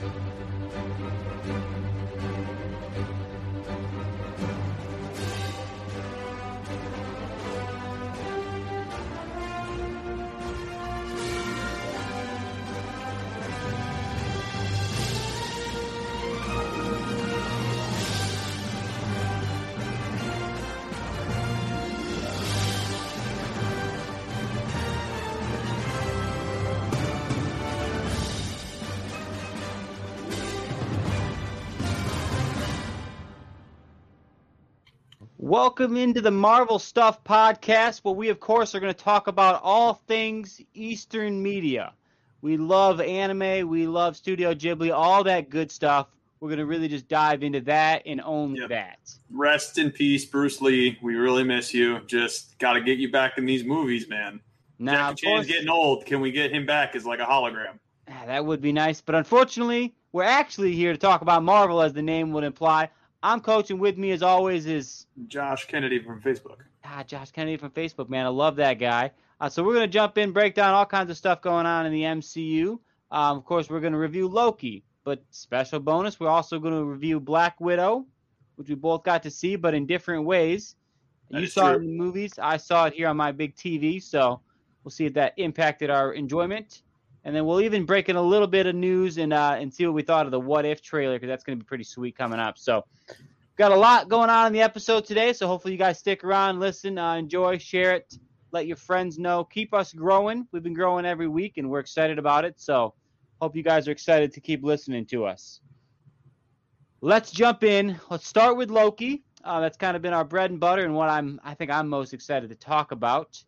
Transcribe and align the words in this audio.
Thank 0.00 0.14
you. 0.14 0.29
Welcome 35.50 35.96
into 35.96 36.20
the 36.20 36.30
Marvel 36.30 36.78
Stuff 36.78 37.24
podcast, 37.24 38.04
where 38.04 38.14
we, 38.14 38.28
of 38.28 38.38
course, 38.38 38.72
are 38.72 38.78
going 38.78 38.94
to 38.94 39.02
talk 39.04 39.26
about 39.26 39.60
all 39.64 39.94
things 40.06 40.60
Eastern 40.74 41.42
media. 41.42 41.92
We 42.40 42.56
love 42.56 43.00
anime, 43.00 43.68
we 43.68 43.88
love 43.88 44.16
Studio 44.16 44.54
Ghibli, 44.54 44.94
all 44.94 45.24
that 45.24 45.50
good 45.50 45.72
stuff. 45.72 46.06
We're 46.38 46.50
going 46.50 46.60
to 46.60 46.66
really 46.66 46.86
just 46.86 47.08
dive 47.08 47.42
into 47.42 47.60
that 47.62 48.02
and 48.06 48.20
only 48.20 48.60
Yep. 48.60 48.68
that. 48.68 48.98
Rest 49.28 49.78
in 49.78 49.90
peace, 49.90 50.24
Bruce 50.24 50.60
Lee. 50.60 50.96
We 51.02 51.16
really 51.16 51.42
miss 51.42 51.74
you. 51.74 51.98
Just 52.06 52.56
got 52.60 52.74
to 52.74 52.80
get 52.80 52.98
you 52.98 53.10
back 53.10 53.36
in 53.36 53.44
these 53.44 53.64
movies, 53.64 54.08
man. 54.08 54.38
Now, 54.78 55.08
Jackie 55.14 55.26
Chan's 55.26 55.46
getting 55.48 55.68
old. 55.68 56.06
Can 56.06 56.20
we 56.20 56.30
get 56.30 56.52
him 56.52 56.64
back 56.64 56.94
as 56.94 57.04
like 57.04 57.18
a 57.18 57.26
hologram? 57.26 57.80
ah, 58.08 58.22
that 58.26 58.46
would 58.46 58.60
be 58.60 58.70
nice, 58.70 59.00
but 59.00 59.16
unfortunately, 59.16 59.96
we're 60.12 60.22
actually 60.22 60.76
here 60.76 60.92
to 60.92 60.98
talk 60.98 61.22
about 61.22 61.42
Marvel, 61.42 61.82
as 61.82 61.92
the 61.92 62.02
name 62.02 62.30
would 62.34 62.44
imply. 62.44 62.88
I'm 63.22 63.40
coaching 63.40 63.78
with 63.78 63.98
me, 63.98 64.12
as 64.12 64.22
always, 64.22 64.66
is 64.66 65.06
Josh 65.28 65.66
Kennedy 65.66 66.02
from 66.02 66.20
Facebook. 66.20 66.58
ah, 66.84 67.02
Josh 67.06 67.30
Kennedy 67.30 67.56
from 67.56 67.70
Facebook, 67.70 68.08
man. 68.08 68.24
I 68.24 68.30
love 68.30 68.56
that 68.56 68.74
guy. 68.74 69.10
Uh, 69.40 69.48
so 69.48 69.62
we're 69.62 69.74
going 69.74 69.86
to 69.86 69.92
jump 69.92 70.18
in, 70.18 70.32
break 70.32 70.54
down 70.54 70.74
all 70.74 70.86
kinds 70.86 71.10
of 71.10 71.16
stuff 71.16 71.40
going 71.42 71.66
on 71.66 71.86
in 71.86 71.92
the 71.92 72.02
MCU. 72.02 72.78
Um, 73.10 73.38
of 73.38 73.44
course, 73.44 73.68
we're 73.68 73.80
going 73.80 73.92
to 73.92 73.98
review 73.98 74.28
Loki, 74.28 74.84
but 75.04 75.22
special 75.30 75.80
bonus, 75.80 76.20
we're 76.20 76.28
also 76.28 76.58
going 76.58 76.74
to 76.74 76.84
review 76.84 77.20
Black 77.20 77.60
Widow, 77.60 78.06
which 78.56 78.68
we 78.68 78.74
both 78.74 79.02
got 79.02 79.22
to 79.24 79.30
see, 79.30 79.56
but 79.56 79.74
in 79.74 79.86
different 79.86 80.24
ways. 80.24 80.76
That 81.30 81.40
you 81.40 81.46
saw 81.46 81.72
it 81.72 81.76
in 81.76 81.86
the 81.86 81.92
movies. 81.92 82.32
I 82.40 82.56
saw 82.56 82.86
it 82.86 82.94
here 82.94 83.08
on 83.08 83.16
my 83.16 83.32
big 83.32 83.54
TV, 83.54 84.02
so 84.02 84.40
we'll 84.82 84.90
see 84.90 85.06
if 85.06 85.14
that 85.14 85.34
impacted 85.36 85.88
our 85.88 86.12
enjoyment. 86.12 86.82
And 87.24 87.36
then 87.36 87.44
we'll 87.44 87.60
even 87.60 87.84
break 87.84 88.08
in 88.08 88.16
a 88.16 88.22
little 88.22 88.46
bit 88.46 88.66
of 88.66 88.74
news 88.74 89.18
and 89.18 89.32
uh, 89.32 89.56
and 89.58 89.72
see 89.72 89.84
what 89.84 89.94
we 89.94 90.02
thought 90.02 90.26
of 90.26 90.32
the 90.32 90.40
What 90.40 90.64
If 90.64 90.80
trailer 90.80 91.16
because 91.16 91.28
that's 91.28 91.44
going 91.44 91.58
to 91.58 91.64
be 91.64 91.68
pretty 91.68 91.84
sweet 91.84 92.16
coming 92.16 92.40
up. 92.40 92.56
So 92.58 92.84
got 93.56 93.72
a 93.72 93.76
lot 93.76 94.08
going 94.08 94.30
on 94.30 94.46
in 94.46 94.52
the 94.54 94.62
episode 94.62 95.04
today. 95.04 95.34
So 95.34 95.46
hopefully 95.46 95.72
you 95.72 95.78
guys 95.78 95.98
stick 95.98 96.24
around, 96.24 96.60
listen, 96.60 96.96
uh, 96.96 97.14
enjoy, 97.16 97.58
share 97.58 97.94
it, 97.94 98.14
let 98.52 98.66
your 98.66 98.76
friends 98.76 99.18
know, 99.18 99.44
keep 99.44 99.74
us 99.74 99.92
growing. 99.92 100.48
We've 100.50 100.62
been 100.62 100.72
growing 100.72 101.04
every 101.04 101.28
week 101.28 101.58
and 101.58 101.68
we're 101.68 101.80
excited 101.80 102.18
about 102.18 102.46
it. 102.46 102.54
So 102.58 102.94
hope 103.40 103.54
you 103.54 103.62
guys 103.62 103.86
are 103.86 103.92
excited 103.92 104.32
to 104.32 104.40
keep 104.40 104.64
listening 104.64 105.04
to 105.06 105.26
us. 105.26 105.60
Let's 107.02 107.30
jump 107.30 107.62
in. 107.62 108.00
Let's 108.10 108.26
start 108.26 108.56
with 108.56 108.70
Loki. 108.70 109.24
Uh, 109.42 109.60
that's 109.60 109.76
kind 109.76 109.96
of 109.96 110.02
been 110.02 110.12
our 110.12 110.24
bread 110.24 110.50
and 110.50 110.60
butter 110.60 110.84
and 110.84 110.94
what 110.94 111.08
I'm 111.08 111.40
I 111.44 111.54
think 111.54 111.70
I'm 111.70 111.88
most 111.88 112.12
excited 112.12 112.50
to 112.50 112.56
talk 112.56 112.92
about. 112.92 113.42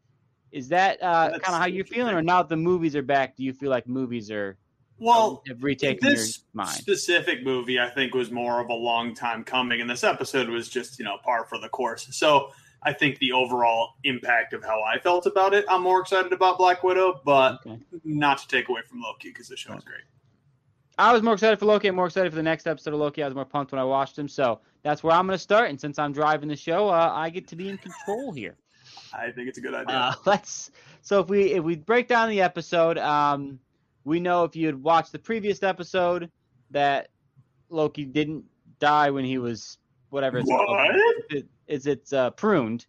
Is 0.52 0.68
that 0.68 1.02
uh, 1.02 1.30
kind 1.30 1.54
of 1.54 1.60
how 1.60 1.66
you're 1.66 1.84
feeling, 1.84 2.14
or 2.14 2.22
now 2.22 2.42
that 2.42 2.48
the 2.48 2.56
movies 2.56 2.94
are 2.94 3.02
back, 3.02 3.36
do 3.36 3.42
you 3.42 3.52
feel 3.52 3.70
like 3.70 3.88
movies 3.88 4.30
are 4.30 4.58
Well, 4.98 5.42
have 5.48 5.62
retaken 5.62 6.08
your 6.08 6.16
this 6.16 6.44
mind? 6.52 6.76
specific 6.76 7.42
movie, 7.42 7.80
I 7.80 7.88
think, 7.90 8.14
was 8.14 8.30
more 8.30 8.60
of 8.60 8.68
a 8.68 8.74
long 8.74 9.14
time 9.14 9.44
coming, 9.44 9.80
and 9.80 9.88
this 9.88 10.04
episode 10.04 10.48
was 10.48 10.68
just 10.68 10.98
you 10.98 11.04
know 11.04 11.16
par 11.24 11.46
for 11.48 11.58
the 11.58 11.68
course. 11.70 12.06
So 12.10 12.50
I 12.82 12.92
think 12.92 13.18
the 13.18 13.32
overall 13.32 13.94
impact 14.04 14.52
of 14.52 14.62
how 14.62 14.82
I 14.82 14.98
felt 14.98 15.24
about 15.26 15.54
it, 15.54 15.64
I'm 15.68 15.82
more 15.82 16.00
excited 16.00 16.32
about 16.32 16.58
Black 16.58 16.82
Widow, 16.82 17.20
but 17.24 17.60
Okay. 17.66 17.78
not 18.04 18.38
to 18.38 18.48
take 18.48 18.68
away 18.68 18.82
from 18.82 19.00
Loki 19.00 19.28
because 19.28 19.48
the 19.48 19.56
show 19.56 19.72
is 19.74 19.84
great. 19.84 20.02
I 20.98 21.12
was 21.12 21.22
more 21.22 21.32
excited 21.34 21.58
for 21.58 21.64
Loki. 21.64 21.88
I'm 21.88 21.94
more 21.94 22.06
excited 22.06 22.30
for 22.30 22.36
the 22.36 22.42
next 22.42 22.66
episode 22.66 22.92
of 22.92 23.00
Loki. 23.00 23.22
I 23.22 23.26
was 23.26 23.34
more 23.34 23.46
pumped 23.46 23.72
when 23.72 23.78
I 23.80 23.84
watched 23.84 24.18
him. 24.18 24.28
So 24.28 24.60
that's 24.82 25.02
where 25.02 25.14
I'm 25.14 25.26
going 25.26 25.34
to 25.36 25.42
start. 25.42 25.70
And 25.70 25.80
since 25.80 25.98
I'm 25.98 26.12
driving 26.12 26.48
the 26.50 26.56
show, 26.56 26.88
uh, 26.88 27.10
I 27.14 27.30
get 27.30 27.48
to 27.48 27.56
be 27.56 27.70
in 27.70 27.78
control 27.78 28.32
here. 28.32 28.58
I 29.14 29.30
think 29.30 29.48
it's 29.48 29.58
a 29.58 29.60
good 29.60 29.74
idea. 29.74 29.94
Uh, 29.94 30.14
let's. 30.26 30.70
So 31.02 31.20
if 31.20 31.28
we 31.28 31.52
if 31.52 31.64
we 31.64 31.76
break 31.76 32.08
down 32.08 32.28
the 32.28 32.40
episode, 32.40 32.98
um, 32.98 33.58
we 34.04 34.20
know 34.20 34.44
if 34.44 34.56
you 34.56 34.66
had 34.66 34.82
watched 34.82 35.12
the 35.12 35.18
previous 35.18 35.62
episode 35.62 36.30
that 36.70 37.08
Loki 37.68 38.04
didn't 38.04 38.44
die 38.78 39.10
when 39.10 39.24
he 39.24 39.38
was 39.38 39.78
whatever 40.10 40.38
it's 40.38 40.48
called. 40.48 40.68
What? 40.68 40.94
It, 41.30 41.46
is 41.66 41.86
it's 41.86 42.12
uh, 42.12 42.30
pruned. 42.30 42.86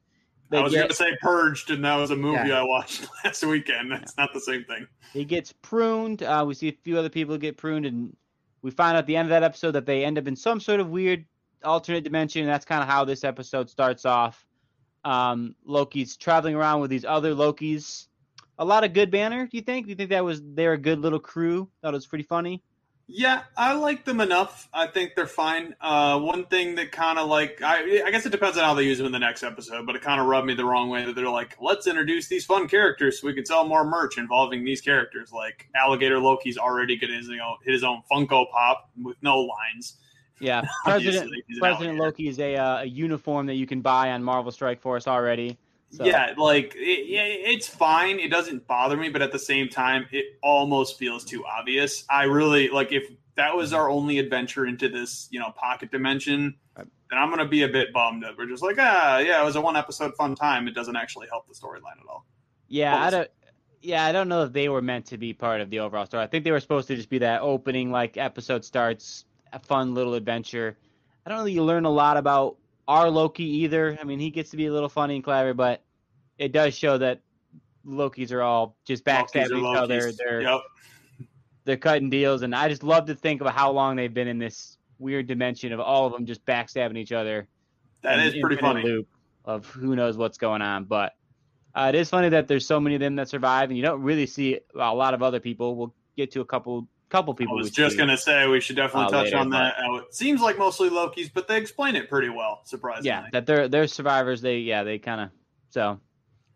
They 0.50 0.58
I 0.60 0.62
was 0.62 0.74
going 0.74 0.90
to 0.90 0.94
say 0.94 1.16
Purged, 1.22 1.72
and 1.72 1.84
that 1.84 1.96
was 1.96 2.12
a 2.12 2.16
movie 2.16 2.50
Yeah. 2.50 2.60
I 2.60 2.64
watched 2.64 3.08
last 3.24 3.44
weekend. 3.44 3.92
That's 3.92 4.16
not 4.18 4.34
the 4.34 4.40
same 4.40 4.64
thing. 4.66 4.88
He 5.12 5.26
gets 5.26 5.52
pruned. 5.62 6.22
Uh, 6.22 6.44
we 6.46 6.54
see 6.54 6.68
a 6.68 6.78
few 6.84 7.00
other 7.00 7.10
people 7.10 7.38
get 7.38 7.58
pruned, 7.58 7.86
and 7.86 8.16
we 8.62 8.70
find 8.70 8.96
out 8.96 9.00
at 9.00 9.08
the 9.08 9.16
end 9.16 9.28
of 9.28 9.30
that 9.30 9.44
episode 9.44 9.72
that 9.72 9.86
they 9.86 10.06
end 10.06 10.18
up 10.18 10.28
in 10.28 10.36
some 10.36 10.60
sort 10.60 10.80
of 10.80 10.90
weird 10.90 11.26
alternate 11.64 12.04
dimension. 12.04 12.44
And 12.44 12.52
that's 12.52 12.66
kind 12.66 12.84
of 12.84 12.88
how 12.88 13.06
this 13.06 13.24
episode 13.24 13.70
starts 13.70 14.06
off. 14.06 14.46
Um, 15.04 15.56
Loki's 15.66 16.18
traveling 16.18 16.56
around 16.56 16.82
with 16.82 16.90
these 16.90 17.06
other 17.06 17.34
Lokis. 17.34 18.08
A 18.60 18.66
lot 18.66 18.84
of 18.84 18.94
good 18.94 19.12
banner. 19.12 19.48
Do 19.48 19.58
you 19.58 19.64
think? 19.64 19.86
Do 19.86 19.90
you 19.90 19.96
think 19.96 20.12
that 20.12 20.24
was 20.24 20.42
they're 20.44 20.74
a 20.74 20.78
good 20.78 21.00
little 21.00 21.20
crew? 21.20 21.70
Thought 21.82 21.94
it 21.94 21.98
was 21.98 22.08
pretty 22.08 22.24
funny. 22.24 22.64
Yeah, 23.08 23.42
I 23.58 23.74
like 23.74 24.06
them 24.06 24.22
enough. 24.22 24.70
I 24.74 24.88
think 24.88 25.16
they're 25.16 25.28
fine. 25.28 25.76
Uh, 25.82 26.20
one 26.20 26.46
thing 26.46 26.76
that 26.76 26.94
kind 26.94 27.20
of 27.20 27.28
like 27.28 27.62
I, 27.62 28.04
I 28.06 28.12
guess 28.12 28.26
it 28.26 28.32
depends 28.32 28.58
on 28.58 28.64
how 28.64 28.74
they 28.76 28.84
use 28.84 28.98
them 28.98 29.08
in 29.08 29.12
the 29.12 29.20
next 29.20 29.44
episode, 29.44 29.86
but 29.86 29.96
it 29.96 30.02
kind 30.02 30.22
of 30.22 30.28
rubbed 30.28 30.48
me 30.48 30.54
the 30.54 30.64
wrong 30.64 30.90
way 30.90 31.04
that 31.04 31.14
they're 31.14 31.30
like, 31.30 31.58
let's 31.60 31.86
introduce 31.86 32.30
these 32.30 32.46
fun 32.46 32.70
characters 32.70 33.20
so 33.20 33.28
we 33.28 33.34
can 33.34 33.46
sell 33.46 33.68
more 33.68 33.84
merch 33.84 34.18
involving 34.18 34.64
these 34.64 34.80
characters. 34.80 35.34
Like 35.34 35.68
Alligator 35.76 36.20
Loki's 36.20 36.58
already 36.58 36.98
getting 36.98 37.18
his, 37.18 37.30
his 37.66 37.84
own 37.84 38.04
Funko 38.10 38.50
Pop 38.50 38.90
with 39.02 39.18
no 39.22 39.40
lines. 39.40 39.98
Yeah, 40.44 40.62
President 40.84 41.32
President. 41.60 41.98
Loki 41.98 42.28
is 42.28 42.40
a 42.40 42.56
uh, 42.56 42.82
a 42.82 42.86
uniform 42.86 43.46
that 43.46 43.56
you 43.56 43.66
can 43.66 43.82
buy 43.82 44.12
on 44.12 44.24
Marvel 44.24 44.52
Strike 44.52 44.82
Force 44.82 45.08
already. 45.08 45.58
So, 45.90 46.04
Yeah, 46.04 46.34
like 46.38 46.74
it, 46.76 47.08
yeah, 47.08 47.24
it's 47.24 47.68
fine. 47.68 48.20
It 48.20 48.30
doesn't 48.30 48.68
bother 48.68 48.98
me, 48.98 49.10
but 49.10 49.22
at 49.22 49.32
the 49.32 49.40
same 49.40 49.70
time, 49.70 50.06
it 50.12 50.38
almost 50.42 50.98
feels 50.98 51.24
too 51.24 51.46
obvious. 51.46 52.04
I 52.10 52.24
really 52.24 52.68
like 52.70 52.92
if 52.92 53.04
that 53.36 53.56
was 53.56 53.72
our 53.72 53.90
only 53.90 54.20
adventure 54.20 54.66
into 54.66 54.90
this, 54.90 55.30
you 55.32 55.40
know, 55.40 55.52
pocket 55.52 55.92
dimension. 55.92 56.56
Then 56.76 57.22
I'm 57.22 57.30
gonna 57.30 57.48
be 57.48 57.64
a 57.64 57.70
bit 57.70 57.94
bummed 57.94 58.24
that 58.24 58.38
we're 58.38 58.48
just 58.48 58.64
like, 58.64 58.78
ah, 58.80 59.20
yeah, 59.20 59.42
it 59.42 59.46
was 59.46 59.56
a 59.56 59.62
one 59.62 59.78
episode 59.78 60.14
fun 60.16 60.36
time. 60.36 60.68
It 60.68 60.74
doesn't 60.74 60.96
actually 60.96 61.28
help 61.28 61.48
the 61.48 61.54
storyline 61.54 62.02
at 62.02 62.08
all. 62.10 62.26
Yeah, 62.68 62.98
I 62.98 63.10
don't. 63.10 63.30
Yeah, 63.82 64.06
I 64.06 64.12
don't 64.12 64.30
know 64.30 64.44
if 64.44 64.54
they 64.54 64.68
were 64.68 64.82
meant 64.82 65.06
to 65.08 65.18
be 65.18 65.34
part 65.34 65.62
of 65.62 65.70
the 65.70 65.80
overall 65.80 66.06
story. 66.06 66.24
I 66.24 66.28
think 66.28 66.44
they 66.44 66.52
were 66.52 66.60
supposed 66.60 66.88
to 66.88 66.96
just 66.96 67.10
be 67.10 67.20
that 67.20 67.42
opening, 67.42 67.92
like 67.92 68.18
episode 68.18 68.66
starts, 68.66 69.26
a 69.54 69.60
fun 69.60 69.94
little 69.94 70.16
adventure. 70.16 70.78
I 71.26 71.30
don't 71.30 71.50
you 71.50 71.64
learn 71.64 71.86
a 71.86 71.90
lot 71.90 72.18
about 72.18 72.58
our 72.88 73.10
Loki 73.10 73.44
either. 73.44 73.98
I 74.00 74.04
mean, 74.04 74.20
he 74.20 74.30
gets 74.30 74.50
to 74.52 74.58
be 74.58 74.66
a 74.66 74.74
little 74.74 74.90
funny 74.90 75.16
and 75.16 75.24
clever, 75.24 75.54
but 75.54 75.84
it 76.38 76.52
does 76.52 76.76
show 76.76 76.98
that 76.98 77.22
Lokis 77.86 78.32
are 78.32 78.42
all 78.42 78.76
just 78.86 79.06
backstabbing 79.06 79.60
each 79.60 79.78
other. 79.78 80.12
They're 80.12 80.42
Yep. 80.42 80.62
they're 81.66 81.78
cutting 81.78 82.10
deals, 82.10 82.42
and 82.42 82.54
I 82.54 82.68
just 82.68 82.84
love 82.84 83.06
to 83.06 83.16
think 83.16 83.42
about 83.42 83.54
how 83.54 83.72
long 83.72 83.96
they've 83.96 84.14
been 84.14 84.28
in 84.28 84.40
this 84.40 84.78
weird 85.00 85.28
dimension 85.28 85.72
of 85.72 85.80
all 85.80 86.06
of 86.06 86.14
them 86.14 86.26
just 86.26 86.46
backstabbing 86.46 86.98
each 86.98 87.12
other. 87.12 87.48
That 88.02 88.20
is 88.20 88.36
pretty 88.42 88.58
funny. 88.58 88.84
Loop 88.84 89.08
of 89.46 89.66
who 89.68 89.96
knows 89.96 90.18
what's 90.18 90.38
going 90.38 90.62
on, 90.62 90.86
but 90.86 91.14
uh, 91.76 91.92
it 91.94 91.96
is 91.96 92.10
funny 92.10 92.30
that 92.30 92.48
there's 92.48 92.66
so 92.66 92.80
many 92.80 92.96
of 92.96 93.02
them 93.02 93.16
that 93.16 93.30
survive, 93.30 93.70
and 93.70 93.78
you 93.78 93.84
don't 93.84 94.02
really 94.02 94.26
see 94.26 94.60
a 94.76 94.94
lot 94.94 95.14
of 95.14 95.24
other 95.24 95.40
people. 95.40 95.76
We'll 95.76 95.94
get 96.16 96.32
to 96.32 96.42
a 96.42 96.46
couple 96.46 96.88
couple 97.14 97.34
I 97.34 97.38
people. 97.38 97.56
was 97.56 97.70
just 97.72 97.98
gonna 97.98 98.18
say 98.18 98.48
we 98.48 98.60
should 98.60 98.76
definitely 98.76 99.06
Uh, 99.08 99.22
touch 99.22 99.26
later, 99.26 99.38
on 99.38 99.50
that. 99.52 99.76
How 99.78 99.98
it 99.98 100.14
seems 100.14 100.42
like 100.42 100.58
mostly 100.58 100.90
Loki's, 100.90 101.30
but 101.30 101.48
they 101.48 101.58
explain 101.58 101.96
it 101.96 102.10
pretty 102.10 102.30
well. 102.30 102.62
Surprisingly. 102.66 103.08
yeah, 103.10 103.28
that 103.32 103.46
they're 103.46 103.68
they're 103.68 103.88
survivors. 103.88 104.42
They 104.42 104.58
yeah 104.58 104.84
they 104.84 104.98
kind 104.98 105.22
of 105.22 105.30
so 105.70 106.00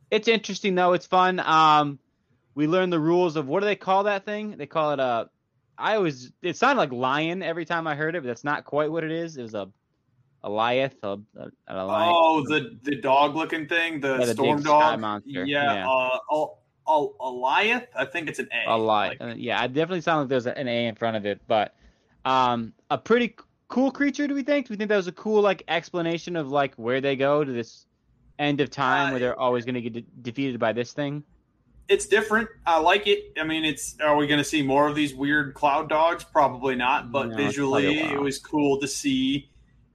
it's 0.10 0.28
interesting 0.28 0.74
though. 0.76 0.94
It's 0.94 1.06
fun. 1.06 1.40
Um, 1.40 2.00
we 2.56 2.66
learn 2.68 2.90
the 2.90 3.00
rules 3.00 3.36
of 3.36 3.48
what 3.48 3.60
do 3.60 3.68
they 3.68 3.76
call 3.76 4.04
that 4.06 4.26
thing? 4.26 4.58
They 4.58 4.66
call 4.66 4.92
it 4.94 5.00
a 5.00 5.30
I 5.78 5.96
always 5.96 6.32
it 6.42 6.58
sounded 6.58 6.80
like 6.82 6.92
lion 6.92 7.44
every 7.44 7.66
time 7.66 7.86
I 7.86 7.96
heard 7.96 8.16
it, 8.16 8.24
but 8.24 8.28
that's 8.28 8.44
not 8.44 8.66
quite 8.66 8.92
what 8.92 9.04
it 9.04 9.12
is. 9.12 9.38
It 9.38 9.44
was 9.44 9.54
a 9.54 9.70
Goliath, 10.44 10.96
a, 11.04 11.18
a, 11.38 11.50
a 11.68 11.86
lion. 11.86 12.14
Oh, 12.16 12.42
the 12.44 12.80
the 12.84 12.96
dog 12.96 13.36
looking 13.36 13.68
thing, 13.68 14.00
the 14.00 14.18
Yeah, 14.20 14.26
the 14.26 14.34
storm 14.34 14.62
dog 14.64 15.00
monster. 15.00 15.30
Yeah, 15.46 15.74
Yeah. 15.74 15.88
Uh, 15.90 16.18
oh, 16.32 16.58
oh, 16.88 17.16
Goliath. 17.20 17.88
I 17.96 18.06
think 18.06 18.30
it's 18.30 18.40
an 18.40 18.50
A. 18.52 18.72
a 18.72 18.78
lie. 18.78 19.10
Like, 19.10 19.22
Uh, 19.22 19.34
yeah, 19.36 19.62
I 19.62 19.68
definitely 19.68 20.02
sound 20.02 20.22
like 20.22 20.30
there's 20.30 20.46
an 20.48 20.68
A 20.68 20.88
in 20.88 20.96
front 20.96 21.18
of 21.18 21.26
it, 21.26 21.42
but 21.48 21.76
um, 22.26 22.74
a 22.90 22.98
pretty 22.98 23.28
c- 23.28 23.46
cool 23.68 23.92
creature. 23.92 24.28
Do 24.28 24.34
we 24.34 24.44
think? 24.44 24.68
Do 24.68 24.74
we 24.74 24.78
think 24.78 24.90
that 24.90 24.98
was 24.98 25.08
a 25.08 25.12
cool 25.14 25.42
like 25.42 25.64
explanation 25.68 26.36
of 26.36 26.50
like 26.50 26.74
where 26.76 27.02
they 27.02 27.16
go 27.16 27.44
to 27.44 27.52
this 27.52 27.86
end 28.40 28.62
of 28.62 28.70
time 28.70 29.08
Uh, 29.08 29.12
where 29.12 29.20
they're 29.20 29.40
always 29.40 29.66
going 29.66 29.76
to 29.76 29.82
get 29.82 29.94
de- 29.94 30.06
defeated 30.22 30.60
by 30.60 30.74
this 30.74 30.94
thing? 30.94 31.24
it's 31.90 32.06
different. 32.06 32.50
I 32.66 32.80
like 32.82 33.08
it. 33.08 33.32
I 33.40 33.46
mean, 33.46 33.64
it's. 33.64 33.96
Are 34.02 34.18
we 34.18 34.28
going 34.28 34.40
to 34.40 34.44
see 34.44 34.62
more 34.62 34.90
of 34.90 34.96
these 34.96 35.16
weird 35.16 35.54
cloud 35.54 35.88
dogs? 35.88 36.24
Probably 36.26 36.76
not. 36.76 37.14
But 37.14 37.30
No, 37.30 37.38
it's 37.38 37.56
probably 37.56 37.86
a 37.86 37.90
visually, 37.94 38.00
it 38.14 38.20
was 38.22 38.40
cool 38.40 38.80
to 38.82 38.88
see. 38.90 39.50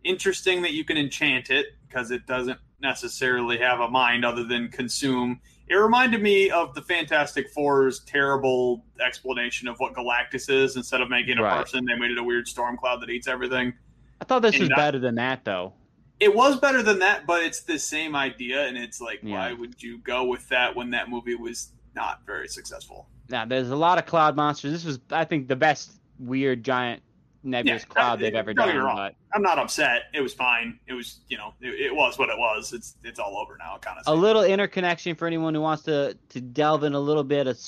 Interesting 0.04 0.62
that 0.62 0.72
you 0.72 0.84
can 0.84 0.96
enchant 0.96 1.50
it 1.50 1.66
because 1.86 2.10
it 2.10 2.26
doesn't 2.26 2.58
necessarily 2.80 3.58
have 3.58 3.78
a 3.80 3.88
mind 3.88 4.24
other 4.24 4.42
than 4.42 4.68
consume. 4.68 5.40
It 5.72 5.76
reminded 5.76 6.20
me 6.20 6.50
of 6.50 6.74
the 6.74 6.82
Fantastic 6.82 7.48
Four's 7.48 8.00
terrible 8.00 8.84
explanation 9.00 9.68
of 9.68 9.76
what 9.78 9.94
Galactus 9.94 10.50
is. 10.50 10.76
Instead 10.76 11.00
of 11.00 11.08
making 11.08 11.38
it 11.38 11.38
a 11.38 11.42
Right. 11.44 11.62
person, 11.62 11.86
they 11.86 11.94
made 11.94 12.10
it 12.10 12.18
a 12.18 12.22
weird 12.22 12.46
storm 12.46 12.76
cloud 12.76 13.00
that 13.00 13.08
eats 13.08 13.26
everything. 13.26 13.72
I 14.20 14.26
thought 14.26 14.42
this 14.42 14.52
And 14.52 14.60
was 14.64 14.68
that- 14.68 14.76
better 14.76 14.98
than 14.98 15.14
that 15.14 15.46
though. 15.46 15.72
It 16.20 16.34
was 16.36 16.60
better 16.60 16.82
than 16.82 16.98
that, 16.98 17.26
but 17.26 17.42
it's 17.42 17.62
the 17.62 17.78
same 17.78 18.14
idea, 18.14 18.66
and 18.66 18.76
it's 18.76 19.00
like, 19.00 19.20
Yeah. 19.22 19.38
why 19.38 19.52
would 19.54 19.82
you 19.82 19.96
go 19.96 20.24
with 20.24 20.46
that 20.50 20.76
when 20.76 20.90
that 20.90 21.08
movie 21.08 21.36
was 21.36 21.72
not 21.94 22.20
very 22.26 22.48
successful? 22.48 23.08
Now 23.30 23.46
there's 23.46 23.70
a 23.70 23.76
lot 23.76 23.96
of 23.96 24.04
cloud 24.04 24.36
monsters. 24.36 24.72
This 24.72 24.84
was, 24.84 25.00
I 25.10 25.24
think, 25.24 25.48
the 25.48 25.56
best 25.56 25.92
weird 26.18 26.64
giant 26.64 27.02
nebulous 27.42 27.82
Yeah, 27.82 27.94
cloud 27.94 28.20
they've 28.20 28.34
ever 28.34 28.54
done. 28.54 28.80
But 28.96 29.14
I'm 29.34 29.42
not 29.42 29.58
upset. 29.58 30.02
It 30.14 30.20
was 30.20 30.34
fine. 30.34 30.78
It 30.86 30.92
was, 30.94 31.20
you 31.28 31.36
know, 31.36 31.54
it, 31.60 31.68
it 31.86 31.94
was 31.94 32.18
what 32.18 32.28
it 32.28 32.38
was. 32.38 32.72
It's 32.72 32.96
it's 33.02 33.18
all 33.18 33.36
over 33.36 33.56
now, 33.58 33.78
kind 33.80 33.98
of. 33.98 34.04
a 34.06 34.14
little 34.14 34.44
interconnection 34.44 35.16
for 35.16 35.26
anyone 35.26 35.54
who 35.54 35.60
wants 35.60 35.82
to 35.84 36.16
to 36.30 36.40
delve 36.40 36.84
in 36.84 36.94
a 36.94 37.00
little 37.00 37.24
bit 37.24 37.46
of 37.46 37.58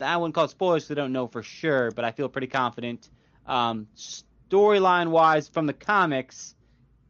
I 0.00 0.16
wouldn't 0.16 0.34
call 0.34 0.44
it 0.44 0.50
spoilers 0.50 0.84
'cause 0.84 0.92
I 0.92 0.94
don't 0.94 1.12
know 1.12 1.26
for 1.26 1.42
sure, 1.42 1.90
but 1.90 2.04
I 2.04 2.12
feel 2.12 2.28
pretty 2.28 2.46
confident. 2.46 3.10
Um, 3.46 3.88
storyline 3.96 5.08
wise, 5.10 5.48
from 5.48 5.66
the 5.66 5.72
comics, 5.72 6.54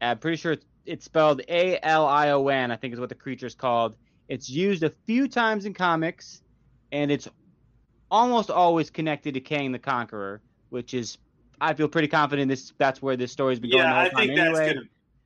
I'm 0.01 0.17
pretty 0.19 0.37
sure 0.37 0.53
it's, 0.53 0.65
it's 0.85 1.05
spelled 1.05 1.41
A 1.47 1.79
L 1.85 2.05
I 2.07 2.29
O 2.31 2.47
N. 2.47 2.71
I 2.71 2.75
think 2.77 2.93
is 2.93 2.99
what 2.99 3.09
the 3.09 3.15
creature's 3.15 3.55
called. 3.55 3.95
It's 4.27 4.49
used 4.49 4.83
a 4.83 4.89
few 5.05 5.27
times 5.27 5.65
in 5.65 5.73
comics, 5.73 6.41
and 6.91 7.11
it's 7.11 7.27
almost 8.11 8.49
always 8.49 8.89
connected 8.89 9.33
to 9.35 9.39
Kang 9.39 9.71
the 9.71 9.79
Conqueror, 9.79 10.41
which 10.69 10.93
is 10.93 11.17
I 11.61 11.73
feel 11.73 11.87
pretty 11.87 12.07
confident 12.07 12.49
this 12.49 12.73
that's 12.77 13.01
where 13.01 13.15
this 13.17 13.31
story's 13.31 13.59
been 13.59 13.71
going. 13.71 13.83
yeah, 13.83 13.99
I 13.99 14.09
think 14.09 14.35
that's 14.35 14.57
anyway. 14.59 14.73
gonna 14.75 14.85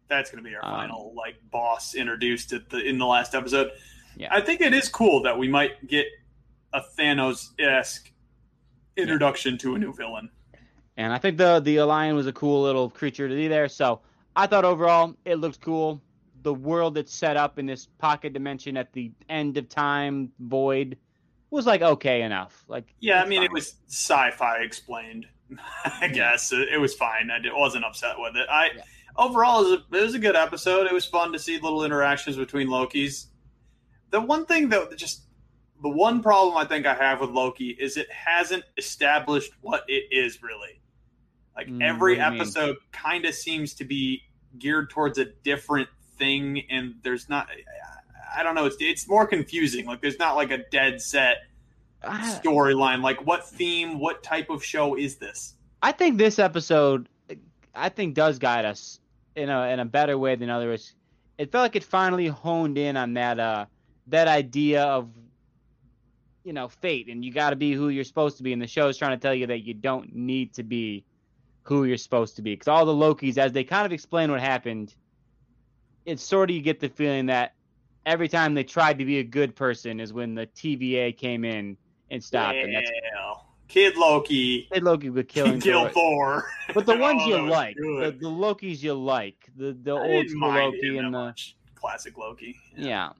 that's 0.09 0.29
gonna 0.31 0.43
be 0.43 0.55
our 0.55 0.63
Um, 0.65 0.71
final 0.71 1.13
like 1.15 1.35
boss 1.51 1.95
introduced 1.95 2.53
at 2.53 2.69
the 2.69 2.79
in 2.79 2.97
the 2.97 3.05
last 3.05 3.35
episode. 3.35 3.71
Yeah. 4.15 4.29
I 4.31 4.41
think 4.41 4.61
it 4.61 4.73
is 4.73 4.89
cool 4.89 5.23
that 5.23 5.37
we 5.37 5.47
might 5.47 5.87
get 5.87 6.05
a 6.73 6.81
Thanos 6.97 7.49
esque 7.59 8.11
introduction 8.97 9.57
to 9.59 9.75
a 9.75 9.79
new 9.79 9.93
villain. 9.93 10.29
And 10.97 11.11
I 11.11 11.17
think 11.17 11.37
the 11.37 11.59
the 11.59 11.79
lion 11.81 12.15
was 12.15 12.27
a 12.27 12.33
cool 12.33 12.61
little 12.61 12.89
creature 12.89 13.27
to 13.27 13.35
be 13.35 13.47
there. 13.47 13.67
So 13.67 14.01
I 14.35 14.47
thought 14.47 14.65
overall 14.65 15.15
it 15.25 15.35
looked 15.35 15.61
cool. 15.61 16.01
The 16.43 16.53
world 16.53 16.95
that's 16.95 17.13
set 17.13 17.37
up 17.37 17.57
in 17.57 17.65
this 17.65 17.87
pocket 17.97 18.33
dimension 18.33 18.75
at 18.77 18.91
the 18.93 19.11
end 19.29 19.57
of 19.57 19.69
time 19.69 20.31
void 20.39 20.97
was 21.49 21.65
like 21.65 21.81
okay 21.81 22.21
enough. 22.23 22.63
Like 22.67 22.93
Yeah, 22.99 23.23
I 23.23 23.27
mean, 23.27 23.39
fine. 23.39 23.45
it 23.45 23.51
was 23.51 23.75
sci-fi 23.87 24.57
explained. 24.57 25.25
I 25.85 26.07
guess 26.07 26.51
it, 26.51 26.69
it 26.73 26.77
was 26.77 26.93
fine. 26.93 27.29
I 27.31 27.39
wasn't 27.53 27.85
upset 27.85 28.15
with 28.17 28.35
it. 28.35 28.47
I 28.49 28.69
Yeah. 28.75 28.81
overall 29.17 29.61
it 29.65 29.69
was, 29.69 29.79
a, 29.79 29.97
it 29.97 30.05
was 30.05 30.15
a 30.15 30.19
good 30.19 30.35
episode. 30.35 30.87
It 30.87 30.93
was 30.93 31.05
fun 31.05 31.31
to 31.33 31.39
see 31.39 31.59
little 31.59 31.83
interactions 31.85 32.35
between 32.37 32.67
Loki's. 32.69 33.27
The 34.11 34.21
one 34.21 34.45
thing 34.45 34.69
that 34.69 34.95
just 34.97 35.23
the 35.81 35.89
one 35.89 36.21
problem 36.21 36.55
I 36.57 36.65
think 36.65 36.85
I 36.85 36.93
have 36.93 37.19
with 37.21 37.31
Loki 37.31 37.69
is 37.69 37.97
it 37.97 38.09
hasn't 38.11 38.63
established 38.77 39.51
what 39.61 39.83
it 39.87 40.05
is 40.11 40.41
really. 40.41 40.81
Like 41.55 41.67
Mm, 41.67 41.83
every 41.83 42.17
what 42.17 42.19
do 42.19 42.23
you 42.25 42.31
mean? 42.31 42.41
episode 42.41 42.77
kind 42.91 43.25
of 43.25 43.35
seems 43.35 43.73
to 43.75 43.85
be 43.85 44.21
geared 44.59 44.89
towards 44.89 45.17
a 45.19 45.25
different 45.25 45.89
thing, 46.17 46.63
and 46.69 46.95
there's 47.03 47.27
not. 47.29 47.47
I 48.35 48.41
don't 48.43 48.55
know. 48.55 48.65
It's 48.65 48.77
it's 48.79 49.07
more 49.07 49.27
confusing. 49.27 49.85
Like 49.85 50.01
there's 50.01 50.17
not 50.19 50.35
like 50.35 50.49
a 50.51 50.59
dead 50.71 51.01
set 51.01 51.37
storyline. 52.03 53.01
Like, 53.01 53.25
what 53.25 53.47
theme, 53.47 53.99
what 53.99 54.23
type 54.23 54.49
of 54.49 54.63
show 54.63 54.95
is 54.95 55.15
this? 55.15 55.55
I 55.81 55.91
think 55.91 56.17
this 56.17 56.39
episode 56.39 57.09
I 57.75 57.89
think 57.89 58.15
does 58.15 58.39
guide 58.39 58.65
us 58.65 58.99
in 59.35 59.49
a 59.49 59.67
in 59.69 59.79
a 59.79 59.85
better 59.85 60.17
way 60.17 60.35
than 60.35 60.49
others. 60.49 60.95
It 61.37 61.51
felt 61.51 61.63
like 61.63 61.75
it 61.75 61.83
finally 61.83 62.27
honed 62.27 62.77
in 62.77 62.95
on 62.97 63.13
that 63.15 63.39
uh 63.39 63.65
that 64.07 64.27
idea 64.27 64.83
of 64.83 65.09
you 66.43 66.53
know 66.53 66.67
fate 66.67 67.07
and 67.09 67.23
you 67.23 67.31
got 67.31 67.51
to 67.51 67.55
be 67.55 67.73
who 67.73 67.89
you're 67.89 68.03
supposed 68.03 68.37
to 68.37 68.43
be 68.43 68.53
and 68.53 68.61
the 68.61 68.67
show 68.67 68.87
is 68.87 68.97
trying 68.97 69.17
to 69.17 69.21
tell 69.21 69.33
you 69.33 69.47
that 69.47 69.59
you 69.59 69.73
don't 69.73 70.13
need 70.13 70.53
to 70.53 70.63
be 70.63 71.05
who 71.63 71.85
you're 71.85 71.95
supposed 71.97 72.35
to 72.35 72.41
be 72.41 72.53
because 72.53 72.67
all 72.67 72.85
the 72.85 72.91
lokis 72.91 73.37
as 73.37 73.53
they 73.53 73.63
kind 73.63 73.85
of 73.85 73.93
explain 73.93 74.29
what 74.29 74.41
happened 74.41 74.93
it's 76.05 76.21
sort 76.21 76.49
of 76.49 76.55
you 76.55 76.61
get 76.61 76.81
the 76.81 76.89
feeling 76.89 77.27
that 77.27 77.53
every 78.05 78.27
time 78.27 78.53
they 78.53 78.63
tried 78.65 78.99
to 78.99 79.05
be 79.05 79.19
a 79.19 79.23
good 79.23 79.55
person 79.55 80.01
is 80.01 80.11
when 80.11 80.35
the 80.35 80.45
TVA 80.47 81.15
came 81.15 81.45
in 81.45 81.77
and 82.13 82.23
stopped 82.23 82.57
and 82.57 82.73
that's 82.75 82.89
Kid 83.67 83.95
Loki, 83.97 84.67
Kid 84.71 84.83
Loki 84.83 85.09
with 85.09 85.27
killing 85.27 85.59
Kill 85.59 85.87
Thor. 85.93 86.45
But 86.73 86.85
the 86.85 86.95
ones 86.97 87.23
Oh, 87.25 87.27
you 87.27 87.49
like, 87.49 87.75
the, 87.75 88.15
the 88.19 88.27
Lokis 88.27 88.83
you 88.83 88.93
like, 88.93 89.49
the 89.57 89.75
the 89.81 89.95
I 89.95 90.15
old 90.15 90.29
school 90.29 90.49
Loki 90.49 90.97
and 90.97 91.07
the 91.07 91.11
much. 91.11 91.55
classic 91.75 92.17
Loki. 92.17 92.55
yeah, 92.77 93.11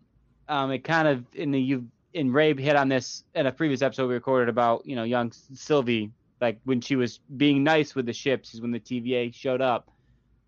um, 0.48 0.72
it 0.72 0.80
kind 0.84 1.08
of 1.08 1.26
in 1.34 1.52
the 1.52 1.60
you 1.60 1.88
and 2.14 2.32
Ray 2.34 2.54
hit 2.54 2.76
on 2.76 2.88
this 2.90 3.24
in 3.34 3.48
a 3.48 3.52
previous 3.52 3.82
episode 3.82 4.08
we 4.08 4.14
recorded 4.14 4.50
about 4.50 4.86
you 4.86 4.96
know 4.96 5.04
young 5.04 5.32
Sylvie 5.32 6.12
like 6.42 6.60
when 6.66 6.82
she 6.82 6.96
was 6.98 7.20
being 7.38 7.64
nice 7.64 7.96
with 7.96 8.06
the 8.06 8.14
ships 8.14 8.54
is 8.54 8.62
when 8.62 8.72
the 8.72 8.80
TVA 8.80 9.34
showed 9.34 9.62
up, 9.62 9.90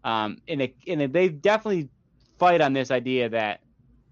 um, 0.04 0.38
and 0.48 0.62
it 0.62 0.76
and 0.88 1.02
it, 1.02 1.14
they 1.14 1.30
definitely 1.30 1.90
fight 2.38 2.62
on 2.62 2.74
this 2.74 2.92
idea 2.92 3.30
that 3.30 3.62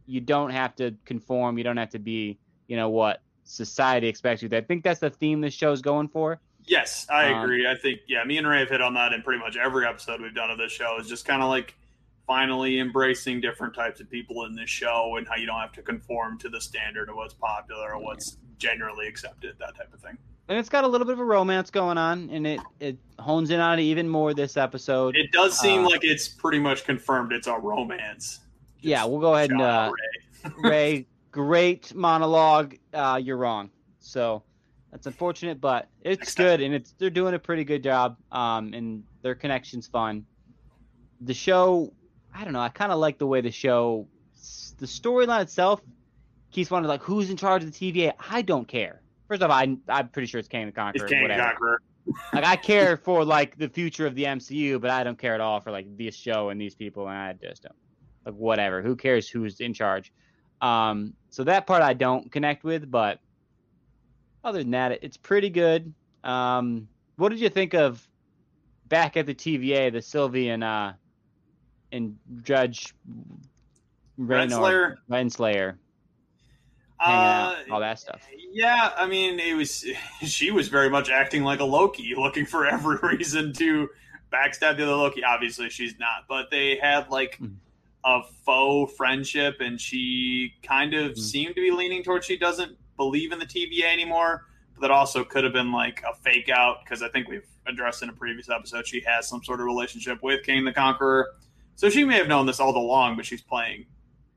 you 0.07 0.21
don't 0.21 0.49
have 0.49 0.75
to 0.77 0.95
conform, 1.05 1.57
you 1.57 1.63
don't 1.63 1.77
have 1.77 1.89
to 1.91 1.99
be 1.99 2.39
you 2.67 2.77
know 2.77 2.89
what 2.89 3.21
society 3.43 4.07
expects 4.07 4.41
you. 4.41 4.49
to. 4.49 4.57
I 4.57 4.61
think 4.61 4.83
that's 4.83 4.99
the 4.99 5.09
theme 5.09 5.41
this 5.41 5.53
show's 5.53 5.81
going 5.81 6.07
for. 6.07 6.39
Yes, 6.65 7.05
I 7.09 7.31
Um, 7.31 7.43
agree. 7.43 7.67
I 7.67 7.75
think 7.75 7.99
yeah, 8.07 8.23
me 8.23 8.37
and 8.37 8.47
Ray 8.47 8.59
have 8.59 8.69
hit 8.69 8.81
on 8.81 8.93
that 8.93 9.11
in 9.13 9.21
pretty 9.21 9.39
much 9.39 9.57
every 9.57 9.85
episode 9.85 10.21
we've 10.21 10.33
done 10.35 10.49
of 10.49 10.57
this 10.57 10.71
show. 10.71 10.97
Is 10.99 11.07
just 11.09 11.25
kind 11.25 11.41
of 11.43 11.49
like 11.49 11.75
finally 12.25 12.79
embracing 12.79 13.41
different 13.41 13.75
types 13.75 13.99
of 13.99 14.09
people 14.09 14.45
in 14.45 14.55
this 14.55 14.69
show 14.69 15.15
and 15.17 15.27
how 15.27 15.35
you 15.35 15.45
don't 15.45 15.59
have 15.59 15.73
to 15.73 15.81
conform 15.81 16.37
to 16.39 16.47
the 16.47 16.61
standard 16.61 17.09
of 17.09 17.15
what's 17.17 17.33
popular 17.33 17.93
or 17.93 18.01
what's 18.01 18.37
generally 18.57 19.07
accepted, 19.07 19.55
that 19.59 19.75
type 19.75 19.93
of 19.93 19.99
thing. 19.99 20.17
and 20.47 20.57
it's 20.57 20.69
got 20.69 20.85
a 20.85 20.87
little 20.87 21.05
bit 21.05 21.13
of 21.13 21.19
a 21.19 21.25
romance 21.25 21.69
going 21.69 21.97
on, 21.97 22.29
and 22.29 22.47
it 22.47 22.61
it 22.79 22.97
hones 23.19 23.49
in 23.49 23.59
on 23.59 23.77
it 23.79 23.83
even 23.83 24.07
more 24.07 24.33
this 24.33 24.55
episode. 24.55 25.17
It 25.17 25.33
does 25.33 25.59
seem 25.59 25.83
Uh, 25.85 25.89
like 25.89 26.05
it's 26.05 26.29
pretty 26.29 26.59
much 26.59 26.85
confirmed 26.85 27.33
it's 27.33 27.47
a 27.47 27.57
romance. 27.57 28.39
yeah, 28.79 29.03
we'll 29.03 29.19
go 29.19 29.35
ahead 29.35 29.51
and 29.51 29.61
uh, 29.61 29.91
Ray. 29.91 30.49
Ray, 30.69 31.07
great 31.33 31.93
monologue. 31.93 32.77
Uh, 32.93 33.19
you're 33.21 33.35
wrong, 33.35 33.69
so 33.99 34.43
that's 34.91 35.05
unfortunate, 35.07 35.59
but 35.59 35.89
it's 36.01 36.33
good, 36.35 36.61
and 36.61 36.73
it's 36.73 36.93
they're 36.97 37.09
doing 37.09 37.33
a 37.33 37.39
pretty 37.39 37.65
good 37.65 37.83
job. 37.83 38.15
Um, 38.31 38.73
and 38.73 39.03
their 39.21 39.35
connection's 39.35 39.87
fun. 39.87 40.25
The 41.19 41.33
show, 41.33 41.91
I 42.33 42.45
don't 42.45 42.53
know, 42.53 42.61
I 42.61 42.69
kind 42.69 42.93
of 42.93 42.99
like 42.99 43.17
the 43.17 43.27
way 43.27 43.41
the 43.41 43.51
show, 43.51 44.07
the 44.77 44.85
storyline 44.85 45.41
itself 45.41 45.81
keeps 46.51 46.71
wanting 46.71 46.87
like 46.87 47.01
who's 47.01 47.29
in 47.29 47.35
charge 47.35 47.63
of 47.63 47.73
the 47.73 47.91
TVA. 47.91 48.13
I 48.29 48.43
don't 48.43 48.67
care. 48.67 49.01
First 49.27 49.41
off, 49.41 49.51
I 49.51 49.75
I'm 49.89 50.09
pretty 50.09 50.27
sure 50.27 50.39
it's 50.39 50.47
Kang 50.47 50.67
the 50.67 50.71
Conqueror. 50.71 51.05
It's 51.05 51.11
King 51.11 51.23
whatever. 51.23 51.43
Conqueror. 51.43 51.81
like 52.33 52.43
I 52.43 52.55
care 52.55 52.97
for 52.97 53.25
like 53.25 53.57
the 53.57 53.69
future 53.69 54.05
of 54.05 54.13
the 54.13 54.25
MCU, 54.25 54.79
but 54.79 54.91
I 54.91 55.03
don't 55.03 55.17
care 55.17 55.33
at 55.33 55.41
all 55.41 55.61
for 55.61 55.71
like 55.71 55.97
this 55.97 56.15
show 56.15 56.49
and 56.49 56.61
these 56.61 56.75
people, 56.75 57.07
and 57.07 57.17
I 57.17 57.33
just 57.33 57.63
don't. 57.63 57.75
Like 58.25 58.35
whatever, 58.35 58.81
who 58.81 58.95
cares 58.95 59.27
who's 59.27 59.59
in 59.59 59.73
charge? 59.73 60.13
Um, 60.61 61.13
so 61.33 61.43
that 61.45 61.65
part 61.65 61.81
I 61.81 61.93
don't 61.93 62.31
connect 62.31 62.63
with, 62.63 62.91
but 62.91 63.19
other 64.43 64.59
than 64.59 64.69
that, 64.69 64.99
it's 65.03 65.17
pretty 65.17 65.49
good. 65.49 65.91
Um, 66.23 66.87
what 67.15 67.29
did 67.29 67.39
you 67.39 67.49
think 67.49 67.73
of 67.73 68.07
back 68.87 69.17
at 69.17 69.25
the 69.25 69.33
TVA, 69.33 69.91
the 69.91 69.99
Sylvie 69.99 70.49
and 70.49 70.63
uh, 70.63 70.93
and 71.91 72.19
Judge 72.43 72.93
Renslayer. 74.19 74.97
Renslayer, 75.09 75.75
hanging 76.97 77.25
out, 77.25 77.55
Uh, 77.67 77.73
all 77.73 77.79
that 77.79 77.97
stuff? 77.97 78.21
Yeah, 78.51 78.91
I 78.95 79.07
mean, 79.07 79.39
it 79.39 79.55
was 79.55 79.83
she 80.21 80.51
was 80.51 80.67
very 80.67 80.91
much 80.91 81.09
acting 81.09 81.43
like 81.43 81.61
a 81.61 81.65
Loki, 81.65 82.13
looking 82.17 82.45
for 82.45 82.67
every 82.67 82.97
reason 83.01 83.53
to 83.53 83.89
backstab 84.31 84.77
the 84.77 84.83
other 84.83 84.95
Loki. 84.97 85.23
Obviously, 85.23 85.71
she's 85.71 85.97
not, 85.97 86.25
but 86.29 86.51
they 86.51 86.77
had 86.77 87.09
like 87.09 87.39
Mhm. 87.39 87.55
A 88.05 88.21
faux 88.45 88.93
friendship, 88.95 89.57
and 89.61 89.79
she 89.79 90.53
kind 90.61 90.93
of 90.93 91.13
Mhm. 91.13 91.17
seemed 91.17 91.55
to 91.55 91.61
be 91.61 91.71
leaning 91.71 92.03
towards 92.03 92.25
she 92.25 92.37
doesn't 92.37 92.77
believe 92.97 93.31
in 93.31 93.39
the 93.39 93.45
TVA 93.45 93.91
anymore. 93.91 94.47
But 94.75 94.81
that 94.81 94.91
also 94.91 95.23
could 95.23 95.43
have 95.43 95.53
been 95.53 95.71
like 95.71 96.01
a 96.03 96.13
fake 96.15 96.49
out 96.49 96.83
because 96.83 97.01
I 97.01 97.09
think 97.09 97.27
we've 97.27 97.47
addressed 97.65 98.03
in 98.03 98.09
a 98.09 98.13
previous 98.13 98.49
episode 98.49 98.85
she 98.87 98.99
has 99.01 99.27
some 99.27 99.43
sort 99.43 99.59
of 99.61 99.65
relationship 99.67 100.21
with 100.21 100.43
Kang 100.45 100.65
the 100.65 100.73
Conqueror. 100.73 101.29
So 101.75 101.89
she 101.89 102.03
may 102.03 102.15
have 102.17 102.27
known 102.27 102.45
this 102.45 102.59
all 102.59 102.75
along, 102.75 103.15
but 103.15 103.25
she's 103.25 103.41
playing 103.41 103.85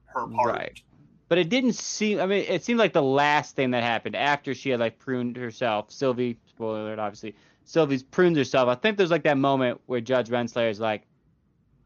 her 0.07 0.27
part. 0.29 0.55
Right. 0.55 0.83
But 1.29 1.39
it 1.39 1.49
didn't 1.49 1.73
seem. 1.73 2.21
I 2.21 2.27
mean, 2.27 2.45
it 2.49 2.63
seemed 2.63 2.79
like 2.79 2.93
the 2.93 3.03
last 3.03 3.57
thing 3.57 3.73
that 3.73 3.83
happened 3.83 4.15
after 4.15 4.55
she 4.55 4.71
had 4.71 4.79
like 4.79 4.99
pruned 4.99 5.37
herself. 5.37 5.91
Sylvie, 5.91 6.39
spoiler 6.47 6.83
alert, 6.83 6.99
obviously. 7.01 7.35
Sylvie's 7.65 8.05
pruned 8.05 8.37
herself. 8.37 8.69
I 8.69 8.77
think 8.77 8.97
there's 8.97 9.11
like 9.11 9.25
that 9.25 9.39
moment 9.39 9.81
where 9.87 10.01
Judge 10.01 10.29
Renslayer 10.29 10.71
is 10.71 10.79
like, 10.79 11.03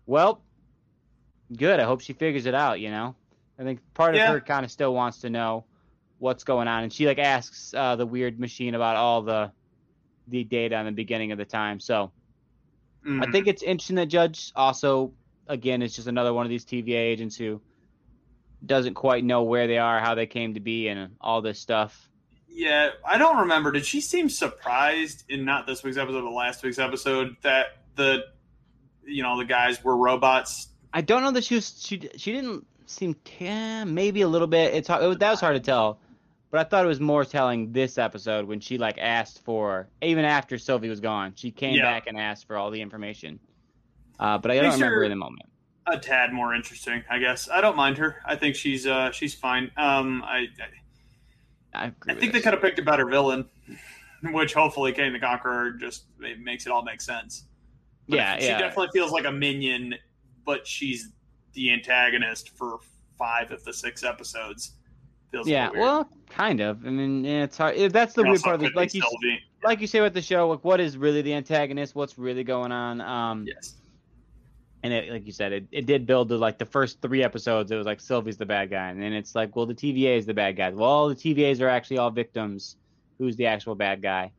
"Well, 0.04 0.42
good. 1.56 1.80
I 1.80 1.84
hope 1.84 2.00
she 2.00 2.12
figures 2.12 2.46
it 2.46 2.54
out." 2.54 2.80
You 2.80 2.90
know. 2.90 3.14
I 3.58 3.62
think 3.62 3.80
part 3.94 4.14
Yeah. 4.14 4.28
of 4.28 4.34
her 4.34 4.40
kind 4.40 4.64
of 4.64 4.70
still 4.70 4.94
wants 4.94 5.18
to 5.18 5.28
know 5.30 5.64
what's 6.18 6.44
going 6.44 6.66
on, 6.68 6.82
and 6.82 6.92
she 6.92 7.06
like 7.06 7.18
asks 7.18 7.74
uh, 7.74 7.96
the 7.96 8.06
weird 8.06 8.40
machine 8.40 8.74
about 8.74 8.96
all 8.96 9.22
the 9.22 9.52
the 10.28 10.44
data 10.44 10.78
in 10.78 10.86
the 10.86 10.92
beginning 10.92 11.32
of 11.32 11.38
the 11.38 11.44
time. 11.44 11.80
So 11.80 12.12
Mhm. 13.04 13.26
I 13.26 13.30
think 13.32 13.48
it's 13.48 13.62
interesting 13.62 13.96
that 13.96 14.06
Judge 14.06 14.52
also, 14.54 15.12
again, 15.48 15.82
is 15.82 15.96
just 15.96 16.06
another 16.08 16.32
one 16.32 16.46
of 16.46 16.50
these 16.50 16.64
TVA 16.64 16.98
agents 16.98 17.36
who 17.36 17.60
doesn't 18.64 18.94
quite 18.94 19.24
know 19.24 19.42
where 19.42 19.66
they 19.66 19.78
are, 19.78 19.98
how 20.00 20.14
they 20.14 20.26
came 20.26 20.54
to 20.54 20.60
be, 20.60 20.88
and 20.88 21.16
all 21.20 21.40
this 21.42 21.58
stuff. 21.58 22.08
Yeah, 22.48 22.90
I 23.06 23.16
don't 23.18 23.38
remember. 23.38 23.72
Did 23.72 23.86
she 23.86 24.00
seem 24.00 24.28
surprised 24.28 25.24
in 25.30 25.44
not 25.44 25.66
this 25.66 25.82
week's 25.82 25.96
episode, 25.96 26.22
but 26.22 26.30
last 26.32 26.62
week's 26.62 26.78
episode 26.78 27.36
that 27.42 27.78
the 27.96 28.24
you 29.04 29.22
know 29.22 29.38
the 29.38 29.44
guys 29.46 29.82
were 29.82 29.96
robots? 29.96 30.68
I 30.92 31.00
don't 31.02 31.22
know 31.22 31.30
that 31.32 31.44
she 31.44 31.54
was 31.56 31.80
she 31.82 32.08
she 32.16 32.32
didn't 32.32 32.66
seem 32.86 33.16
yeah, 33.38 33.84
maybe 33.84 34.22
a 34.22 34.28
little 34.28 34.46
bit. 34.48 34.74
It's 34.74 34.88
hard, 34.88 35.02
it, 35.04 35.18
that 35.20 35.30
was 35.30 35.40
hard 35.40 35.54
to 35.56 35.60
tell, 35.60 36.00
but 36.50 36.60
I 36.60 36.64
thought 36.68 36.84
it 36.84 36.88
was 36.88 37.00
more 37.00 37.24
telling 37.24 37.72
this 37.72 37.98
episode 37.98 38.46
when 38.46 38.60
she 38.60 38.78
like 38.78 38.98
asked 38.98 39.40
for 39.44 39.90
even 40.02 40.24
after 40.24 40.58
Sylvie 40.58 40.88
was 40.88 41.00
gone, 41.00 41.34
she 41.36 41.52
came 41.52 41.72
Yeah. 41.76 41.82
back 41.82 42.06
and 42.06 42.18
asked 42.18 42.46
for 42.46 42.56
all 42.56 42.70
the 42.70 42.80
information. 42.82 43.40
Uh, 44.18 44.38
but 44.38 44.50
I 44.52 44.56
don't 44.56 44.64
Makes 44.64 44.76
remember 44.80 45.04
in 45.04 45.10
the 45.10 45.16
moment. 45.16 45.50
A 45.86 45.98
tad 45.98 46.32
more 46.32 46.54
interesting, 46.54 47.02
I 47.10 47.18
guess. 47.18 47.48
I 47.48 47.60
don't 47.60 47.76
mind 47.76 47.98
her. 47.98 48.16
I 48.24 48.36
think 48.36 48.54
she's 48.54 48.86
uh 48.86 49.10
she's 49.12 49.34
fine. 49.34 49.70
Um, 49.76 50.22
I 50.22 50.46
I, 51.74 51.86
I, 51.86 51.92
I 52.08 52.14
think 52.14 52.32
they 52.32 52.40
could 52.40 52.52
have 52.52 52.62
picked 52.62 52.78
a 52.78 52.82
better 52.82 53.06
villain, 53.06 53.48
which 54.22 54.54
hopefully 54.54 54.92
Kang 54.92 55.12
the 55.12 55.18
Conqueror 55.20 55.72
just 55.72 56.04
it 56.20 56.40
makes 56.40 56.66
it 56.66 56.72
all 56.72 56.82
make 56.82 57.00
sense. 57.00 57.46
But 58.08 58.16
Yeah, 58.16 58.38
she 58.38 58.46
yeah. 58.48 58.58
definitely 58.58 58.88
feels 58.92 59.12
like 59.12 59.24
a 59.24 59.32
minion, 59.32 59.94
but 60.50 60.66
she's 60.66 61.10
the 61.52 61.72
antagonist 61.72 62.50
for 62.50 62.80
five 63.16 63.52
of 63.52 63.62
the 63.64 63.72
six 63.72 64.02
episodes. 64.02 64.72
Feels 65.30 65.46
Yeah, 65.46 65.70
well, 65.70 66.08
kind 66.28 66.60
of. 66.60 66.84
I 66.84 66.90
mean, 66.90 67.24
yeah, 67.24 67.44
it's 67.44 67.56
hard. 67.56 67.76
if 67.76 67.92
That's 67.92 68.14
the 68.14 68.24
weird 68.24 68.40
part. 68.42 68.56
Of 68.56 68.64
it. 68.64 68.74
Like 68.74 68.92
you, 68.94 69.02
like 69.62 69.80
you 69.80 69.86
say 69.86 70.00
with 70.00 70.12
the 70.14 70.22
show, 70.22 70.48
like 70.48 70.64
what 70.64 70.80
is 70.80 70.96
really 70.96 71.22
the 71.22 71.34
antagonist? 71.34 71.94
What's 71.94 72.18
really 72.18 72.42
going 72.42 72.72
on? 72.72 73.00
Um, 73.00 73.44
Yes. 73.46 73.74
and 74.82 74.92
it, 74.92 75.12
like 75.12 75.26
you 75.26 75.32
said, 75.32 75.52
it, 75.52 75.66
it 75.70 75.86
did 75.86 76.04
build 76.04 76.28
to 76.30 76.36
like 76.36 76.58
the 76.58 76.66
first 76.66 77.00
three 77.00 77.22
episodes. 77.22 77.70
It 77.70 77.76
was 77.76 77.86
like 77.86 78.00
Sylvie's 78.00 78.38
the 78.38 78.46
bad 78.46 78.70
guy, 78.70 78.88
and 78.90 79.00
then 79.00 79.12
it's 79.12 79.36
like, 79.36 79.54
well, 79.54 79.66
the 79.66 79.74
TVA 79.74 80.16
is 80.16 80.26
the 80.26 80.34
bad 80.34 80.56
guy. 80.56 80.70
Well, 80.70 80.88
all 80.88 81.08
the 81.08 81.14
TVAs 81.14 81.60
are 81.60 81.68
actually 81.68 81.98
all 81.98 82.10
victims. 82.10 82.76
Who's 83.18 83.36
the 83.36 83.46
actual 83.46 83.76
bad 83.76 84.02
guy? 84.02 84.32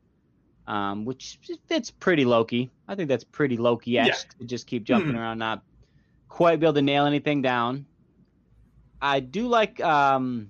Um, 0.67 1.05
which 1.05 1.39
fits 1.67 1.89
pretty 1.91 2.25
Loki. 2.25 2.69
I 2.87 2.95
think 2.95 3.07
that's 3.09 3.23
pretty 3.23 3.55
Loki-esque 3.57 4.37
to 4.39 4.45
just 4.45 4.67
keep 4.67 4.83
jumping 4.83 5.11
Hmm. 5.11 5.17
around, 5.19 5.37
not 5.39 5.63
quite 6.31 6.59
be 6.59 6.65
able 6.65 6.73
to 6.75 6.81
nail 6.81 7.05
anything 7.05 7.41
down. 7.41 7.85
I 9.01 9.19
do 9.19 9.47
like 9.47 9.81
um, 9.81 10.49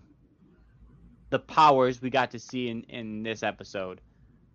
the 1.32 1.40
powers 1.40 2.02
we 2.02 2.10
got 2.10 2.32
to 2.32 2.40
see 2.40 2.70
in 2.70 2.84
in 2.84 3.24
this 3.24 3.44
episode. 3.44 4.00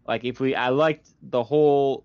Like 0.07 0.25
if 0.25 0.39
we, 0.41 0.55
I 0.55 0.69
liked 0.69 1.09
the 1.23 1.43
whole. 1.43 2.05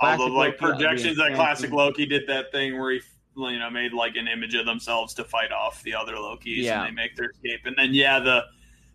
All 0.00 0.12
the 0.12 0.16
classic 0.16 0.32
like 0.32 0.60
Loki, 0.62 0.72
projections 0.74 1.16
that 1.18 1.34
classic. 1.34 1.70
Loki 1.70 2.06
did 2.06 2.22
that 2.28 2.50
thing 2.52 2.78
where 2.80 2.92
he 2.92 3.00
you 3.36 3.58
know 3.58 3.68
made 3.70 3.92
like 3.92 4.14
an 4.16 4.26
image 4.28 4.54
of 4.54 4.64
themselves 4.64 5.12
to 5.14 5.24
fight 5.24 5.52
off 5.52 5.82
the 5.82 5.94
other 5.94 6.14
Lokis 6.14 6.56
Yeah. 6.58 6.84
and 6.84 6.88
they 6.96 7.02
make 7.02 7.14
their 7.16 7.30
escape. 7.30 7.60
And 7.66 7.74
then 7.76 7.92
yeah, 7.92 8.18
the 8.20 8.42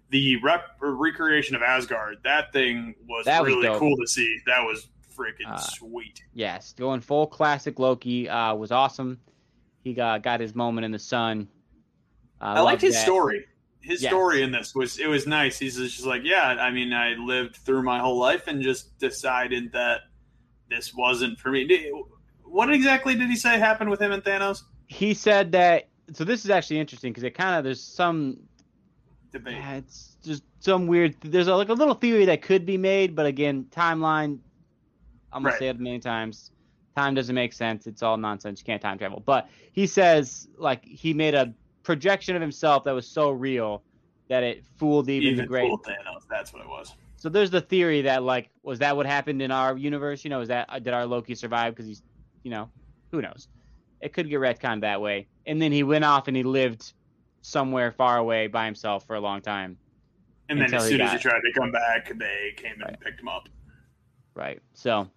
the 0.09 0.37
rep 0.37 0.61
recreation 0.79 1.55
of 1.55 1.61
Asgard, 1.61 2.17
that 2.23 2.51
thing 2.53 2.95
was 3.07 3.25
That 3.25 3.43
was 3.43 3.49
really 3.53 3.67
dope. 3.67 3.79
cool 3.79 3.95
to 3.97 4.07
see. 4.07 4.39
That 4.47 4.61
was 4.63 4.87
freaking 5.15 5.47
Uh, 5.51 5.57
sweet. 5.57 6.23
Yes, 6.33 6.73
going 6.73 7.01
full 7.01 7.27
classic 7.27 7.77
Loki 7.79 8.27
uh, 8.29 8.55
was 8.55 8.71
awesome. 8.71 9.19
He 9.87 9.93
got 9.93 10.21
got 10.21 10.41
his 10.41 10.53
moment 10.53 10.83
in 10.83 10.91
the 10.91 10.99
sun. 10.99 11.47
Uh, 12.41 12.55
I 12.57 12.59
liked 12.59 12.81
his 12.81 12.93
that. 12.93 13.05
story. 13.05 13.45
His 13.79 14.01
story 14.01 14.41
in 14.41 14.51
this 14.51 14.75
was 14.75 14.99
it 14.99 15.07
was 15.07 15.25
nice. 15.25 15.57
He's 15.57 15.77
just 15.77 16.05
like, 16.05 16.23
yeah, 16.25 16.57
I 16.59 16.71
mean, 16.71 16.91
I 16.91 17.13
lived 17.13 17.55
through 17.55 17.83
my 17.83 17.99
whole 17.99 18.17
life 18.19 18.47
and 18.47 18.61
just 18.61 18.99
decided 18.99 19.71
that 19.71 20.01
this 20.69 20.93
wasn't 20.93 21.39
for 21.39 21.51
me. 21.51 21.89
What 22.43 22.69
exactly 22.69 23.15
did 23.15 23.29
he 23.29 23.37
say 23.37 23.57
happened 23.57 23.89
with 23.89 24.01
him 24.01 24.11
and 24.11 24.21
Thanos? 24.21 24.63
He 24.87 25.13
said 25.13 25.53
that. 25.53 25.87
So 26.11 26.25
this 26.25 26.43
is 26.43 26.49
actually 26.51 26.79
interesting 26.81 27.13
because 27.13 27.23
it 27.23 27.31
kind 27.33 27.57
of 27.57 27.63
there's 27.63 27.81
some 27.81 28.37
Debate. 29.31 29.55
yeah, 29.55 29.75
it's 29.75 30.17
just 30.21 30.43
some 30.59 30.85
weird. 30.87 31.15
There's 31.21 31.47
a, 31.47 31.55
like 31.55 31.69
a 31.69 31.73
little 31.73 31.93
theory 31.95 32.25
that 32.25 32.41
could 32.41 32.65
be 32.65 32.77
made, 32.77 33.15
but 33.15 33.25
again, 33.25 33.67
timeline. 33.71 34.39
I'm 35.31 35.43
gonna 35.43 35.51
Right. 35.53 35.59
say 35.59 35.67
it 35.69 35.77
a 35.77 35.79
million 35.79 36.01
times. 36.01 36.51
Time 36.97 37.13
doesn't 37.13 37.35
make 37.35 37.53
sense. 37.53 37.85
It's 37.85 38.01
all 38.01 38.17
nonsense. 38.17 38.59
You 38.59 38.65
can't 38.65 38.81
time 38.81 38.97
travel. 38.97 39.21
But 39.23 39.47
he 39.71 39.85
says 39.85 40.47
like 40.57 40.83
he 40.83 41.13
made 41.13 41.35
a 41.35 41.53
projection 41.83 42.35
of 42.35 42.41
himself 42.41 42.85
that 42.85 42.91
was 42.93 43.07
so 43.07 43.29
real 43.29 43.83
that 44.29 44.41
it 44.41 44.65
fooled 44.79 45.07
even, 45.07 45.27
Even 45.27 45.37
the 45.43 45.47
great. 45.47 45.71
Thanos. 45.71 46.23
That's 46.27 46.51
what 46.51 46.63
it 46.63 46.67
was. 46.67 46.95
So 47.17 47.29
there's 47.29 47.51
the 47.51 47.61
theory 47.61 48.01
that 48.01 48.23
like 48.23 48.49
was 48.63 48.79
that 48.79 48.97
what 48.97 49.05
happened 49.05 49.43
in 49.43 49.51
our 49.51 49.77
universe? 49.77 50.23
You 50.23 50.31
know, 50.31 50.41
is 50.41 50.47
that 50.47 50.65
uh, 50.69 50.79
did 50.79 50.91
our 50.95 51.05
Loki 51.05 51.35
survive 51.35 51.75
because 51.75 51.85
he's, 51.85 52.01
you 52.41 52.49
know, 52.49 52.67
who 53.11 53.21
knows? 53.21 53.47
It 54.01 54.11
could 54.13 54.27
get 54.27 54.39
retconned 54.39 54.81
that 54.81 54.99
way. 54.99 55.27
And 55.45 55.61
then 55.61 55.71
he 55.71 55.83
went 55.83 56.03
off 56.03 56.27
and 56.27 56.35
he 56.35 56.41
lived 56.41 56.93
somewhere 57.43 57.91
far 57.91 58.17
away 58.17 58.47
by 58.47 58.65
himself 58.65 59.05
for 59.05 59.15
a 59.15 59.19
long 59.19 59.41
time. 59.41 59.77
And 60.49 60.59
then 60.59 60.73
as 60.73 60.85
he 60.85 60.89
soon 60.93 61.01
as 61.01 61.11
got- 61.11 61.17
he 61.21 61.29
tried 61.29 61.41
to 61.41 61.51
come 61.59 61.71
back, 61.71 62.11
they 62.17 62.53
came 62.57 62.73
and 62.73 62.81
Right. 62.85 62.99
picked 62.99 63.19
him 63.21 63.27
up. 63.27 63.49
Right. 64.35 64.59
So 64.73 65.07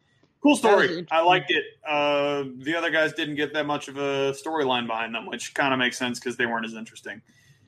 Cool 0.42 0.56
story. 0.56 1.06
I 1.10 1.20
liked 1.22 1.50
it. 1.50 1.64
Uh, 1.86 2.44
the 2.58 2.74
other 2.76 2.90
guys 2.90 3.12
didn't 3.12 3.34
get 3.36 3.52
that 3.52 3.66
much 3.66 3.88
of 3.88 3.98
a 3.98 4.32
storyline 4.32 4.86
behind 4.86 5.14
them, 5.14 5.26
which 5.26 5.52
kind 5.54 5.72
of 5.74 5.78
makes 5.78 5.98
sense 5.98 6.18
because 6.18 6.36
they 6.36 6.46
weren't 6.46 6.64
as 6.64 6.72
interesting. 6.74 7.20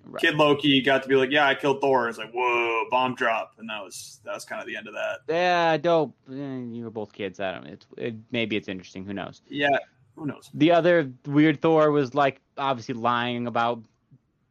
right. 0.06 0.20
Kid 0.22 0.36
Loki 0.36 0.80
got 0.80 1.02
to 1.02 1.08
be 1.08 1.14
like, 1.14 1.30
"Yeah, 1.30 1.46
I 1.46 1.54
killed 1.54 1.82
Thor." 1.82 2.08
It's 2.08 2.16
like, 2.16 2.32
"Whoa, 2.32 2.84
bomb 2.90 3.14
drop," 3.14 3.52
and 3.58 3.68
that 3.68 3.82
was 3.82 4.20
that 4.24 4.34
was 4.34 4.46
kind 4.46 4.60
of 4.60 4.66
the 4.66 4.74
end 4.76 4.88
of 4.88 4.94
that. 4.94 5.18
yeah, 5.28 5.76
dope. 5.76 6.14
Eh, 6.30 6.34
You 6.34 6.84
were 6.84 6.90
both 6.90 7.12
kids. 7.12 7.40
I 7.40 7.52
don't. 7.52 7.66
It's 7.66 7.86
it, 7.98 8.14
maybe 8.30 8.56
it's 8.56 8.68
interesting. 8.68 9.04
Who 9.04 9.12
knows? 9.12 9.42
Yeah, 9.48 9.76
who 10.16 10.24
knows? 10.26 10.48
The 10.54 10.72
other 10.72 11.12
weird 11.26 11.60
Thor 11.60 11.90
was 11.90 12.14
like 12.14 12.40
obviously 12.56 12.94
lying 12.94 13.46
about 13.46 13.82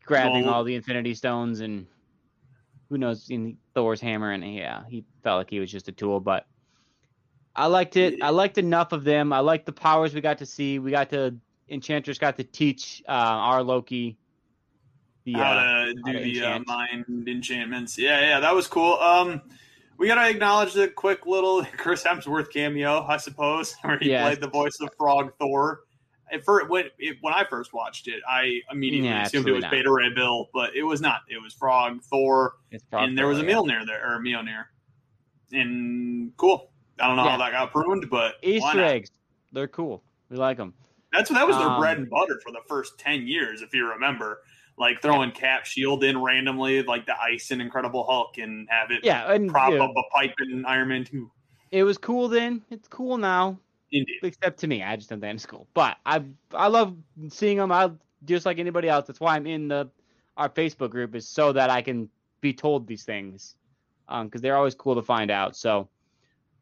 grabbing 0.05 0.47
all 0.47 0.63
the 0.63 0.75
Infinity 0.75 1.15
Stones 1.15 1.61
and 1.61 1.87
who 2.89 2.97
knows 2.97 3.29
in 3.29 3.57
Thor's 3.73 4.01
hammer 4.01 4.31
and 4.31 4.43
yeah, 4.53 4.83
he 4.89 5.05
felt 5.23 5.37
like 5.39 5.49
he 5.49 5.59
was 5.59 5.71
just 5.71 5.87
a 5.87 5.91
tool, 5.91 6.19
but 6.19 6.45
I 7.55 7.67
liked 7.67 7.97
it. 7.97 8.21
I 8.21 8.29
liked 8.29 8.57
enough 8.57 8.91
of 8.91 9.03
them. 9.03 9.33
I 9.33 9.39
liked 9.39 9.65
the 9.65 9.73
powers 9.73 10.13
we 10.13 10.21
got 10.21 10.37
to 10.37 10.45
see. 10.45 10.79
We 10.79 10.91
got 10.91 11.09
to 11.09 11.35
Enchantress 11.69 12.17
got 12.17 12.37
to 12.37 12.43
teach 12.43 13.01
uh, 13.07 13.11
our 13.11 13.63
Loki 13.63 14.17
the 15.23 15.33
how 15.33 15.53
uh, 15.53 15.85
to 15.85 15.93
do 15.93 16.01
how 16.05 16.11
to 16.11 16.19
the 16.19 16.43
uh, 16.43 16.59
mind 16.65 17.27
enchantments. 17.27 17.97
Yeah, 17.97 18.19
yeah, 18.21 18.39
that 18.39 18.53
was 18.53 18.67
cool. 18.67 18.93
Um, 18.95 19.41
we 19.97 20.07
gotta 20.07 20.29
acknowledge 20.29 20.73
the 20.73 20.87
quick 20.87 21.25
little 21.25 21.63
Chris 21.77 22.03
Hemsworth 22.03 22.51
cameo, 22.51 23.03
I 23.03 23.17
suppose, 23.17 23.73
where 23.81 23.97
he 23.99 24.09
played 24.09 24.41
the 24.41 24.49
voice 24.49 24.77
of 24.81 24.89
Frog 24.97 25.33
Thor. 25.39 25.81
At 26.31 26.43
first, 26.45 26.69
when 26.69 26.85
it, 26.97 27.17
when 27.21 27.33
I 27.33 27.43
first 27.43 27.73
watched 27.73 28.07
it, 28.07 28.21
I 28.27 28.61
immediately 28.71 29.09
Yeah, 29.09 29.23
assumed 29.23 29.47
it 29.47 29.51
was 29.51 29.63
absolutely 29.65 29.83
Beta 29.83 29.91
Ray 29.91 30.13
Bill, 30.13 30.49
but 30.53 30.75
it 30.75 30.83
was 30.83 31.01
not. 31.01 31.21
It 31.29 31.41
was 31.41 31.53
Frog 31.53 32.01
Thor, 32.03 32.53
Frog 32.89 33.09
and 33.09 33.17
there 33.17 33.27
was 33.27 33.39
a 33.39 33.43
Thor, 33.43 33.65
yeah. 33.69 33.85
There, 33.85 34.15
or 34.15 34.19
Mjolnir. 34.19 34.65
And 35.53 36.31
cool. 36.37 36.70
I 37.01 37.07
don't 37.07 37.15
know 37.17 37.23
Yeah. 37.25 37.31
how 37.31 37.37
that 37.37 37.51
got 37.51 37.71
pruned, 37.71 38.09
but 38.09 38.35
Easter 38.41 38.83
eggs. 38.83 39.09
They're 39.51 39.67
cool. 39.67 40.03
We 40.29 40.37
like 40.37 40.57
them. 40.57 40.73
That's 41.11 41.29
that 41.29 41.45
was 41.45 41.57
their 41.57 41.67
Um, 41.67 41.79
bread 41.81 41.97
and 41.97 42.09
butter 42.09 42.39
for 42.41 42.51
the 42.51 42.61
first 42.67 42.97
ten 42.97 43.27
years, 43.27 43.61
if 43.61 43.73
you 43.73 43.87
remember. 43.89 44.41
Like 44.77 45.01
throwing 45.01 45.31
Cap 45.31 45.65
Shield 45.65 46.03
in 46.03 46.21
randomly, 46.21 46.81
like 46.83 47.05
the 47.05 47.19
ice 47.21 47.51
in 47.51 47.59
Incredible 47.59 48.05
Hulk, 48.05 48.37
and 48.37 48.67
have 48.69 48.89
it 48.91 49.03
Yeah, 49.03 49.31
and 49.31 49.49
prop 49.49 49.73
know, 49.73 49.83
up 49.85 49.91
a 49.95 50.03
pipe 50.15 50.33
in 50.39 50.65
Iron 50.65 50.87
Man 50.87 51.03
Two. 51.03 51.29
it 51.71 51.83
was 51.83 51.97
cool 51.97 52.27
then. 52.29 52.61
It's 52.69 52.87
cool 52.87 53.17
now. 53.17 53.59
Indeed. 53.93 54.19
except 54.23 54.57
to 54.61 54.67
me. 54.67 54.81
I 54.83 54.95
just 54.95 55.09
don't 55.09 55.19
think 55.19 55.35
it's 55.35 55.45
cool. 55.45 55.67
But 55.73 55.97
I 56.05 56.23
I 56.53 56.67
love 56.67 56.95
seeing 57.27 57.57
them. 57.57 57.73
I 57.73 57.91
just 58.23 58.45
like 58.45 58.57
anybody 58.57 58.87
else. 58.87 59.05
That's 59.05 59.19
why 59.19 59.35
I'm 59.35 59.45
in 59.45 59.67
the 59.67 59.89
our 60.37 60.47
Facebook 60.47 60.91
group 60.91 61.13
is 61.13 61.27
so 61.27 61.51
that 61.51 61.69
I 61.69 61.81
can 61.81 62.09
be 62.39 62.53
told 62.53 62.87
these 62.87 63.03
things, 63.03 63.57
um, 64.07 64.27
because 64.27 64.39
they're 64.41 64.55
always 64.55 64.75
cool 64.75 64.95
to 64.95 65.01
find 65.03 65.29
out. 65.29 65.57
So 65.57 65.89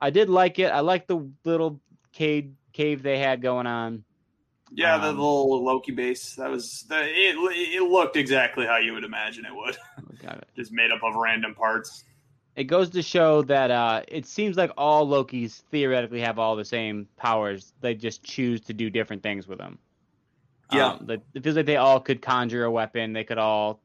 I 0.02 0.10
did 0.10 0.30
like 0.30 0.60
it. 0.60 0.68
I 0.72 0.80
like 0.80 1.08
the 1.08 1.30
little 1.46 1.80
cave 2.14 2.52
cave 2.74 3.04
they 3.04 3.20
had 3.20 3.42
going 3.42 3.68
on. 3.68 4.04
Yeah, 4.72 4.98
the 5.00 5.10
Um, 5.10 5.18
little 5.18 5.64
Loki 5.66 5.92
base. 5.92 6.36
That 6.36 6.50
was 6.52 6.84
the, 6.88 7.02
it. 7.04 7.36
It 7.36 7.84
looked 7.84 8.16
exactly 8.16 8.66
how 8.66 8.78
you 8.78 8.94
would 8.94 9.04
imagine 9.04 9.46
it 9.46 9.54
would, 9.56 9.78
Got 10.22 10.38
it. 10.38 10.48
just 10.56 10.72
made 10.72 10.92
up 10.92 11.04
of 11.04 11.16
random 11.16 11.56
parts. 11.56 12.04
it 12.56 12.66
goes 12.66 12.90
to 12.92 13.02
show 13.02 13.42
that 13.44 13.72
uh, 13.72 14.04
it 14.08 14.26
seems 14.28 14.58
like 14.58 14.72
all 14.78 15.08
Lokis 15.08 15.62
theoretically 15.72 16.22
have 16.22 16.38
all 16.38 16.56
the 16.56 16.66
same 16.66 17.08
powers. 17.18 17.74
They 17.82 17.96
just 17.96 18.24
choose 18.24 18.62
to 18.62 18.74
do 18.74 18.90
different 18.92 19.24
things 19.24 19.48
with 19.48 19.58
them. 19.58 19.80
Yeah. 20.72 20.92
Um, 20.94 21.10
it 21.34 21.42
feels 21.44 21.56
like 21.56 21.66
they 21.66 21.78
all 21.78 22.00
could 22.00 22.22
conjure 22.22 22.64
a 22.66 22.72
weapon. 22.72 23.12
They 23.14 23.24
could 23.24 23.40
all 23.40 23.82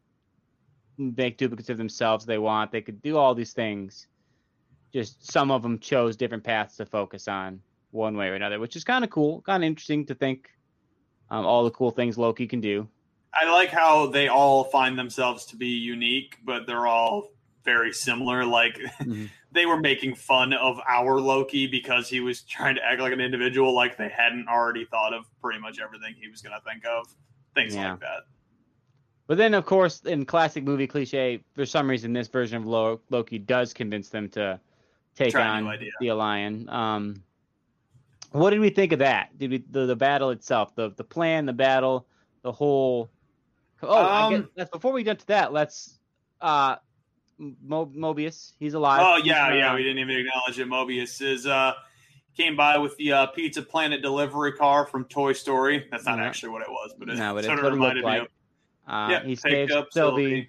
make 0.98 1.38
duplicates 1.38 1.70
of 1.70 1.78
themselves 1.78 2.26
they 2.26 2.36
want. 2.38 2.72
They 2.72 2.82
could 2.82 3.00
do 3.00 3.16
all 3.16 3.34
these 3.34 3.54
things. 3.54 4.06
Just 4.94 5.28
some 5.28 5.50
of 5.50 5.60
them 5.62 5.80
chose 5.80 6.16
different 6.16 6.44
paths 6.44 6.76
to 6.76 6.86
focus 6.86 7.26
on 7.26 7.60
one 7.90 8.16
way 8.16 8.28
or 8.28 8.34
another, 8.34 8.60
which 8.60 8.76
is 8.76 8.84
kind 8.84 9.02
of 9.02 9.10
cool, 9.10 9.40
kind 9.42 9.64
of 9.64 9.66
interesting 9.66 10.06
to 10.06 10.14
think 10.14 10.48
um, 11.30 11.44
all 11.44 11.64
the 11.64 11.70
cool 11.72 11.90
things 11.90 12.16
Loki 12.16 12.46
can 12.46 12.60
do. 12.60 12.86
I 13.34 13.50
like 13.50 13.70
how 13.70 14.06
they 14.06 14.28
all 14.28 14.62
find 14.62 14.96
themselves 14.96 15.46
to 15.46 15.56
be 15.56 15.66
unique, 15.66 16.38
but 16.44 16.68
they're 16.68 16.86
all 16.86 17.30
very 17.64 17.92
similar. 17.92 18.44
Like 18.44 18.78
Mhm. 19.00 19.30
they 19.50 19.66
were 19.66 19.80
making 19.80 20.14
fun 20.14 20.52
of 20.52 20.78
our 20.88 21.20
Loki 21.20 21.66
because 21.66 22.08
he 22.08 22.20
was 22.20 22.42
trying 22.42 22.76
to 22.76 22.84
act 22.84 23.00
like 23.00 23.12
an 23.12 23.20
individual, 23.20 23.74
like 23.74 23.96
they 23.96 24.08
hadn't 24.16 24.46
already 24.46 24.84
thought 24.84 25.12
of 25.12 25.24
pretty 25.40 25.58
much 25.58 25.80
everything 25.80 26.14
he 26.16 26.28
was 26.28 26.40
going 26.40 26.54
to 26.56 26.64
think 26.70 26.84
of. 26.86 27.08
Things 27.56 27.74
Yeah. 27.74 27.90
like 27.92 28.00
that. 28.00 28.20
But 29.26 29.38
then, 29.38 29.54
of 29.54 29.66
course, 29.66 30.02
in 30.02 30.24
classic 30.24 30.62
movie 30.62 30.86
cliche, 30.86 31.42
for 31.56 31.66
some 31.66 31.90
reason, 31.90 32.12
this 32.12 32.28
version 32.28 32.58
of 32.58 32.66
Lo- 32.66 33.00
Loki 33.10 33.40
does 33.40 33.74
convince 33.74 34.08
them 34.10 34.28
to 34.28 34.60
take 35.14 35.32
Try 35.32 35.46
on 35.46 35.78
the 36.00 36.08
Alliance. 36.08 36.68
Um, 36.68 37.22
what 38.32 38.50
did 38.50 38.60
we 38.60 38.70
think 38.70 38.92
of 38.92 38.98
that? 38.98 39.36
Did 39.38 39.50
we 39.50 39.58
the, 39.70 39.86
the 39.86 39.96
battle 39.96 40.30
itself, 40.30 40.74
the 40.74 40.90
the 40.90 41.04
plan, 41.04 41.46
the 41.46 41.52
battle, 41.52 42.06
the 42.42 42.52
whole? 42.52 43.10
Oh, 43.82 43.94
I 43.94 44.30
guess 44.30 44.38
Um, 44.40 44.50
that's 44.56 44.70
before 44.70 44.92
we 44.92 45.02
get 45.02 45.20
to 45.20 45.26
that. 45.28 45.52
Let's 45.52 45.98
uh, 46.40 46.76
Mo- 47.38 47.86
Mobius, 47.94 48.52
he's 48.58 48.74
alive. 48.74 49.02
Oh 49.04 49.16
yeah, 49.24 49.54
yeah. 49.54 49.72
uh, 49.72 49.76
We 49.76 49.82
didn't 49.82 49.98
even 49.98 50.16
acknowledge 50.16 50.58
it. 50.58 50.68
Mobius 50.68 51.22
is 51.22 51.46
uh 51.46 51.74
came 52.36 52.56
by 52.56 52.76
with 52.78 52.96
the 52.96 53.12
uh, 53.12 53.26
Pizza 53.26 53.62
Planet 53.62 54.02
delivery 54.02 54.52
car 54.52 54.86
from 54.86 55.04
Toy 55.04 55.32
Story. 55.32 55.86
That's 55.90 56.04
not 56.04 56.18
Yeah. 56.18 56.24
actually 56.24 56.48
what 56.50 56.62
it 56.62 56.68
was, 56.70 56.92
but 56.98 57.08
it 57.08 57.16
No, 57.16 57.34
but 57.34 57.44
sort 57.44 57.60
of 57.60 57.72
reminded 57.72 58.04
me 58.04 58.16
of. 58.18 58.26
Uh, 58.86 59.08
yeah, 59.10 59.22
he 59.24 59.32
up 59.72 59.92
Sylvie. 59.92 59.92
Sylvie, 59.92 60.48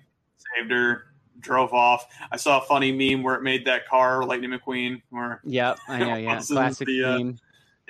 saved 0.58 0.72
her, 0.72 1.06
drove 1.40 1.74
off. 1.74 2.08
I 2.32 2.38
saw 2.38 2.60
a 2.62 2.66
funny 2.66 2.92
meme 2.92 3.24
where 3.24 3.36
it 3.36 3.44
made 3.44 3.66
that 3.66 3.88
car 3.88 4.24
Lightning 4.26 4.52
McQueen. 4.52 5.02
Where 5.10 5.42
Yep, 5.44 5.80
I 5.88 6.00
know. 6.00 6.16
Yeah, 6.16 6.42
classic 6.42 6.88
the, 6.88 7.04
uh, 7.04 7.32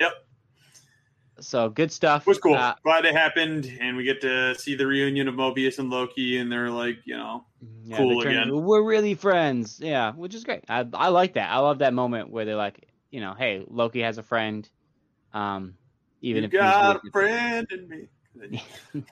yep. 0.00 0.12
So 1.40 1.68
good 1.68 1.92
stuff. 1.92 2.22
it 2.22 2.28
was 2.28 2.38
cool. 2.38 2.54
Uh, 2.54 2.74
Glad 2.82 3.04
it 3.04 3.14
happened, 3.14 3.70
and 3.80 3.96
we 3.96 4.04
get 4.04 4.22
to 4.22 4.54
see 4.54 4.74
the 4.74 4.86
reunion 4.86 5.28
of 5.28 5.34
Mobius 5.34 5.78
and 5.78 5.90
Loki, 5.90 6.38
and 6.38 6.50
they're 6.50 6.70
like, 6.70 6.98
you 7.04 7.16
know, 7.16 7.44
Yeah, 7.84 7.98
cool 7.98 8.22
again. 8.22 8.44
into, 8.44 8.56
We're 8.56 8.82
really 8.82 9.14
friends. 9.14 9.78
Yeah, 9.80 10.12
which 10.12 10.34
is 10.34 10.44
great. 10.44 10.64
I 10.68 10.86
I 10.94 11.08
like 11.08 11.34
that. 11.34 11.50
I 11.50 11.58
love 11.58 11.80
that 11.80 11.92
moment 11.92 12.30
where 12.30 12.44
they're 12.44 12.56
like, 12.56 12.88
you 13.10 13.20
know, 13.20 13.34
hey, 13.34 13.64
Loki 13.68 14.00
has 14.00 14.18
a 14.18 14.22
friend. 14.22 14.68
Um, 15.34 15.76
even 16.22 16.42
you 16.42 16.46
if 16.46 16.52
he's 16.52 16.60
got 16.60 16.96
a 17.04 17.10
friend 17.10 17.66
in 17.70 17.88
me. 17.88 18.62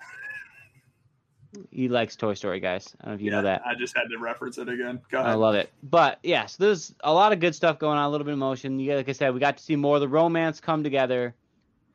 he 1.71 1.89
likes 1.89 2.17
Toy 2.17 2.35
Story, 2.35 2.61
guys. 2.61 2.95
I 3.01 3.05
don't 3.05 3.13
know 3.13 3.15
if 3.17 3.21
you 3.23 3.31
know 3.31 3.43
that. 3.43 3.63
I 3.67 3.75
just 3.75 3.97
had 3.97 4.05
to 4.11 4.19
reference 4.19 4.59
it 4.59 4.69
again. 4.69 5.01
I 5.13 5.35
love 5.35 5.55
it. 5.55 5.71
But 5.83 6.19
yes, 6.23 6.57
there's 6.57 6.95
a 7.01 7.13
lot 7.13 7.33
of 7.33 7.41
good 7.41 7.55
stuff 7.55 7.79
going 7.79 7.99
on. 7.99 8.05
A 8.05 8.11
little 8.11 8.25
bit 8.25 8.33
of 8.33 8.39
emotion. 8.39 8.79
You, 8.79 8.97
like 8.97 9.09
I 9.09 9.13
said, 9.13 9.33
we 9.35 9.41
got 9.41 9.57
to 9.57 9.63
see 9.63 9.77
more 9.77 9.97
of 9.97 10.01
the 10.01 10.09
romance 10.09 10.61
come 10.61 10.83
together. 10.83 11.35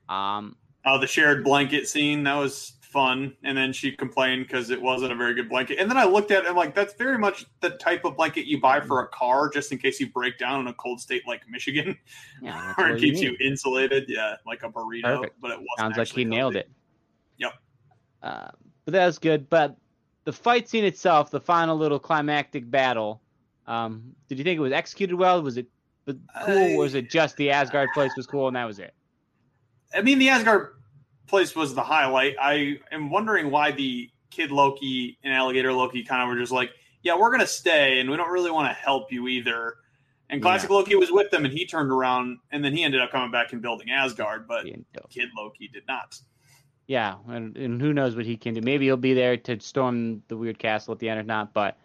Um, 0.08 0.56
Oh, 0.86 0.98
the 0.98 1.08
shared 1.08 1.44
blanket 1.44 1.88
scene 1.88 2.24
that 2.24 2.36
was 2.36 2.74
fun. 2.82 3.36
And 3.44 3.58
then 3.58 3.74
she 3.74 3.92
complained 3.92 4.48
because 4.48 4.70
it 4.70 4.82
wasn't 4.82 5.12
a 5.12 5.16
very 5.16 5.34
good 5.34 5.50
blanket. 5.50 5.78
And 5.78 5.90
then 5.90 5.98
I 5.98 6.06
looked 6.06 6.32
at 6.32 6.38
it 6.38 6.40
and 6.40 6.48
I'm 6.50 6.56
like, 6.56 6.74
that's 6.74 6.94
very 6.94 7.18
much 7.18 7.46
the 7.60 7.72
type 7.72 8.06
of 8.06 8.16
blanket 8.16 8.46
you 8.46 8.60
buy 8.60 8.80
for 8.80 9.02
a 9.02 9.08
car, 9.10 9.50
just 9.50 9.72
in 9.72 9.78
case 9.78 10.00
you 10.00 10.10
break 10.10 10.38
down 10.38 10.62
in 10.62 10.68
a 10.68 10.74
cold 10.74 11.00
state 11.00 11.28
like 11.28 11.48
Michigan, 11.50 11.98
yeah, 12.42 12.74
where 12.76 12.96
it 12.96 13.00
keeps 13.00 13.20
need. 13.20 13.32
you 13.32 13.48
insulated. 13.48 14.06
Yeah, 14.08 14.36
like 14.46 14.64
a 14.64 14.70
burrito. 14.70 15.04
Perfect. 15.04 15.42
But 15.42 15.52
it 15.52 15.58
wasn't. 15.58 15.68
Sounds 15.78 15.90
like 15.92 15.96
he 15.96 16.02
actually 16.02 16.26
nailed 16.26 16.56
it. 16.56 16.70
Yep. 17.38 17.54
Uh, 18.24 18.48
but 18.92 18.98
that 18.98 19.06
was 19.06 19.20
good. 19.20 19.50
But 19.50 19.78
the 20.26 20.34
fight 20.34 20.68
scene 20.68 20.84
itself, 20.84 21.32
the 21.32 21.40
final 21.40 21.78
little 21.78 22.00
climactic 22.00 22.70
battle, 22.70 23.22
um, 23.68 24.16
did 24.28 24.38
you 24.38 24.44
think 24.44 24.58
it 24.58 24.62
was 24.62 24.74
executed 24.74 25.16
well? 25.16 25.42
Was 25.42 25.58
it 25.58 25.68
cool? 26.08 26.18
I- 26.36 26.74
or 26.74 26.80
was 26.80 26.96
it 26.96 27.10
just 27.10 27.38
the 27.38 27.52
Asgard 27.52 27.90
place 27.94 28.12
was 28.18 28.26
cool 28.26 28.48
and 28.48 28.56
that 28.56 28.66
was 28.66 28.80
it? 28.80 28.94
I 29.94 30.02
mean, 30.02 30.20
the 30.20 30.30
Asgard 30.30 30.74
place 31.28 31.56
was 31.56 31.76
the 31.76 31.84
highlight. 31.84 32.36
I 32.42 32.78
am 32.92 33.10
wondering 33.10 33.52
why 33.52 33.72
the 33.72 34.10
kid 34.32 34.52
Loki 34.52 35.18
and 35.24 35.34
Alligator 35.34 35.74
Loki 35.74 36.04
kind 36.04 36.22
of 36.22 36.30
were 36.30 36.40
just 36.40 36.52
like, 36.52 36.72
yeah, 37.02 37.16
we're 37.16 37.30
going 37.30 37.40
to 37.42 37.48
stay 37.48 38.00
and 38.00 38.10
we 38.10 38.18
don't 38.18 38.30
really 38.32 38.52
want 38.52 38.70
to 38.70 38.74
help 38.74 39.12
you 39.12 39.28
either. 39.28 39.76
And 40.32 40.42
classic 40.44 40.70
Loki 40.70 40.96
was 40.96 41.12
with 41.12 41.32
them 41.32 41.44
and 41.46 41.52
he 41.54 41.66
turned 41.66 41.92
around 41.92 42.38
and 42.52 42.64
then 42.64 42.76
he 42.76 42.84
ended 42.84 43.02
up 43.02 43.12
coming 43.12 43.32
back 43.32 43.52
and 43.54 43.62
building 43.62 43.90
Asgard, 43.90 44.48
but 44.48 44.68
Yeah, 44.68 44.76
kid 45.10 45.30
Loki 45.36 45.68
did 45.68 45.84
not. 45.88 46.20
Yeah, 46.90 47.18
and, 47.28 47.56
and 47.56 47.80
who 47.80 47.94
knows 47.94 48.16
what 48.16 48.26
he 48.26 48.36
can 48.36 48.56
do? 48.56 48.62
Maybe 48.62 48.86
he'll 48.86 48.98
be 48.98 49.14
there 49.14 49.38
to 49.38 49.60
storm 49.60 50.24
the 50.28 50.36
weird 50.36 50.58
castle 50.58 50.92
at 50.92 50.98
the 50.98 51.08
end 51.08 51.20
or 51.20 51.24
not. 51.24 51.54
But 51.54 51.78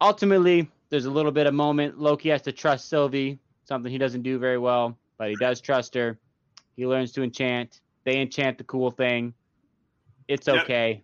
ultimately, 0.00 0.70
there's 0.90 1.06
a 1.06 1.10
little 1.10 1.32
bit 1.32 1.48
of 1.48 1.54
moment. 1.54 1.98
Loki 1.98 2.28
has 2.28 2.42
to 2.42 2.52
trust 2.52 2.88
Sylvie, 2.88 3.40
something 3.64 3.90
he 3.90 3.98
doesn't 3.98 4.22
do 4.22 4.38
very 4.38 4.56
well, 4.56 4.96
but 5.18 5.28
he 5.28 5.34
does 5.40 5.60
trust 5.60 5.92
her. 5.96 6.20
He 6.76 6.86
learns 6.86 7.10
to 7.14 7.24
enchant. 7.24 7.80
They 8.04 8.20
enchant 8.20 8.58
the 8.58 8.64
cool 8.64 8.92
thing. 8.92 9.34
It's 10.28 10.46
Yep. 10.46 10.62
okay. 10.62 11.02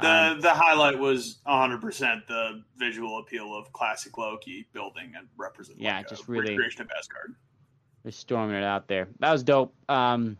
The 0.00 0.08
Um, 0.08 0.40
the 0.40 0.54
highlight 0.54 1.00
was 1.00 1.40
100% 1.46 2.28
the 2.28 2.62
visual 2.76 3.18
appeal 3.18 3.56
of 3.56 3.72
classic 3.72 4.16
Loki 4.18 4.68
building 4.72 5.14
and 5.18 5.26
representing 5.36 5.82
Yeah, 5.82 5.96
like 5.96 6.08
just 6.08 6.28
really- 6.28 6.50
recreation 6.50 6.82
of 6.82 6.90
Asgard. 6.96 7.34
They're 8.04 8.12
storming 8.12 8.54
it 8.54 8.62
out 8.62 8.86
there. 8.86 9.08
That 9.18 9.32
was 9.32 9.42
dope. 9.42 9.74
Um, 9.88 10.38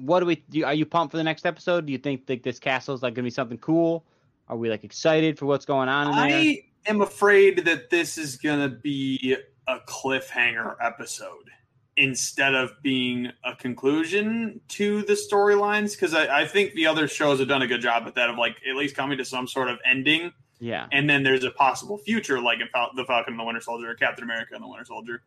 what 0.00 0.20
do 0.20 0.26
we? 0.26 0.36
Do, 0.50 0.64
are 0.64 0.74
you 0.74 0.86
pumped 0.86 1.12
for 1.12 1.16
the 1.16 1.24
next 1.24 1.46
episode? 1.46 1.86
Do 1.86 1.92
you 1.92 1.98
think 1.98 2.24
like 2.28 2.42
this 2.42 2.58
castle 2.58 2.94
is 2.94 3.02
like 3.02 3.14
gonna 3.14 3.24
be 3.24 3.30
something 3.30 3.58
cool? 3.58 4.04
Are 4.50 4.56
we 4.56 4.68
like 4.68 4.82
excited 4.82 5.38
for 5.38 5.46
what's 5.46 5.64
going 5.64 5.88
on 5.88 6.08
in 6.08 6.16
there? 6.16 6.38
I 6.38 6.62
am 6.86 7.02
afraid 7.02 7.64
that 7.66 7.88
this 7.88 8.18
is 8.18 8.36
going 8.36 8.58
to 8.68 8.74
be 8.74 9.36
a 9.68 9.78
cliffhanger 9.88 10.74
episode 10.82 11.50
instead 11.96 12.56
of 12.56 12.72
being 12.82 13.30
a 13.44 13.54
conclusion 13.54 14.60
to 14.68 15.02
the 15.02 15.12
storylines. 15.12 15.92
Because 15.92 16.14
I, 16.14 16.40
I 16.40 16.46
think 16.46 16.74
the 16.74 16.86
other 16.86 17.06
shows 17.06 17.38
have 17.38 17.46
done 17.46 17.62
a 17.62 17.68
good 17.68 17.80
job 17.80 18.04
at 18.08 18.16
that 18.16 18.28
of 18.28 18.38
like 18.38 18.56
at 18.68 18.74
least 18.74 18.96
coming 18.96 19.18
to 19.18 19.24
some 19.24 19.46
sort 19.46 19.68
of 19.68 19.78
ending, 19.88 20.32
yeah. 20.58 20.88
and 20.90 21.08
then 21.08 21.22
there's 21.22 21.44
a 21.44 21.52
possible 21.52 21.98
future, 21.98 22.40
like 22.40 22.60
in 22.60 22.66
Fal- 22.72 22.90
the 22.96 23.04
Falcon 23.04 23.34
and 23.34 23.40
the 23.40 23.44
Winter 23.44 23.60
Soldier, 23.60 23.88
or 23.90 23.94
Captain 23.94 24.24
America 24.24 24.54
and 24.54 24.64
the 24.64 24.68
Winter 24.68 24.84
Soldier. 24.84 25.22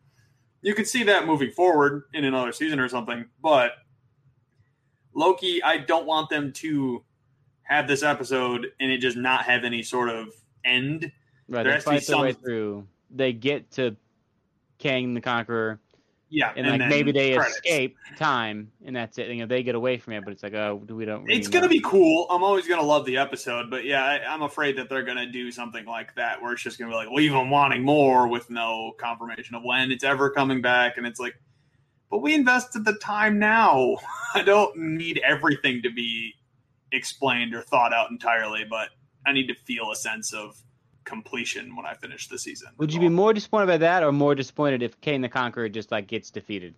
You 0.60 0.74
could 0.74 0.86
see 0.86 1.02
that 1.04 1.26
moving 1.26 1.50
forward 1.50 2.04
in 2.12 2.24
another 2.24 2.52
season 2.52 2.78
or 2.78 2.90
something, 2.90 3.24
but 3.40 3.72
Loki, 5.14 5.62
I 5.62 5.78
don't 5.78 6.06
want 6.06 6.28
them 6.30 6.52
to 6.54 7.02
have 7.62 7.88
this 7.88 8.02
episode 8.02 8.66
and 8.80 8.90
it 8.90 8.98
just 8.98 9.16
not 9.16 9.44
have 9.44 9.64
any 9.64 9.82
sort 9.82 10.08
of 10.10 10.28
end. 10.64 11.10
Right, 11.48 11.62
There 11.62 11.64
they 11.64 11.70
has 11.72 11.84
to 11.84 11.90
be 11.90 11.96
fight 11.98 12.06
their 12.06 12.18
way 12.18 12.32
some- 12.32 12.42
through. 12.42 12.88
They 13.10 13.32
get 13.32 13.70
to 13.72 13.96
Kang 14.78 15.14
the 15.14 15.20
Conqueror, 15.20 15.78
Yeah, 16.30 16.52
and, 16.56 16.66
like 16.66 16.80
then 16.80 16.88
maybe 16.88 17.12
they 17.12 17.36
credits. 17.36 17.56
escape 17.58 17.96
time, 18.18 18.72
and 18.84 18.96
that's 18.96 19.18
it. 19.18 19.28
You 19.28 19.36
know, 19.40 19.46
they 19.46 19.62
get 19.62 19.76
away 19.76 19.98
from 19.98 20.14
it, 20.14 20.24
but 20.24 20.32
it's 20.32 20.42
like, 20.42 20.54
oh, 20.54 20.82
we 20.88 21.04
don't. 21.04 21.22
Really 21.24 21.38
It's 21.38 21.46
gonna 21.46 21.66
know. 21.66 21.70
be 21.70 21.80
cool. 21.80 22.26
I'm 22.28 22.42
always 22.42 22.66
gonna 22.66 22.82
love 22.82 23.06
the 23.06 23.16
episode, 23.18 23.70
but 23.70 23.84
yeah, 23.84 24.04
I, 24.04 24.24
I'm 24.34 24.42
afraid 24.42 24.76
that 24.78 24.88
they're 24.88 25.04
gonna 25.04 25.30
do 25.30 25.52
something 25.52 25.84
like 25.86 26.12
that, 26.16 26.42
where 26.42 26.52
it's 26.54 26.62
just 26.62 26.76
gonna 26.78 26.90
be 26.90 26.96
like 26.96 27.08
leave 27.10 27.30
them 27.30 27.50
wanting 27.50 27.82
more 27.84 28.26
with 28.26 28.50
no 28.50 28.92
confirmation 28.98 29.54
of 29.54 29.62
when 29.62 29.92
it's 29.92 30.02
ever 30.02 30.28
coming 30.30 30.60
back, 30.60 30.96
and 30.96 31.06
it's 31.06 31.20
like, 31.20 31.36
but 32.10 32.18
we 32.18 32.34
invested 32.34 32.84
the 32.84 32.94
time 32.94 33.38
now. 33.38 33.96
I 34.34 34.42
don't 34.42 34.76
need 34.76 35.20
everything 35.26 35.82
to 35.82 35.90
be 35.90 36.34
explained 36.92 37.54
or 37.54 37.62
thought 37.62 37.92
out 37.92 38.10
entirely, 38.10 38.64
but 38.68 38.88
I 39.26 39.32
need 39.32 39.46
to 39.48 39.54
feel 39.54 39.90
a 39.90 39.96
sense 39.96 40.32
of 40.32 40.60
completion 41.04 41.76
when 41.76 41.86
I 41.86 41.94
finish 41.94 42.28
the 42.28 42.38
season. 42.38 42.68
Would 42.78 42.92
you 42.92 43.00
be 43.00 43.08
more 43.08 43.32
disappointed 43.32 43.66
by 43.66 43.76
that, 43.78 44.02
or 44.02 44.12
more 44.12 44.34
disappointed 44.34 44.82
if 44.82 45.00
Kang 45.00 45.20
the 45.20 45.28
Conqueror 45.28 45.68
just 45.68 45.90
like 45.90 46.06
gets 46.06 46.30
defeated? 46.30 46.74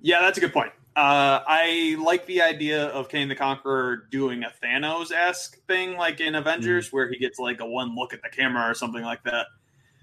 Yeah, 0.00 0.20
that's 0.22 0.38
a 0.38 0.40
good 0.40 0.52
point. 0.52 0.72
Uh, 0.96 1.40
I 1.46 1.96
like 2.02 2.26
the 2.26 2.42
idea 2.42 2.86
of 2.86 3.08
Kang 3.08 3.28
the 3.28 3.36
Conqueror 3.36 4.08
doing 4.10 4.42
a 4.42 4.52
Thanos 4.62 5.12
esque 5.12 5.64
thing, 5.66 5.96
like 5.96 6.20
in 6.20 6.34
Avengers, 6.34 6.92
where 6.92 7.08
he 7.08 7.18
gets 7.18 7.38
like 7.38 7.60
a 7.60 7.66
one 7.66 7.94
look 7.94 8.12
at 8.12 8.22
the 8.22 8.28
camera 8.28 8.68
or 8.68 8.74
something 8.74 9.02
like 9.02 9.22
that. 9.24 9.46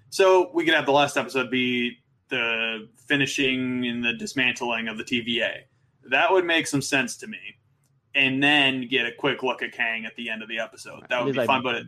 So 0.09 0.49
we 0.53 0.63
could 0.63 0.73
have 0.73 0.85
the 0.85 0.93
last 0.93 1.17
episode 1.17 1.51
be 1.51 1.97
the 2.29 2.87
finishing 3.07 3.85
and 3.85 4.03
the 4.03 4.13
dismantling 4.13 4.87
of 4.87 4.97
the 4.97 5.03
TVA. 5.03 5.61
That 6.09 6.31
would 6.31 6.45
make 6.45 6.67
some 6.67 6.81
sense 6.81 7.17
to 7.17 7.27
me. 7.27 7.39
And 8.15 8.41
then 8.41 8.87
get 8.87 9.05
a 9.05 9.11
quick 9.11 9.43
look 9.43 9.61
at 9.61 9.71
Kang 9.73 10.05
at 10.05 10.15
the 10.15 10.29
end 10.29 10.41
of 10.41 10.49
the 10.49 10.59
episode. 10.59 11.05
That 11.09 11.23
would 11.23 11.33
be 11.33 11.39
like- 11.39 11.47
fun, 11.47 11.63
but 11.63 11.75
it, 11.75 11.87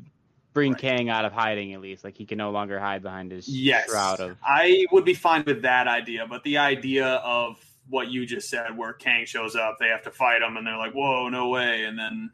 Bring 0.51 0.71
Right. 0.73 0.81
Kang 0.81 1.09
out 1.09 1.25
of 1.25 1.31
hiding 1.31 1.73
at 1.73 1.79
least, 1.81 2.03
like 2.03 2.17
he 2.17 2.25
can 2.25 2.39
no 2.39 2.49
longer 2.49 2.79
hide 2.79 3.03
behind 3.03 3.31
his 3.31 3.47
yes, 3.47 3.87
shroud 3.87 4.19
of. 4.19 4.37
I 4.43 4.87
would 4.91 5.05
be 5.05 5.13
fine 5.13 5.43
with 5.45 5.61
that 5.61 5.87
idea, 5.87 6.25
but 6.27 6.43
the 6.43 6.57
idea 6.57 7.05
of 7.07 7.63
what 7.87 8.07
you 8.09 8.25
just 8.25 8.49
said, 8.49 8.75
where 8.75 8.93
Kang 8.93 9.25
shows 9.25 9.55
up, 9.55 9.77
they 9.79 9.89
have 9.89 10.01
to 10.03 10.11
fight 10.11 10.41
him, 10.41 10.57
and 10.57 10.65
they're 10.65 10.75
like, 10.75 10.93
"Whoa, 10.93 11.29
no 11.29 11.49
way!" 11.49 11.85
And 11.85 11.97
then 11.97 12.31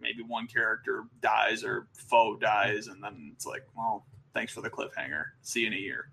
maybe 0.00 0.22
one 0.22 0.46
character 0.46 1.04
dies 1.20 1.62
or 1.62 1.88
foe 1.92 2.36
dies, 2.36 2.86
and 2.86 3.02
then 3.04 3.32
it's 3.34 3.44
like, 3.44 3.66
well, 3.76 4.06
thanks 4.32 4.52
for 4.52 4.62
the 4.62 4.70
cliffhanger. 4.70 5.24
See 5.42 5.60
you 5.60 5.66
in 5.66 5.72
a 5.74 5.76
year. 5.76 6.10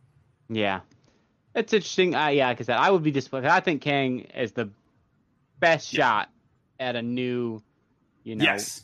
Yeah, 0.50 0.82
it's 1.56 1.74
interesting. 1.74 2.14
Uh, 2.14 2.28
yeah, 2.28 2.48
like 2.48 2.62
I 2.62 2.64
said, 2.64 2.78
I 2.78 2.92
would 2.92 3.04
be 3.04 3.12
disappointed. 3.12 3.50
I 3.50 3.60
think 3.60 3.82
Kang 3.82 4.22
is 4.36 4.52
the 4.52 4.70
best 5.60 5.92
yeah. 5.94 5.98
shot 5.98 6.30
at 6.80 6.96
a 6.96 7.02
new, 7.02 7.62
you 8.24 8.36
know, 8.36 8.44
yes. 8.44 8.84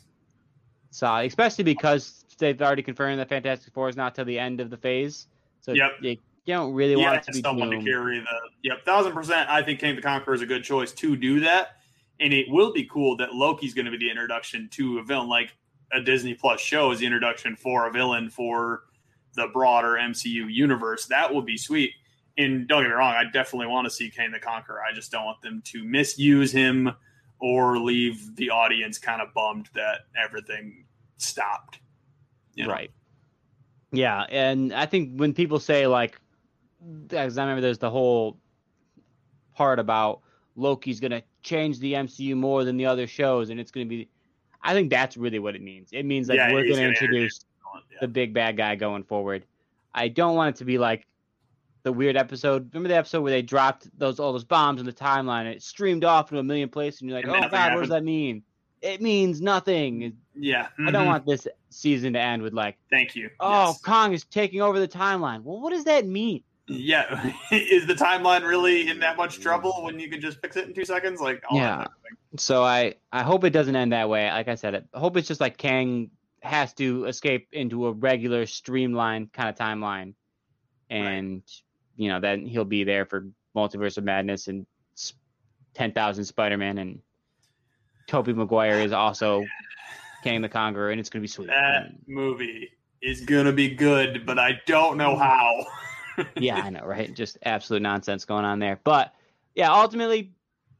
So 0.90 1.14
especially 1.16 1.64
because 1.64 2.24
they've 2.38 2.60
already 2.60 2.82
confirmed 2.82 3.20
that 3.20 3.28
Fantastic 3.28 3.72
Four 3.72 3.88
is 3.88 3.96
not 3.96 4.14
till 4.14 4.24
the 4.24 4.38
end 4.38 4.60
of 4.60 4.70
the 4.70 4.76
phase. 4.76 5.26
So 5.60 5.72
yep. 5.72 5.92
you, 6.00 6.10
you 6.44 6.54
don't 6.54 6.74
really 6.74 7.00
yeah, 7.00 7.10
want 7.10 7.16
it 7.18 7.24
to 7.24 7.32
be 7.32 7.42
someone 7.42 7.70
to 7.70 7.82
carry 7.82 8.20
the. 8.20 8.70
Yep, 8.70 8.84
thousand 8.84 9.12
percent. 9.12 9.48
I 9.48 9.62
think 9.62 9.80
Kang 9.80 9.96
the 9.96 10.02
Conqueror 10.02 10.34
is 10.34 10.42
a 10.42 10.46
good 10.46 10.64
choice 10.64 10.92
to 10.92 11.16
do 11.16 11.40
that, 11.40 11.76
and 12.20 12.32
it 12.32 12.46
will 12.48 12.72
be 12.72 12.84
cool 12.84 13.16
that 13.18 13.34
Loki's 13.34 13.74
going 13.74 13.84
to 13.84 13.90
be 13.90 13.98
the 13.98 14.10
introduction 14.10 14.68
to 14.72 14.98
a 14.98 15.02
villain 15.02 15.28
like 15.28 15.52
a 15.92 16.00
Disney 16.00 16.34
Plus 16.34 16.60
show 16.60 16.90
is 16.90 17.00
the 17.00 17.06
introduction 17.06 17.54
for 17.54 17.86
a 17.86 17.92
villain 17.92 18.30
for 18.30 18.84
the 19.34 19.48
broader 19.52 19.98
MCU 20.00 20.52
universe. 20.52 21.06
That 21.06 21.34
would 21.34 21.46
be 21.46 21.56
sweet. 21.56 21.92
And 22.38 22.66
don't 22.66 22.82
get 22.82 22.88
me 22.88 22.94
wrong, 22.94 23.14
I 23.14 23.24
definitely 23.30 23.66
want 23.66 23.86
to 23.86 23.90
see 23.90 24.08
Kang 24.08 24.30
the 24.30 24.38
Conqueror. 24.38 24.80
I 24.82 24.94
just 24.94 25.12
don't 25.12 25.24
want 25.24 25.42
them 25.42 25.62
to 25.66 25.84
misuse 25.84 26.50
him 26.50 26.90
or 27.38 27.78
leave 27.78 28.34
the 28.36 28.50
audience 28.50 28.98
kind 28.98 29.20
of 29.20 29.34
bummed 29.34 29.68
that 29.74 30.06
everything 30.16 30.84
stopped. 31.18 31.80
You 32.54 32.66
know? 32.66 32.72
Right. 32.72 32.90
Yeah, 33.90 34.24
and 34.30 34.72
I 34.72 34.86
think 34.86 35.18
when 35.18 35.34
people 35.34 35.60
say 35.60 35.86
like, 35.86 36.18
because 37.06 37.36
I 37.36 37.42
remember 37.42 37.60
there's 37.60 37.78
the 37.78 37.90
whole 37.90 38.38
part 39.54 39.78
about 39.78 40.20
Loki's 40.56 40.98
going 40.98 41.10
to 41.10 41.22
change 41.42 41.78
the 41.78 41.92
MCU 41.92 42.34
more 42.34 42.64
than 42.64 42.78
the 42.78 42.86
other 42.86 43.06
shows, 43.06 43.50
and 43.50 43.60
it's 43.60 43.70
going 43.70 43.86
to 43.86 43.88
be. 43.88 44.08
I 44.62 44.72
think 44.72 44.90
that's 44.90 45.16
really 45.16 45.40
what 45.40 45.54
it 45.54 45.62
means. 45.62 45.90
It 45.92 46.04
means 46.04 46.28
like 46.28 46.36
yeah, 46.36 46.52
we're 46.52 46.64
going 46.64 46.76
to 46.76 46.88
introduce 46.88 47.44
yeah. 47.74 47.98
the 48.00 48.08
big 48.08 48.32
bad 48.32 48.56
guy 48.56 48.76
going 48.76 49.04
forward. 49.04 49.44
I 49.94 50.08
don't 50.08 50.36
want 50.36 50.56
it 50.56 50.58
to 50.60 50.64
be 50.64 50.78
like 50.78 51.06
the 51.82 51.92
weird 51.92 52.16
episode. 52.16 52.70
Remember 52.72 52.88
the 52.88 52.96
episode 52.96 53.22
where 53.22 53.32
they 53.32 53.42
dropped 53.42 53.88
those 53.98 54.20
all 54.20 54.32
those 54.32 54.44
bombs 54.44 54.80
in 54.80 54.86
the 54.86 54.92
timeline 54.92 55.46
and 55.46 55.54
it 55.54 55.62
streamed 55.62 56.04
off 56.04 56.30
into 56.30 56.40
a 56.40 56.44
million 56.44 56.68
places, 56.68 57.00
and 57.00 57.10
you're 57.10 57.18
like, 57.18 57.24
and 57.24 57.34
"Oh 57.34 57.40
God, 57.40 57.52
happened. 57.52 57.74
what 57.76 57.80
does 57.82 57.90
that 57.90 58.04
mean?" 58.04 58.42
It 58.80 59.00
means 59.00 59.40
nothing. 59.40 60.16
Yeah, 60.34 60.64
mm-hmm. 60.64 60.88
I 60.88 60.90
don't 60.90 61.02
mm-hmm. 61.02 61.10
want 61.10 61.26
this 61.26 61.46
season 61.70 62.14
to 62.14 62.20
end 62.20 62.42
with 62.42 62.52
like, 62.52 62.78
"Thank 62.90 63.14
you." 63.14 63.30
Oh, 63.40 63.68
yes. 63.68 63.80
Kang 63.82 64.12
is 64.12 64.24
taking 64.24 64.60
over 64.60 64.78
the 64.78 64.88
timeline. 64.88 65.42
Well, 65.42 65.60
what 65.60 65.70
does 65.70 65.84
that 65.84 66.06
mean? 66.06 66.42
Yeah, 66.68 67.32
is 67.50 67.86
the 67.86 67.94
timeline 67.94 68.42
really 68.46 68.88
in 68.88 69.00
that 69.00 69.16
much 69.16 69.40
trouble 69.40 69.82
when 69.82 69.98
you 69.98 70.08
can 70.08 70.20
just 70.20 70.40
fix 70.40 70.56
it 70.56 70.66
in 70.66 70.74
two 70.74 70.84
seconds? 70.84 71.20
Like, 71.20 71.42
yeah. 71.50 71.86
So 72.36 72.62
I 72.62 72.94
I 73.12 73.22
hope 73.22 73.44
it 73.44 73.50
doesn't 73.50 73.74
end 73.74 73.92
that 73.92 74.08
way. 74.08 74.30
Like 74.30 74.48
I 74.48 74.54
said, 74.54 74.86
I 74.92 74.98
hope 74.98 75.16
it's 75.16 75.28
just 75.28 75.40
like 75.40 75.56
Kang 75.56 76.10
has 76.40 76.72
to 76.74 77.04
escape 77.04 77.48
into 77.52 77.86
a 77.86 77.92
regular 77.92 78.46
streamlined 78.46 79.32
kind 79.32 79.48
of 79.48 79.56
timeline, 79.56 80.14
and 80.88 81.34
right. 81.34 81.62
You 82.02 82.08
know 82.08 82.20
then 82.20 82.46
he'll 82.46 82.64
be 82.64 82.84
there 82.84 83.06
for 83.06 83.26
Multiverse 83.56 83.98
of 83.98 84.04
Madness 84.04 84.48
and 84.48 84.66
ten 85.74 85.92
thousand 85.92 86.24
Spider 86.24 86.58
Man 86.58 86.78
and 86.78 87.00
Tobey 88.06 88.32
Maguire 88.32 88.80
is 88.80 88.92
also 88.92 89.44
Kang 90.22 90.42
the 90.42 90.48
Conqueror, 90.48 90.90
and 90.90 91.00
it's 91.00 91.08
gonna 91.08 91.22
be 91.22 91.28
sweet. 91.28 91.48
That 91.48 91.92
movie 92.06 92.70
is 93.00 93.20
gonna 93.22 93.52
be 93.52 93.68
good, 93.68 94.26
but 94.26 94.38
I 94.38 94.60
don't 94.66 94.96
know 94.96 95.16
how. 95.16 95.66
yeah, 96.36 96.56
I 96.56 96.70
know, 96.70 96.84
right? 96.84 97.14
Just 97.14 97.38
absolute 97.44 97.82
nonsense 97.82 98.24
going 98.24 98.44
on 98.44 98.58
there. 98.58 98.80
But 98.84 99.14
yeah, 99.54 99.72
ultimately, 99.72 100.32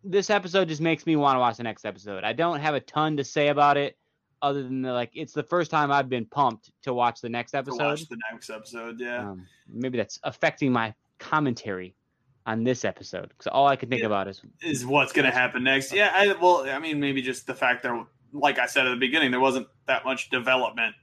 this 0.04 0.30
episode 0.30 0.68
just 0.68 0.80
makes 0.80 1.06
me 1.06 1.16
want 1.16 1.36
to 1.36 1.40
watch 1.40 1.56
the 1.56 1.62
next 1.62 1.84
episode. 1.84 2.24
I 2.24 2.32
don't 2.32 2.60
have 2.60 2.74
a 2.74 2.80
ton 2.80 3.16
to 3.16 3.24
say 3.24 3.48
about 3.48 3.76
it 3.76 3.96
other 4.42 4.62
than 4.62 4.82
the, 4.82 4.92
like 4.92 5.10
it's 5.14 5.32
the 5.32 5.44
first 5.44 5.70
time 5.70 5.92
I've 5.92 6.08
been 6.08 6.26
pumped 6.26 6.70
to 6.82 6.92
watch 6.92 7.20
the 7.20 7.28
next 7.28 7.54
episode. 7.54 7.78
To 7.78 7.84
watch 7.84 8.08
the 8.08 8.18
next 8.30 8.50
episode, 8.50 9.00
yeah. 9.00 9.30
Um, 9.30 9.46
maybe 9.68 9.98
that's 9.98 10.18
affecting 10.24 10.72
my 10.72 10.92
commentary 11.22 11.94
on 12.46 12.64
this 12.64 12.84
episode 12.84 13.28
because 13.28 13.46
all 13.46 13.68
I 13.68 13.76
can 13.76 13.88
think 13.88 14.00
yeah, 14.00 14.06
about 14.06 14.28
is 14.28 14.42
is 14.62 14.84
what's 14.84 15.12
going 15.12 15.26
to 15.26 15.30
happen 15.30 15.62
next. 15.62 15.92
Yeah, 15.92 16.10
I, 16.12 16.34
well, 16.40 16.68
I 16.68 16.78
mean, 16.78 17.00
maybe 17.00 17.22
just 17.22 17.46
the 17.46 17.54
fact 17.54 17.82
that, 17.84 18.06
like 18.32 18.58
I 18.58 18.66
said 18.66 18.86
at 18.86 18.90
the 18.90 18.96
beginning, 18.96 19.30
there 19.30 19.40
wasn't 19.40 19.68
that 19.86 20.04
much 20.04 20.30
development 20.30 20.94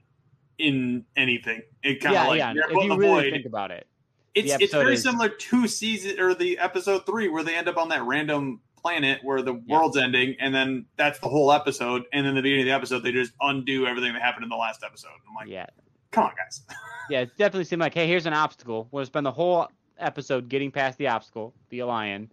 in 0.58 1.04
anything. 1.16 1.62
It 1.82 2.00
kind 2.00 2.16
of 2.16 2.22
yeah, 2.22 2.28
like 2.28 2.38
yeah. 2.38 2.52
If 2.68 2.84
you 2.84 2.96
really 2.96 3.30
think 3.30 3.46
about 3.46 3.70
it, 3.70 3.86
it's 4.34 4.52
it's 4.60 4.72
very 4.72 4.94
is... 4.94 5.02
similar 5.02 5.28
to 5.28 5.66
season 5.66 6.20
or 6.20 6.34
the 6.34 6.58
episode 6.58 7.06
three 7.06 7.28
where 7.28 7.42
they 7.42 7.56
end 7.56 7.68
up 7.68 7.76
on 7.76 7.88
that 7.88 8.02
random 8.02 8.60
planet 8.82 9.20
where 9.22 9.42
the 9.42 9.54
yeah. 9.54 9.76
world's 9.76 9.96
ending, 9.96 10.36
and 10.40 10.54
then 10.54 10.86
that's 10.96 11.18
the 11.20 11.28
whole 11.28 11.52
episode. 11.52 12.04
And 12.12 12.26
then 12.26 12.34
the 12.34 12.42
beginning 12.42 12.64
of 12.64 12.66
the 12.66 12.74
episode, 12.74 13.00
they 13.00 13.12
just 13.12 13.32
undo 13.40 13.86
everything 13.86 14.12
that 14.12 14.22
happened 14.22 14.44
in 14.44 14.50
the 14.50 14.56
last 14.56 14.82
episode. 14.84 15.10
I'm 15.28 15.34
like, 15.34 15.48
yeah, 15.48 15.66
come 16.10 16.24
on, 16.24 16.32
guys. 16.36 16.62
yeah, 17.10 17.20
it 17.20 17.36
definitely 17.38 17.64
seemed 17.64 17.80
like, 17.80 17.94
hey, 17.94 18.06
here's 18.06 18.26
an 18.26 18.34
obstacle. 18.34 18.88
We'll 18.90 19.06
spend 19.06 19.26
the 19.26 19.32
whole 19.32 19.68
episode 20.00 20.48
getting 20.48 20.70
past 20.70 20.98
the 20.98 21.08
obstacle, 21.08 21.54
be 21.68 21.80
a 21.80 21.86
lion. 21.86 22.30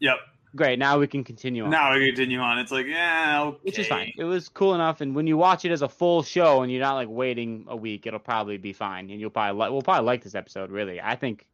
Yep. 0.00 0.16
Great. 0.54 0.78
Now 0.78 0.98
we 0.98 1.06
can 1.06 1.22
continue 1.22 1.64
on. 1.64 1.70
Now 1.70 1.94
we 1.94 2.06
continue 2.06 2.38
on. 2.38 2.58
It's 2.58 2.72
like, 2.72 2.86
yeah, 2.86 3.42
okay. 3.42 3.58
Which 3.62 3.78
is 3.78 3.86
fine. 3.86 4.12
It 4.16 4.24
was 4.24 4.48
cool 4.48 4.74
enough, 4.74 5.02
and 5.02 5.14
when 5.14 5.26
you 5.26 5.36
watch 5.36 5.64
it 5.64 5.70
as 5.70 5.82
a 5.82 5.88
full 5.88 6.22
show 6.22 6.62
and 6.62 6.72
you're 6.72 6.80
not 6.80 6.94
like 6.94 7.08
waiting 7.10 7.66
a 7.68 7.76
week, 7.76 8.06
it'll 8.06 8.18
probably 8.18 8.56
be 8.56 8.72
fine, 8.72 9.10
and 9.10 9.20
you'll 9.20 9.30
probably 9.30 9.62
li- 9.62 9.70
we'll 9.70 9.82
probably 9.82 10.06
like 10.06 10.24
this 10.24 10.34
episode. 10.34 10.70
Really, 10.70 11.00
I 11.00 11.14
think 11.14 11.46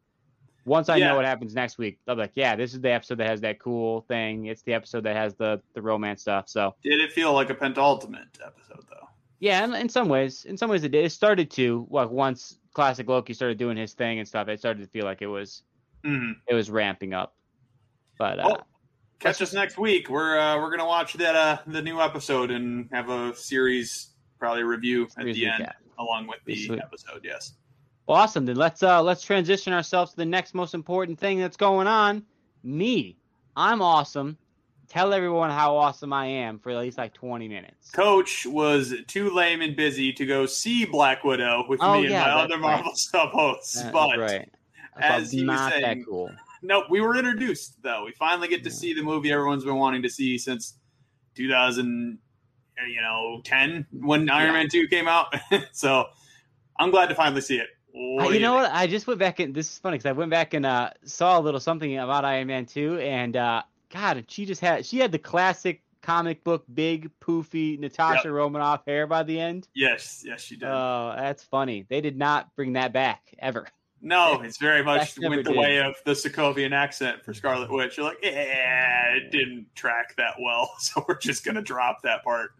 once 0.65 0.87
I 0.87 0.97
yeah. 0.97 1.09
know 1.09 1.15
what 1.17 1.25
happens 1.25 1.53
next 1.53 1.77
week, 1.77 1.99
I'll 2.07 2.15
be 2.15 2.21
like, 2.21 2.31
yeah, 2.35 2.55
this 2.55 2.73
is 2.73 2.79
the 2.79 2.91
episode 2.91 3.17
that 3.17 3.27
has 3.27 3.41
that 3.41 3.59
cool 3.59 4.01
thing. 4.07 4.45
It's 4.45 4.61
the 4.61 4.73
episode 4.73 5.03
that 5.03 5.15
has 5.15 5.35
the 5.35 5.61
the 5.73 5.81
romance 5.81 6.21
stuff. 6.21 6.47
So 6.47 6.75
did 6.83 7.01
it 7.01 7.11
feel 7.11 7.33
like 7.33 7.49
a 7.49 7.55
penultimate 7.55 8.37
episode 8.45 8.85
though? 8.89 9.07
Yeah, 9.39 9.65
in, 9.65 9.73
in 9.73 9.89
some 9.89 10.07
ways, 10.07 10.45
in 10.45 10.55
some 10.55 10.69
ways 10.69 10.85
it 10.85 10.89
did. 10.89 11.03
It 11.03 11.11
started 11.11 11.51
to 11.51 11.85
like 11.89 12.09
once 12.09 12.57
classic 12.73 13.07
Loki 13.07 13.33
started 13.33 13.57
doing 13.57 13.77
his 13.77 13.93
thing 13.93 14.19
and 14.19 14.27
stuff. 14.27 14.47
It 14.47 14.59
started 14.59 14.81
to 14.83 14.89
feel 14.89 15.05
like 15.05 15.21
it 15.21 15.27
was 15.27 15.63
mm-hmm. 16.05 16.33
it 16.47 16.53
was 16.53 16.69
ramping 16.69 17.13
up. 17.13 17.35
But 18.17 18.39
uh, 18.39 18.57
catch 19.19 19.41
us 19.41 19.53
next 19.53 19.77
week. 19.77 20.09
We're 20.09 20.37
uh, 20.37 20.57
we're 20.57 20.71
gonna 20.71 20.85
watch 20.85 21.13
that 21.13 21.35
uh, 21.35 21.57
the 21.67 21.81
new 21.81 22.01
episode 22.01 22.51
and 22.51 22.89
have 22.91 23.09
a 23.09 23.35
series 23.35 24.09
probably 24.39 24.63
review 24.63 25.07
at 25.17 25.25
the 25.25 25.47
end 25.47 25.67
along 25.99 26.27
with 26.27 26.39
the 26.45 26.55
Sweet. 26.55 26.79
episode. 26.79 27.21
Yes. 27.23 27.53
Well, 28.07 28.17
Awesome. 28.17 28.45
Then 28.45 28.57
let's 28.57 28.83
uh 28.83 29.01
let's 29.01 29.21
transition 29.21 29.73
ourselves 29.73 30.11
to 30.11 30.17
the 30.17 30.25
next 30.25 30.53
most 30.53 30.73
important 30.73 31.19
thing 31.19 31.39
that's 31.39 31.57
going 31.57 31.87
on. 31.87 32.23
Me. 32.63 33.17
I'm 33.55 33.81
awesome. 33.81 34.37
Tell 34.93 35.11
everyone 35.11 35.49
how 35.49 35.75
awesome 35.75 36.13
I 36.13 36.27
am 36.27 36.59
for 36.59 36.69
at 36.69 36.77
least 36.77 36.99
like 36.99 37.15
20 37.15 37.47
minutes. 37.47 37.89
Coach 37.89 38.45
was 38.45 38.93
too 39.07 39.31
lame 39.31 39.63
and 39.63 39.75
busy 39.75 40.13
to 40.13 40.23
go 40.23 40.45
see 40.45 40.85
Black 40.85 41.23
Widow 41.23 41.65
with 41.67 41.79
oh, 41.81 41.99
me 41.99 42.09
yeah, 42.09 42.23
and 42.25 42.35
my 42.35 42.41
other 42.43 42.57
Marvel 42.59 42.85
right. 42.91 42.97
sub 42.97 43.29
hosts. 43.31 43.81
but 43.91 44.19
right. 44.19 44.47
as 44.99 45.31
he 45.31 45.43
was 45.43 45.73
saying, 45.73 46.05
cool. 46.07 46.29
No, 46.61 46.83
we 46.91 47.01
were 47.01 47.17
introduced 47.17 47.81
though. 47.81 48.05
We 48.05 48.11
finally 48.11 48.47
get 48.47 48.63
to 48.65 48.69
yeah. 48.69 48.75
see 48.75 48.93
the 48.93 49.01
movie 49.01 49.31
everyone's 49.31 49.65
been 49.65 49.77
wanting 49.77 50.03
to 50.03 50.09
see 50.09 50.37
since 50.37 50.77
2000, 51.33 52.19
you 52.87 53.01
know, 53.01 53.41
10 53.45 53.87
when 53.93 54.29
Iron 54.29 54.49
yeah. 54.49 54.53
Man 54.53 54.69
2 54.69 54.89
came 54.89 55.07
out. 55.07 55.33
so 55.71 56.05
I'm 56.77 56.91
glad 56.91 57.07
to 57.07 57.15
finally 57.15 57.41
see 57.41 57.57
it. 57.57 57.69
Uh, 57.95 58.29
you 58.29 58.39
know 58.39 58.53
what? 58.53 58.69
I 58.71 58.85
just 58.85 59.07
went 59.07 59.19
back 59.19 59.39
and 59.39 59.55
this 59.55 59.71
is 59.71 59.79
funny 59.79 59.97
because 59.97 60.09
I 60.09 60.11
went 60.11 60.29
back 60.29 60.53
and 60.53 60.67
uh, 60.67 60.91
saw 61.03 61.39
a 61.39 61.41
little 61.41 61.59
something 61.59 61.97
about 61.97 62.25
Iron 62.25 62.45
Man 62.45 62.67
2, 62.67 62.99
and 62.99 63.35
uh, 63.35 63.63
God, 63.93 64.25
she 64.27 64.45
just 64.45 64.59
had 64.59 64.85
she 64.85 64.97
had 64.97 65.11
the 65.11 65.19
classic 65.19 65.83
comic 66.01 66.43
book 66.43 66.65
big 66.73 67.09
poofy 67.19 67.79
Natasha 67.79 68.27
yep. 68.27 68.33
Romanoff 68.33 68.85
hair 68.85 69.05
by 69.07 69.23
the 69.23 69.39
end. 69.39 69.67
Yes, 69.75 70.23
yes, 70.25 70.41
she 70.41 70.55
did. 70.55 70.67
Oh, 70.67 71.13
that's 71.15 71.43
funny. 71.43 71.85
They 71.87 72.01
did 72.01 72.17
not 72.17 72.53
bring 72.55 72.73
that 72.73 72.91
back 72.91 73.33
ever. 73.39 73.67
No, 74.01 74.41
it's 74.41 74.57
very 74.57 74.83
much 74.83 75.17
went 75.17 75.45
the 75.45 75.51
did. 75.51 75.57
way 75.57 75.79
of 75.79 75.95
the 76.05 76.11
Sokovian 76.11 76.73
accent 76.73 77.23
for 77.23 77.33
Scarlet 77.33 77.71
Witch. 77.71 77.95
You're 77.95 78.07
like, 78.07 78.17
yeah, 78.21 79.13
it 79.15 79.31
didn't 79.31 79.67
track 79.75 80.15
that 80.17 80.35
well, 80.41 80.73
so 80.79 81.05
we're 81.07 81.17
just 81.17 81.45
gonna 81.45 81.61
drop 81.61 82.01
that 82.01 82.23
part. 82.23 82.51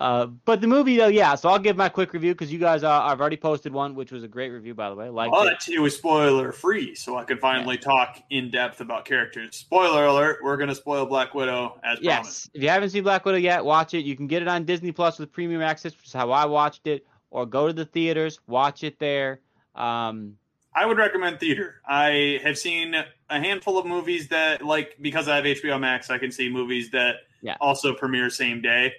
Uh, 0.00 0.24
but 0.46 0.62
the 0.62 0.66
movie, 0.66 0.96
though, 0.96 1.08
yeah. 1.08 1.34
So 1.34 1.50
I'll 1.50 1.58
give 1.58 1.76
my 1.76 1.90
quick 1.90 2.14
review 2.14 2.32
because 2.32 2.50
you 2.50 2.58
guys, 2.58 2.82
uh, 2.82 3.02
I've 3.02 3.20
already 3.20 3.36
posted 3.36 3.70
one, 3.70 3.94
which 3.94 4.10
was 4.10 4.24
a 4.24 4.28
great 4.28 4.48
review, 4.48 4.74
by 4.74 4.88
the 4.88 4.96
way. 4.96 5.10
Like, 5.10 5.30
but 5.30 5.68
it. 5.68 5.74
it 5.74 5.78
was 5.78 5.94
spoiler 5.94 6.52
free, 6.52 6.94
so 6.94 7.18
I 7.18 7.24
could 7.24 7.38
finally 7.38 7.74
yeah. 7.74 7.82
talk 7.82 8.22
in 8.30 8.50
depth 8.50 8.80
about 8.80 9.04
characters. 9.04 9.56
Spoiler 9.56 10.06
alert: 10.06 10.38
We're 10.42 10.56
gonna 10.56 10.74
spoil 10.74 11.04
Black 11.04 11.34
Widow 11.34 11.78
as 11.84 11.98
yes. 12.00 12.16
promised. 12.16 12.50
If 12.54 12.62
you 12.62 12.70
haven't 12.70 12.88
seen 12.90 13.02
Black 13.02 13.26
Widow 13.26 13.36
yet, 13.36 13.62
watch 13.62 13.92
it. 13.92 14.06
You 14.06 14.16
can 14.16 14.26
get 14.26 14.40
it 14.40 14.48
on 14.48 14.64
Disney 14.64 14.90
Plus 14.90 15.18
with 15.18 15.30
premium 15.30 15.60
access, 15.60 15.94
which 15.94 16.06
is 16.06 16.14
how 16.14 16.30
I 16.30 16.46
watched 16.46 16.86
it, 16.86 17.06
or 17.30 17.44
go 17.44 17.66
to 17.66 17.72
the 17.74 17.84
theaters, 17.84 18.40
watch 18.46 18.84
it 18.84 18.98
there. 18.98 19.40
Um, 19.74 20.38
I 20.74 20.86
would 20.86 20.96
recommend 20.96 21.40
theater. 21.40 21.82
I 21.86 22.40
have 22.42 22.56
seen 22.56 22.94
a 23.28 23.38
handful 23.38 23.76
of 23.76 23.84
movies 23.84 24.28
that, 24.28 24.64
like, 24.64 24.96
because 25.02 25.28
I 25.28 25.36
have 25.36 25.44
HBO 25.44 25.78
Max, 25.78 26.08
I 26.08 26.16
can 26.16 26.32
see 26.32 26.48
movies 26.48 26.90
that 26.92 27.16
yeah. 27.42 27.56
also 27.60 27.92
premiere 27.92 28.30
same 28.30 28.62
day 28.62 28.94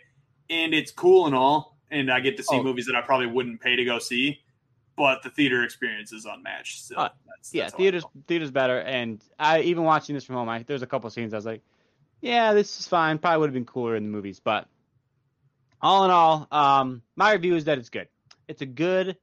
and 0.51 0.73
it's 0.73 0.91
cool 0.91 1.25
and 1.25 1.33
all, 1.33 1.77
and 1.89 2.11
I 2.11 2.19
get 2.19 2.37
to 2.37 2.43
see 2.43 2.57
oh. 2.57 2.63
movies 2.63 2.85
that 2.85 2.95
I 2.95 3.01
probably 3.01 3.27
wouldn't 3.27 3.61
pay 3.61 3.75
to 3.75 3.85
go 3.85 3.97
see, 3.97 4.41
but 4.95 5.23
the 5.23 5.29
theater 5.29 5.63
experience 5.63 6.11
is 6.11 6.25
unmatched. 6.25 6.85
So 6.85 6.95
uh, 6.97 7.09
that's, 7.27 7.53
yeah, 7.53 7.69
theaters 7.69 8.05
theaters 8.27 8.51
better, 8.51 8.79
and 8.79 9.23
I 9.39 9.61
even 9.61 9.83
watching 9.83 10.13
this 10.13 10.25
from 10.25 10.35
home, 10.35 10.49
I, 10.49 10.63
there's 10.63 10.83
a 10.83 10.87
couple 10.87 11.09
scenes 11.09 11.33
I 11.33 11.37
was 11.37 11.45
like, 11.45 11.61
yeah, 12.21 12.53
this 12.53 12.79
is 12.79 12.87
fine. 12.87 13.17
Probably 13.17 13.39
would 13.39 13.49
have 13.49 13.53
been 13.53 13.65
cooler 13.65 13.95
in 13.95 14.03
the 14.03 14.09
movies, 14.09 14.39
but 14.39 14.67
all 15.81 16.05
in 16.05 16.11
all, 16.11 16.47
um, 16.51 17.01
my 17.15 17.31
review 17.31 17.55
is 17.55 17.65
that 17.65 17.79
it's 17.79 17.89
good. 17.89 18.07
It's 18.47 18.61
a 18.61 18.67
good 18.67 19.17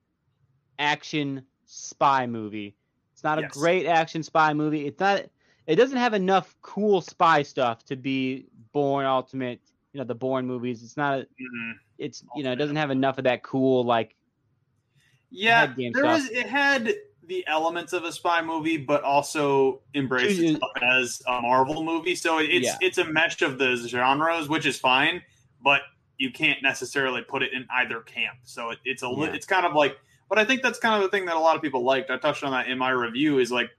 action 0.78 1.44
spy 1.66 2.26
movie. 2.26 2.74
It's 3.12 3.22
not 3.22 3.38
a 3.38 3.42
Yes. 3.42 3.52
great 3.52 3.86
action 3.86 4.22
spy 4.22 4.54
movie. 4.54 4.86
It's 4.86 4.98
not. 4.98 5.26
It 5.66 5.76
doesn't 5.76 5.98
have 5.98 6.14
enough 6.14 6.56
cool 6.62 7.02
spy 7.02 7.42
stuff 7.42 7.84
to 7.84 7.96
be 7.96 8.46
Bourne 8.72 9.04
Ultimatum. 9.04 9.60
You 9.92 9.98
know 10.00 10.04
the 10.04 10.14
Bourne 10.14 10.46
movies. 10.46 10.82
It's 10.82 10.96
not. 10.96 11.20
Mhm. 11.20 11.72
It's 11.98 12.22
you 12.36 12.42
know 12.44 12.52
it 12.52 12.56
doesn't 12.56 12.76
have 12.76 12.90
enough 12.90 13.18
of 13.18 13.24
that 13.24 13.42
cool 13.42 13.84
like 13.84 14.14
Yeah, 15.30 15.72
there 15.76 15.90
stuff. 15.92 16.04
was. 16.04 16.30
It 16.30 16.46
had 16.46 16.94
the 17.26 17.46
elements 17.46 17.92
of 17.92 18.04
a 18.04 18.12
spy 18.12 18.40
movie, 18.42 18.76
but 18.78 19.02
also 19.02 19.82
embraced 19.94 20.40
itself 20.40 20.72
as 20.80 21.22
a 21.26 21.40
Marvel 21.42 21.84
movie. 21.84 22.14
So 22.14 22.38
it's 22.38 22.66
Yeah. 22.66 22.76
it's 22.80 22.98
a 22.98 23.04
mesh 23.04 23.42
of 23.42 23.58
the 23.58 23.76
genres, 23.76 24.48
which 24.48 24.66
is 24.66 24.78
fine, 24.78 25.22
but 25.62 25.82
you 26.18 26.30
can't 26.32 26.62
necessarily 26.62 27.22
put 27.22 27.42
it 27.42 27.52
in 27.52 27.66
either 27.70 28.00
camp. 28.00 28.38
So 28.44 28.70
it, 28.70 28.78
it's 28.84 29.02
a 29.02 29.08
Yeah. 29.16 29.32
it's 29.32 29.46
kind 29.46 29.64
of 29.66 29.74
like. 29.74 29.98
But 30.28 30.38
I 30.38 30.44
think 30.44 30.60
that's 30.62 30.78
kind 30.78 30.94
of 30.94 31.02
the 31.02 31.08
thing 31.16 31.24
that 31.26 31.36
a 31.36 31.40
lot 31.40 31.56
of 31.56 31.62
people 31.62 31.82
liked. 31.84 32.10
I 32.10 32.18
touched 32.18 32.44
on 32.44 32.50
that 32.52 32.68
in 32.68 32.76
my 32.76 32.90
review. 32.90 33.38
Is 33.38 33.50
like 33.50 33.70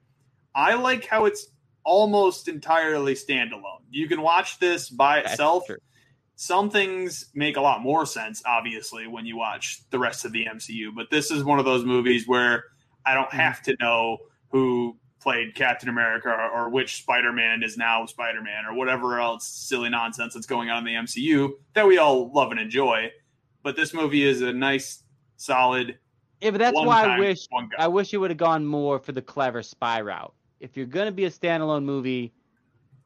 I 0.56 0.74
like 0.74 1.06
how 1.06 1.26
it's 1.26 1.48
almost 1.84 2.48
entirely 2.48 3.14
standalone. 3.14 3.82
You 3.90 4.08
can 4.08 4.22
watch 4.22 4.60
this 4.60 4.90
by 4.90 5.20
itself. 5.20 5.64
Some 6.42 6.70
things 6.70 7.26
make 7.34 7.58
a 7.58 7.62
lot 7.62 7.82
more 7.82 8.06
sense 8.06 8.42
obviously 8.46 9.08
when 9.08 9.26
you 9.26 9.36
watch 9.36 9.82
the 9.90 10.00
rest 10.00 10.24
of 10.24 10.32
the 10.32 10.46
MCU 10.46 10.90
but 10.96 11.10
this 11.12 11.32
is 11.32 11.44
one 11.44 11.60
of 11.60 11.66
those 11.66 11.84
movies 11.84 12.28
where 12.28 12.64
I 13.06 13.14
don't 13.14 13.28
mm-hmm. 13.28 13.38
have 13.38 13.62
to 13.64 13.76
know 13.82 14.18
who 14.50 14.98
played 15.22 15.54
Captain 15.54 15.90
America 15.90 16.30
or, 16.30 16.50
or 16.50 16.70
which 16.70 17.02
Spider-Man 17.02 17.62
is 17.62 17.76
now 17.76 18.06
Spider-Man 18.06 18.66
or 18.66 18.74
whatever 18.74 19.20
else 19.20 19.48
silly 19.48 19.90
nonsense 19.90 20.34
that's 20.34 20.46
going 20.46 20.70
on 20.70 20.88
in 20.88 20.94
the 20.94 21.02
MCU 21.02 21.50
that 21.74 21.86
we 21.86 21.98
all 21.98 22.32
love 22.32 22.52
and 22.52 22.60
enjoy 22.60 23.12
but 23.64 23.76
this 23.76 23.94
movie 23.94 24.24
is 24.24 24.42
a 24.42 24.54
nice 24.54 25.04
solid 25.38 25.98
Yeah, 26.42 26.52
but 26.52 26.60
that's 26.60 26.78
why 26.78 27.04
I 27.04 27.20
wish. 27.20 27.48
I 27.78 27.88
wish 27.88 28.14
it 28.14 28.18
would 28.18 28.32
have 28.32 28.38
gone 28.38 28.66
more 28.66 29.00
for 29.00 29.12
the 29.12 29.22
clever 29.22 29.62
spy 29.62 30.02
route. 30.02 30.34
If 30.60 30.78
you're 30.78 30.86
gonna 30.86 31.12
be 31.12 31.26
a 31.26 31.30
standalone 31.30 31.84
movie, 31.84 32.34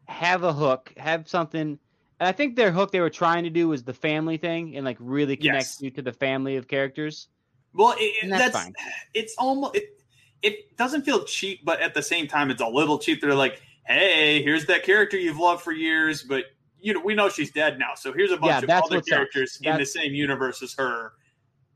have 0.08 0.44
a 0.44 0.54
hook, 0.54 0.94
have 0.98 1.28
something. 1.28 1.80
And 2.20 2.28
I 2.28 2.32
think 2.32 2.56
their 2.56 2.72
hook 2.72 2.92
they 2.92 3.00
were 3.00 3.10
trying 3.10 3.44
to 3.44 3.50
do 3.50 3.68
was 3.68 3.84
the 3.84 3.94
family 3.94 4.38
thing 4.38 4.76
and 4.76 4.86
like 4.86 4.98
really 5.00 5.36
connect 5.36 5.66
Yes. 5.66 5.82
you 5.82 5.92
to 5.92 6.02
the 6.02 6.14
family 6.14 6.56
of 6.56 6.68
characters. 6.68 7.28
Well, 7.74 7.96
it, 7.98 8.14
And 8.24 8.32
that's, 8.32 8.52
that's 8.54 8.64
fine. 8.66 8.74
it's 9.14 9.36
almost 9.38 9.76
it, 9.76 10.00
it 10.42 10.78
doesn't 10.78 11.04
feel 11.04 11.24
cheap, 11.24 11.66
but 11.66 11.82
at 11.82 11.94
the 11.94 12.02
same 12.04 12.28
time, 12.28 12.52
it's 12.52 12.62
a 12.62 12.68
little 12.68 13.00
cheap. 13.00 13.20
They're 13.22 13.34
like, 13.36 13.62
hey, 13.86 14.44
here's 14.44 14.66
that 14.68 14.84
character 14.84 15.18
you've 15.18 15.40
loved 15.40 15.62
for 15.64 15.72
years, 15.72 16.24
but 16.24 16.46
you 16.80 16.94
know 16.94 17.00
we 17.00 17.16
know 17.16 17.30
she's 17.30 17.52
dead 17.52 17.80
now, 17.80 17.96
so 17.96 18.12
here's 18.14 18.32
a 18.32 18.38
bunch 18.38 18.68
Yeah, 18.68 18.78
of 18.78 18.84
other 18.84 19.02
characters 19.02 19.58
in 19.62 19.78
the 19.78 19.86
same 19.86 20.14
universe 20.14 20.62
as 20.62 20.74
her, 20.74 21.14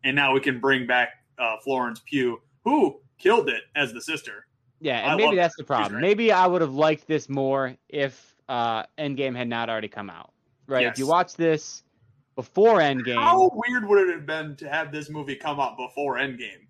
and 0.03 0.15
now 0.15 0.33
we 0.33 0.39
can 0.41 0.59
bring 0.59 0.85
back 0.85 1.09
uh, 1.39 1.55
Florence 1.63 2.01
Pugh, 2.05 2.41
who 2.65 2.99
killed 3.17 3.47
it 3.49 3.63
as 3.75 3.93
the 3.93 4.01
sister. 4.01 4.45
Yeah, 4.81 4.99
and 4.99 5.11
I 5.11 5.15
maybe 5.15 5.27
love 5.27 5.35
that's 5.37 5.55
the 5.55 5.63
problem. 5.63 5.93
great. 5.93 6.01
Maybe 6.01 6.31
I 6.31 6.45
would 6.45 6.61
have 6.61 6.73
liked 6.75 7.07
this 7.07 7.29
more 7.29 7.75
if 7.89 8.35
uh 8.49 8.83
Endgame 8.97 9.35
had 9.35 9.47
not 9.47 9.69
already 9.69 9.87
come 9.87 10.09
out. 10.09 10.31
Right? 10.67 10.85
If 10.85 10.97
you 10.99 11.07
watch 11.07 11.35
this 11.35 11.83
before 12.35 12.79
Endgame, 12.79 13.15
How 13.15 13.49
weird 13.53 13.87
would 13.87 14.07
it 14.07 14.13
have 14.13 14.25
been 14.25 14.55
to 14.57 14.69
have 14.69 14.91
this 14.91 15.09
movie 15.09 15.35
come 15.35 15.59
out 15.59 15.77
before 15.77 16.15
Endgame? 16.15 16.67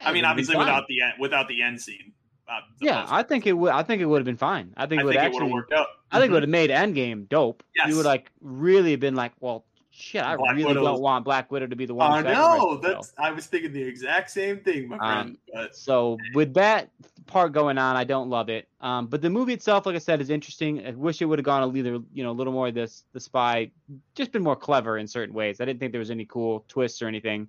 I 0.00 0.12
mean, 0.12 0.24
obviously 0.24 0.56
without 0.56 0.86
the 0.88 1.00
end, 1.02 1.14
without 1.18 1.48
the 1.48 1.62
end 1.62 1.80
scene. 1.80 2.12
Uh, 2.48 2.60
Yeah, 2.80 3.06
I 3.08 3.22
think 3.22 3.46
it 3.46 3.54
would. 3.54 3.72
I 3.72 3.82
think 3.82 4.00
it 4.02 4.06
would 4.06 4.18
have 4.18 4.24
been 4.26 4.36
fine. 4.36 4.72
I 4.76 4.86
think 4.86 5.00
it 5.02 5.04
would 5.04 5.16
it 5.16 5.18
actually. 5.18 5.52
out. 5.74 5.86
I 6.12 6.20
think 6.20 6.28
it 6.28 6.30
Mhm. 6.30 6.32
would 6.34 6.42
have 6.44 6.50
made 6.50 6.70
Endgame 6.70 7.28
dope. 7.28 7.64
Yes. 7.74 7.88
You 7.88 7.96
would 7.96 8.06
like 8.06 8.30
really 8.40 8.94
been 8.96 9.14
like, 9.16 9.32
well, 9.40 9.64
shit, 9.96 10.22
I 10.22 10.36
Black 10.36 10.52
really 10.54 10.66
Widow's- 10.66 10.84
don't 10.84 11.00
want 11.00 11.24
Black 11.24 11.50
Widow 11.50 11.66
to 11.68 11.76
be 11.76 11.86
the 11.86 11.94
one. 11.94 12.26
I 12.26 12.32
know. 12.34 12.76
That's. 12.76 13.12
I 13.18 13.30
was 13.30 13.46
thinking 13.46 13.72
the 13.72 13.82
exact 13.82 14.30
same 14.30 14.60
thing, 14.60 14.88
my 14.88 14.98
friend. 14.98 15.30
Um, 15.30 15.38
but 15.52 15.74
So 15.76 16.18
with 16.34 16.54
that 16.54 16.90
part 17.26 17.52
going 17.52 17.78
on, 17.78 17.96
I 17.96 18.04
don't 18.04 18.28
love 18.30 18.48
it. 18.48 18.68
Um, 18.80 19.06
but 19.06 19.22
the 19.22 19.30
movie 19.30 19.52
itself, 19.52 19.86
like 19.86 19.96
I 19.96 19.98
said, 19.98 20.20
is 20.20 20.30
interesting. 20.30 20.86
I 20.86 20.90
wish 20.90 21.20
it 21.22 21.24
would 21.24 21.38
have 21.38 21.44
gone 21.46 21.62
a 21.62 21.66
little, 21.66 22.04
you 22.12 22.22
know 22.22 22.30
a 22.30 22.32
little 22.32 22.52
more 22.52 22.68
of 22.68 22.74
this 22.74 23.04
the 23.12 23.20
spy, 23.20 23.70
just 24.14 24.32
been 24.32 24.42
more 24.42 24.56
clever 24.56 24.98
in 24.98 25.06
certain 25.08 25.34
ways. 25.34 25.60
I 25.60 25.64
didn't 25.64 25.80
think 25.80 25.92
there 25.92 25.98
was 25.98 26.10
any 26.10 26.24
cool 26.26 26.64
twists 26.68 27.00
or 27.02 27.08
anything. 27.08 27.48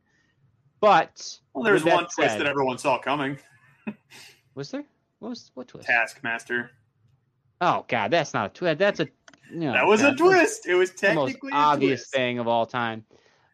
But 0.79 1.39
well, 1.53 1.63
there's 1.63 1.83
with 1.83 1.91
that 1.91 1.95
one 1.95 2.03
twist 2.05 2.31
said- 2.31 2.39
that 2.41 2.47
everyone 2.47 2.77
saw 2.77 2.97
coming. 2.99 3.37
was 4.55 4.71
there? 4.71 4.83
What 5.19 5.29
was 5.29 5.51
what 5.55 5.67
twist? 5.67 5.87
Taskmaster. 5.87 6.71
Oh 7.61 7.85
god, 7.87 8.11
that's 8.11 8.33
not 8.33 8.51
a 8.51 8.53
twist. 8.53 8.77
That's 8.79 8.99
a 8.99 9.07
that 9.53 9.85
was 9.85 10.01
a 10.01 10.15
twist. 10.15 10.67
It 10.67 10.75
was 10.75 10.91
the 10.91 11.13
most 11.13 11.27
technically 11.31 11.51
obvious 11.53 12.07
thing 12.07 12.39
of 12.39 12.47
all 12.47 12.65
time. 12.65 13.05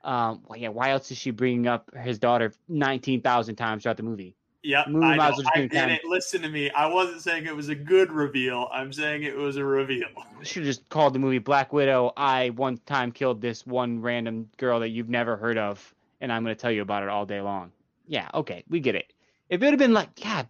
Um, 0.03 0.43
well, 0.47 0.59
yeah, 0.59 0.69
why 0.69 0.89
else 0.91 1.11
is 1.11 1.17
she 1.17 1.31
bringing 1.31 1.67
up 1.67 1.95
his 1.95 2.19
daughter 2.19 2.53
nineteen 2.67 3.21
thousand 3.21 3.55
times 3.55 3.83
throughout 3.83 3.97
the 3.97 4.03
movie? 4.03 4.35
Yep, 4.65 4.87
Movie 4.87 5.05
I 5.05 5.15
know. 5.17 5.23
I 5.23 5.31
do 5.57 5.67
get 5.67 5.71
ten. 5.71 5.89
it. 5.89 6.05
Listen 6.05 6.41
to 6.41 6.49
me. 6.49 6.69
I 6.71 6.85
wasn't 6.85 7.21
saying 7.21 7.45
it 7.45 7.55
was 7.55 7.67
a 7.67 7.75
good 7.75 8.11
reveal. 8.11 8.69
I'm 8.71 8.93
saying 8.93 9.23
it 9.23 9.35
was 9.35 9.57
a 9.57 9.65
reveal. 9.65 10.07
She 10.43 10.61
just 10.61 10.87
called 10.89 11.13
the 11.13 11.19
movie 11.19 11.37
Black 11.39 11.71
Widow. 11.71 12.11
I 12.17 12.49
one 12.49 12.77
time 12.85 13.13
killed 13.13 13.39
this 13.39 13.65
one 13.65 14.01
random 14.01 14.49
girl 14.57 14.81
that 14.81 14.89
you've 14.89 15.07
never 15.09 15.37
heard 15.37 15.57
of, 15.57 15.93
and 16.19 16.33
I'm 16.33 16.43
going 16.43 16.53
to 16.53 16.61
tell 16.61 16.71
you 16.71 16.81
about 16.81 17.03
it 17.03 17.07
all 17.09 17.25
day 17.25 17.39
long. 17.39 17.71
Yeah, 18.07 18.27
okay, 18.33 18.65
we 18.69 18.81
get 18.81 18.95
it. 18.95 19.13
If 19.49 19.63
it 19.63 19.69
had 19.69 19.79
been 19.79 19.93
like, 19.93 20.19
God, 20.21 20.49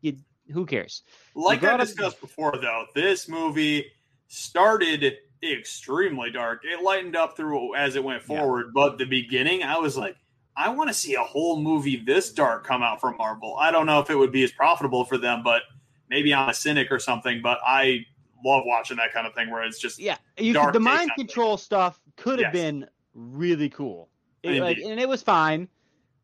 you, 0.00 0.16
who 0.52 0.66
cares? 0.66 1.02
Like 1.36 1.62
I 1.62 1.74
up- 1.74 1.80
discussed 1.80 2.20
before, 2.20 2.56
though, 2.60 2.86
this 2.94 3.28
movie 3.28 3.86
started 4.30 5.16
extremely 5.42 6.30
dark. 6.30 6.62
It 6.64 6.82
lightened 6.82 7.16
up 7.16 7.36
through 7.36 7.74
as 7.74 7.96
it 7.96 8.04
went 8.04 8.22
Yeah. 8.22 8.38
forward, 8.38 8.72
but 8.72 8.96
the 8.96 9.04
beginning, 9.04 9.62
I 9.64 9.76
was 9.78 9.96
like, 9.96 10.16
I 10.56 10.68
want 10.68 10.88
to 10.88 10.94
see 10.94 11.14
a 11.14 11.22
whole 11.22 11.60
movie 11.60 11.96
this 11.96 12.32
dark 12.32 12.64
come 12.64 12.82
out 12.82 13.00
from 13.00 13.16
Marvel. 13.16 13.56
I 13.58 13.70
don't 13.70 13.86
know 13.86 13.98
if 14.00 14.08
it 14.08 14.14
would 14.14 14.30
be 14.32 14.44
as 14.44 14.52
profitable 14.52 15.04
for 15.04 15.18
them, 15.18 15.42
but 15.42 15.62
maybe 16.08 16.32
I'm 16.32 16.48
a 16.48 16.54
cynic 16.54 16.92
or 16.92 16.98
something. 16.98 17.40
But 17.42 17.58
I 17.64 18.06
love 18.44 18.62
watching 18.66 18.98
that 18.98 19.12
kind 19.12 19.26
of 19.26 19.34
thing 19.34 19.50
where 19.50 19.64
it's 19.64 19.78
just 19.80 19.98
Yeah, 19.98 20.16
you 20.38 20.52
the 20.72 20.80
mind 20.80 21.10
control 21.16 21.56
stuff 21.56 22.00
could 22.16 22.38
have 22.38 22.52
Yes. 22.52 22.62
been 22.62 22.86
really 23.14 23.68
cool. 23.68 24.10
It, 24.42 24.60
like, 24.60 24.78
and 24.78 25.00
it 25.00 25.08
was 25.08 25.22
fine, 25.22 25.68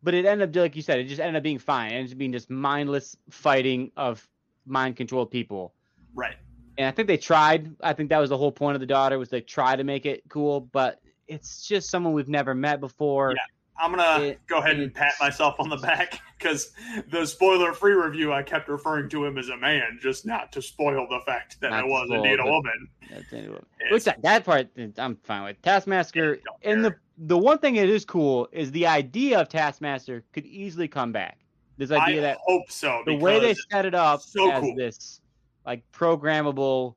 but 0.03 0.15
it 0.15 0.25
ended 0.27 0.57
up 0.57 0.63
like 0.63 0.77
you 0.77 0.83
said, 0.83 0.99
it 1.01 1.05
just 1.05 1.21
ended 1.21 1.37
up 1.37 1.43
being 1.43 1.59
fine. 1.59 1.93
It 1.93 1.97
ended 1.97 2.13
up 2.13 2.19
being 2.19 2.33
just 2.33 2.51
mindless 2.51 3.17
fighting 3.31 3.91
of 3.97 4.27
mind 4.67 4.97
controlled 4.97 5.31
people. 5.31 5.75
right. 6.15 6.37
And 6.79 6.87
I 6.87 6.91
think 6.91 7.09
they 7.09 7.17
tried. 7.17 7.75
I 7.83 7.93
think 7.93 8.11
that 8.11 8.19
was 8.19 8.31
the 8.31 8.37
whole 8.39 8.53
point 8.53 8.75
of 8.77 8.81
the 8.81 8.87
daughter 8.87 9.19
was 9.19 9.29
they 9.29 9.41
try 9.41 9.77
to 9.77 9.85
make 9.85 10.07
it 10.07 10.23
cool, 10.29 10.61
but 10.61 11.01
it's 11.29 11.67
just 11.67 11.91
someone 11.91 12.13
we've 12.13 12.29
never 12.29 12.55
met 12.55 12.81
before. 12.81 13.33
Yeah. 13.35 13.43
I'm 13.79 13.91
gonna 13.95 14.25
It- 14.29 14.47
go 14.47 14.59
ahead 14.59 14.79
and 14.79 14.95
pat 14.95 15.13
myself 15.21 15.57
on 15.59 15.69
the 15.69 15.77
back 15.77 16.19
because 16.39 16.73
the 17.11 17.27
spoiler-free 17.27 17.93
review 17.93 18.33
I 18.33 18.43
kept 18.43 18.69
referring 18.71 19.11
to 19.11 19.25
him 19.27 19.37
as 19.37 19.51
a 19.51 19.57
man, 19.59 19.99
just 20.01 20.25
not 20.25 20.51
to 20.53 20.63
spoil 20.63 21.07
the 21.11 21.21
fact 21.27 21.61
that 21.61 21.75
I 21.75 21.85
was 21.85 22.09
spoil 22.09 22.25
indeed 22.25 22.41
a 22.41 22.45
woman. 22.45 22.89
That's 23.11 23.31
anyway. 23.35 23.57
It's- 23.81 23.93
Which 23.93 24.05
that, 24.05 24.23
that 24.23 24.45
part 24.47 24.69
eh, 24.79 24.89
I'm 24.97 25.17
fine 25.25 25.45
with. 25.45 25.61
Taskmaster 25.61 26.39
and 26.63 26.85
the 26.85 26.97
the 27.19 27.37
one 27.37 27.59
thing 27.59 27.75
that 27.75 27.89
is 27.89 28.05
cool 28.07 28.49
is 28.53 28.71
the 28.73 28.87
idea 28.87 29.41
of 29.41 29.49
Taskmaster 29.51 30.25
could 30.33 30.47
easily 30.47 30.89
come 30.89 31.13
back. 31.13 31.39
This 31.77 31.91
idea 31.91 32.19
I 32.19 32.21
that 32.23 32.39
hope 32.47 32.71
so. 32.71 33.03
the 33.05 33.17
way 33.17 33.39
they 33.41 33.55
set 33.71 33.85
it 33.85 33.95
up 33.95 34.23
so 34.23 34.51
as 34.51 34.61
cool. 34.61 34.75
this 34.75 35.21
like 35.67 35.83
programmable, 35.93 36.95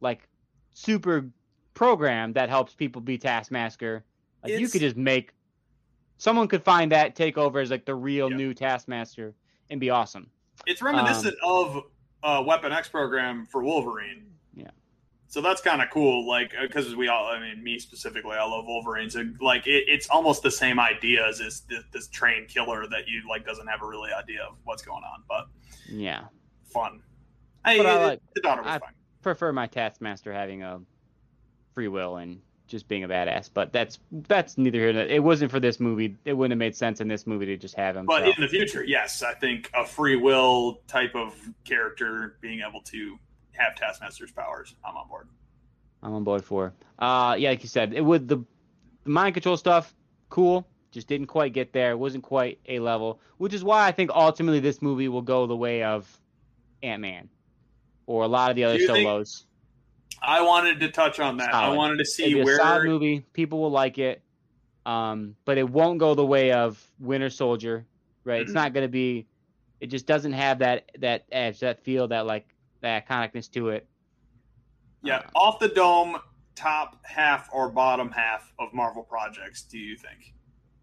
like 0.00 0.26
super 0.72 1.28
program 1.74 2.32
that 2.32 2.48
helps 2.48 2.74
people 2.74 3.00
be 3.02 3.18
Taskmaster. 3.18 4.04
Like 4.42 4.58
you 4.58 4.68
could 4.68 4.80
just 4.80 4.96
make 4.96 5.34
someone 6.16 6.48
could 6.48 6.62
find 6.64 6.90
that 6.92 7.14
take 7.14 7.38
over 7.38 7.60
as 7.60 7.70
like 7.70 7.84
the 7.84 7.94
real 7.94 8.28
Yep. 8.30 8.36
new 8.38 8.54
Taskmaster 8.54 9.34
and 9.70 9.78
be 9.78 9.90
awesome. 9.90 10.30
It's 10.66 10.82
reminiscent 10.82 11.36
of 11.44 11.84
uh, 12.22 12.42
Weapon 12.44 12.72
X 12.72 12.88
program 12.88 13.46
for 13.46 13.62
Wolverine. 13.62 14.26
Yeah. 14.54 14.70
So 15.28 15.40
that's 15.40 15.60
kind 15.60 15.82
of 15.82 15.90
cool, 15.90 16.26
like 16.26 16.52
because 16.60 16.96
we 16.96 17.08
all, 17.08 17.26
I 17.26 17.38
mean, 17.38 17.62
me 17.62 17.78
specifically, 17.78 18.36
I 18.36 18.44
love 18.44 18.64
Wolverine. 18.66 19.10
So 19.10 19.24
like, 19.40 19.66
it, 19.66 19.84
it's 19.86 20.08
almost 20.08 20.42
the 20.42 20.50
same 20.50 20.80
idea 20.80 21.26
as 21.28 21.38
this, 21.38 21.60
this 21.60 21.84
this 21.92 22.08
trained 22.08 22.48
killer 22.48 22.86
that 22.88 23.06
you 23.06 23.22
like 23.28 23.44
doesn't 23.44 23.66
have 23.66 23.82
a 23.82 23.86
really 23.86 24.10
idea 24.12 24.42
of 24.42 24.56
what's 24.64 24.82
going 24.82 25.04
on, 25.04 25.22
but 25.28 25.46
Yeah. 25.88 26.24
fun. 26.64 27.02
I, 27.68 27.78
I 27.78 28.06
like- 28.06 28.20
the 28.34 28.40
daughter 28.40 28.62
was 28.62 28.70
I- 28.70 28.78
fine. 28.78 28.92
Prefer 29.20 29.52
my 29.52 29.66
Taskmaster 29.66 30.32
having 30.32 30.62
a 30.62 30.80
free 31.74 31.88
will 31.88 32.16
and 32.16 32.40
just 32.68 32.86
being 32.86 33.02
a 33.02 33.08
badass, 33.08 33.50
but 33.52 33.72
that's 33.72 33.98
that's 34.12 34.56
neither 34.56 34.78
here 34.78 34.92
nor 34.92 35.02
It 35.02 35.22
wasn't 35.22 35.50
for 35.50 35.58
this 35.58 35.80
movie. 35.80 36.16
It 36.24 36.34
wouldn't 36.34 36.52
have 36.52 36.58
made 36.58 36.76
sense 36.76 37.00
in 37.00 37.08
this 37.08 37.26
movie 37.26 37.46
to 37.46 37.56
just 37.56 37.74
have 37.74 37.96
him. 37.96 38.06
But 38.06 38.24
so. 38.24 38.30
in 38.30 38.40
the 38.40 38.48
future, 38.48 38.84
yes, 38.84 39.22
I 39.22 39.34
think 39.34 39.70
a 39.74 39.84
free 39.84 40.16
will 40.16 40.80
type 40.86 41.14
of 41.14 41.34
character 41.64 42.36
being 42.40 42.60
able 42.66 42.80
to 42.82 43.18
have 43.52 43.74
Taskmaster's 43.74 44.30
powers, 44.30 44.74
I'm 44.84 44.96
on 44.96 45.08
board. 45.08 45.28
I'm 46.02 46.14
on 46.14 46.24
board 46.24 46.44
for. 46.44 46.74
Uh, 46.98 47.34
yeah, 47.38 47.50
like 47.50 47.62
you 47.62 47.68
said, 47.68 47.92
it 47.92 48.04
would 48.04 48.28
the, 48.28 48.36
the 49.04 49.10
mind 49.10 49.34
control 49.34 49.56
stuff, 49.56 49.94
cool. 50.28 50.66
Just 50.90 51.06
didn't 51.08 51.26
quite 51.26 51.52
get 51.52 51.72
there. 51.72 51.90
It 51.90 51.98
wasn't 51.98 52.24
quite 52.24 52.60
a 52.66 52.78
level, 52.78 53.20
which 53.36 53.52
is 53.52 53.62
why 53.62 53.86
I 53.86 53.92
think 53.92 54.10
ultimately 54.10 54.60
this 54.60 54.80
movie 54.80 55.08
will 55.08 55.22
go 55.22 55.46
the 55.46 55.56
way 55.56 55.82
of 55.82 56.08
Ant 56.82 57.02
Man, 57.02 57.28
or 58.08 58.24
a 58.24 58.26
lot 58.26 58.48
of 58.50 58.56
the 58.56 58.64
other 58.64 58.76
Do 58.76 58.80
you 58.82 58.88
think- 58.88 59.06
solos. 59.06 59.44
I 60.22 60.40
wanted 60.40 60.80
to 60.80 60.90
touch 60.90 61.20
on 61.20 61.36
that. 61.36 61.54
I 61.54 61.68
wanted 61.68 61.96
to 61.96 62.00
It'd 62.00 62.12
see 62.12 62.40
a 62.40 62.44
where 62.44 62.56
solid 62.56 62.86
movie. 62.86 63.20
People 63.34 63.60
will 63.60 63.70
like 63.70 63.98
it, 63.98 64.22
um, 64.84 65.36
but 65.44 65.58
it 65.58 65.68
won't 65.68 65.98
go 66.00 66.14
the 66.16 66.24
way 66.26 66.50
of 66.50 66.82
Winter 66.98 67.30
Soldier. 67.30 67.86
Right? 68.24 68.40
It's 68.40 68.50
Mhm. 68.50 68.54
not 68.54 68.72
going 68.72 68.84
to 68.84 68.88
be 68.90 69.26
It 69.80 69.88
just 69.90 70.06
doesn't 70.06 70.32
have 70.32 70.58
that 70.58 70.90
that 70.98 71.24
edge, 71.30 71.60
that 71.60 71.78
feel, 71.84 72.08
that 72.08 72.26
like 72.26 72.52
that 72.80 73.06
iconicness 73.06 73.48
to 73.52 73.68
it. 73.68 73.86
Yeah, 75.04 75.22
off 75.36 75.60
the 75.60 75.68
dome, 75.68 76.16
top 76.56 76.98
half 77.06 77.48
or 77.52 77.68
bottom 77.68 78.10
half 78.10 78.52
of 78.58 78.74
Marvel 78.74 79.04
projects. 79.04 79.62
Do 79.62 79.78
you 79.78 79.96
think? 79.96 80.34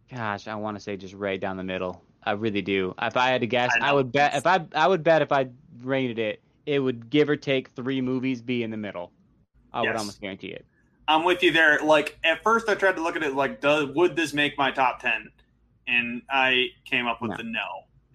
Gosh, 0.10 0.48
I 0.48 0.56
want 0.56 0.78
to 0.78 0.80
say 0.82 0.96
just 0.96 1.14
right 1.14 1.42
down 1.42 1.58
the 1.58 1.64
middle. 1.66 2.06
I 2.24 2.32
really 2.32 2.62
do. 2.62 2.94
If 3.02 3.18
I 3.18 3.28
had 3.32 3.42
to 3.42 3.48
guess, 3.48 3.74
I 3.82 3.90
I, 3.90 3.92
would 3.92 4.14
bet 4.14 4.34
if 4.36 4.48
I 4.48 4.66
I 4.74 4.88
would 4.88 5.04
bet 5.04 5.22
if 5.22 5.34
I 5.34 5.50
rated 5.82 6.18
it, 6.18 6.42
it 6.66 6.80
would 6.80 7.10
give 7.10 7.30
or 7.30 7.36
take 7.36 7.70
three 7.76 8.02
movies 8.02 8.42
be 8.42 8.64
in 8.64 8.72
the 8.72 8.78
middle. 8.78 9.12
I 9.74 9.82
would 9.82 9.96
almost 9.96 10.22
guarantee 10.22 10.48
it. 10.50 10.66
I'm 11.08 11.24
with 11.24 11.44
you 11.44 11.52
there. 11.52 11.80
Like 11.84 12.18
at 12.24 12.42
first, 12.44 12.68
I 12.70 12.76
tried 12.76 12.96
to 12.96 13.04
look 13.04 13.16
at 13.16 13.24
it 13.24 13.36
like, 13.36 13.62
does 13.62 13.88
would 13.90 14.16
this 14.16 14.34
make 14.34 14.58
my 14.58 14.72
top 14.72 15.00
ten? 15.00 15.30
And 15.88 16.24
I 16.30 16.68
came 16.86 17.06
up 17.06 17.22
with 17.22 17.32
No. 17.32 17.38
the 17.38 17.44
no, 17.44 17.62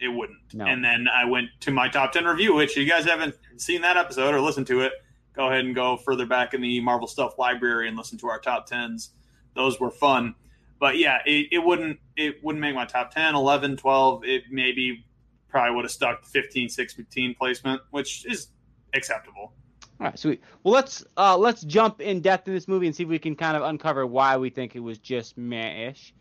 it 0.01 0.09
wouldn't. 0.09 0.39
No. 0.53 0.65
And 0.65 0.85
then 0.85 1.07
I 1.07 1.25
went 1.25 1.49
to 1.61 1.71
my 1.71 1.89
top 1.89 2.13
ten 2.13 2.25
review, 2.25 2.55
which 2.55 2.77
you 2.77 2.87
guys 2.89 3.05
haven't 3.05 3.37
seen 3.59 3.83
that 3.83 3.97
episode 3.97 4.35
or 4.35 4.41
listened 4.41 4.67
to 4.69 4.81
it. 4.81 4.93
Go 5.35 5.49
ahead 5.49 5.65
and 5.65 5.75
go 5.75 5.97
further 5.97 6.27
back 6.27 6.55
in 6.55 6.61
the 6.61 6.81
Marvel 6.81 7.07
Stuff 7.07 7.39
library 7.39 7.87
and 7.87 7.97
listen 7.97 8.19
to 8.19 8.29
our 8.29 8.41
top 8.41 8.67
tens. 8.67 9.11
Those 9.55 9.79
were 9.79 9.91
fun. 9.91 10.35
But 10.81 10.97
yeah, 10.99 11.19
it, 11.27 11.49
it 11.53 11.59
wouldn't 11.59 12.01
it 12.17 12.43
wouldn't 12.43 12.61
make 12.61 12.75
my 12.75 12.87
top 12.87 13.13
10, 13.13 13.35
11, 13.35 13.77
12. 13.77 14.25
It 14.25 14.45
maybe 14.51 15.05
probably 15.51 15.75
would 15.75 15.85
have 15.85 15.93
stuck 15.93 16.25
15, 16.25 16.69
16 16.69 17.35
placement, 17.35 17.83
which 17.91 18.25
is 18.27 18.49
acceptable. 18.95 19.53
All 20.01 20.07
right, 20.07 20.19
sweet. 20.19 20.43
Well, 20.63 20.73
let's 20.73 21.05
uh, 21.17 21.37
let's 21.37 21.61
jump 21.63 22.01
in 22.01 22.21
depth 22.21 22.49
in 22.49 22.55
this 22.55 22.67
movie 22.67 22.87
and 22.87 22.97
see 22.97 23.03
if 23.03 23.09
we 23.09 23.19
can 23.19 23.37
kind 23.37 23.57
of 23.57 23.63
uncover 23.63 24.07
why 24.07 24.39
we 24.39 24.49
think 24.49 24.75
it 24.75 24.81
was 24.81 24.99
just 24.99 25.37
meh-ish. 25.37 26.15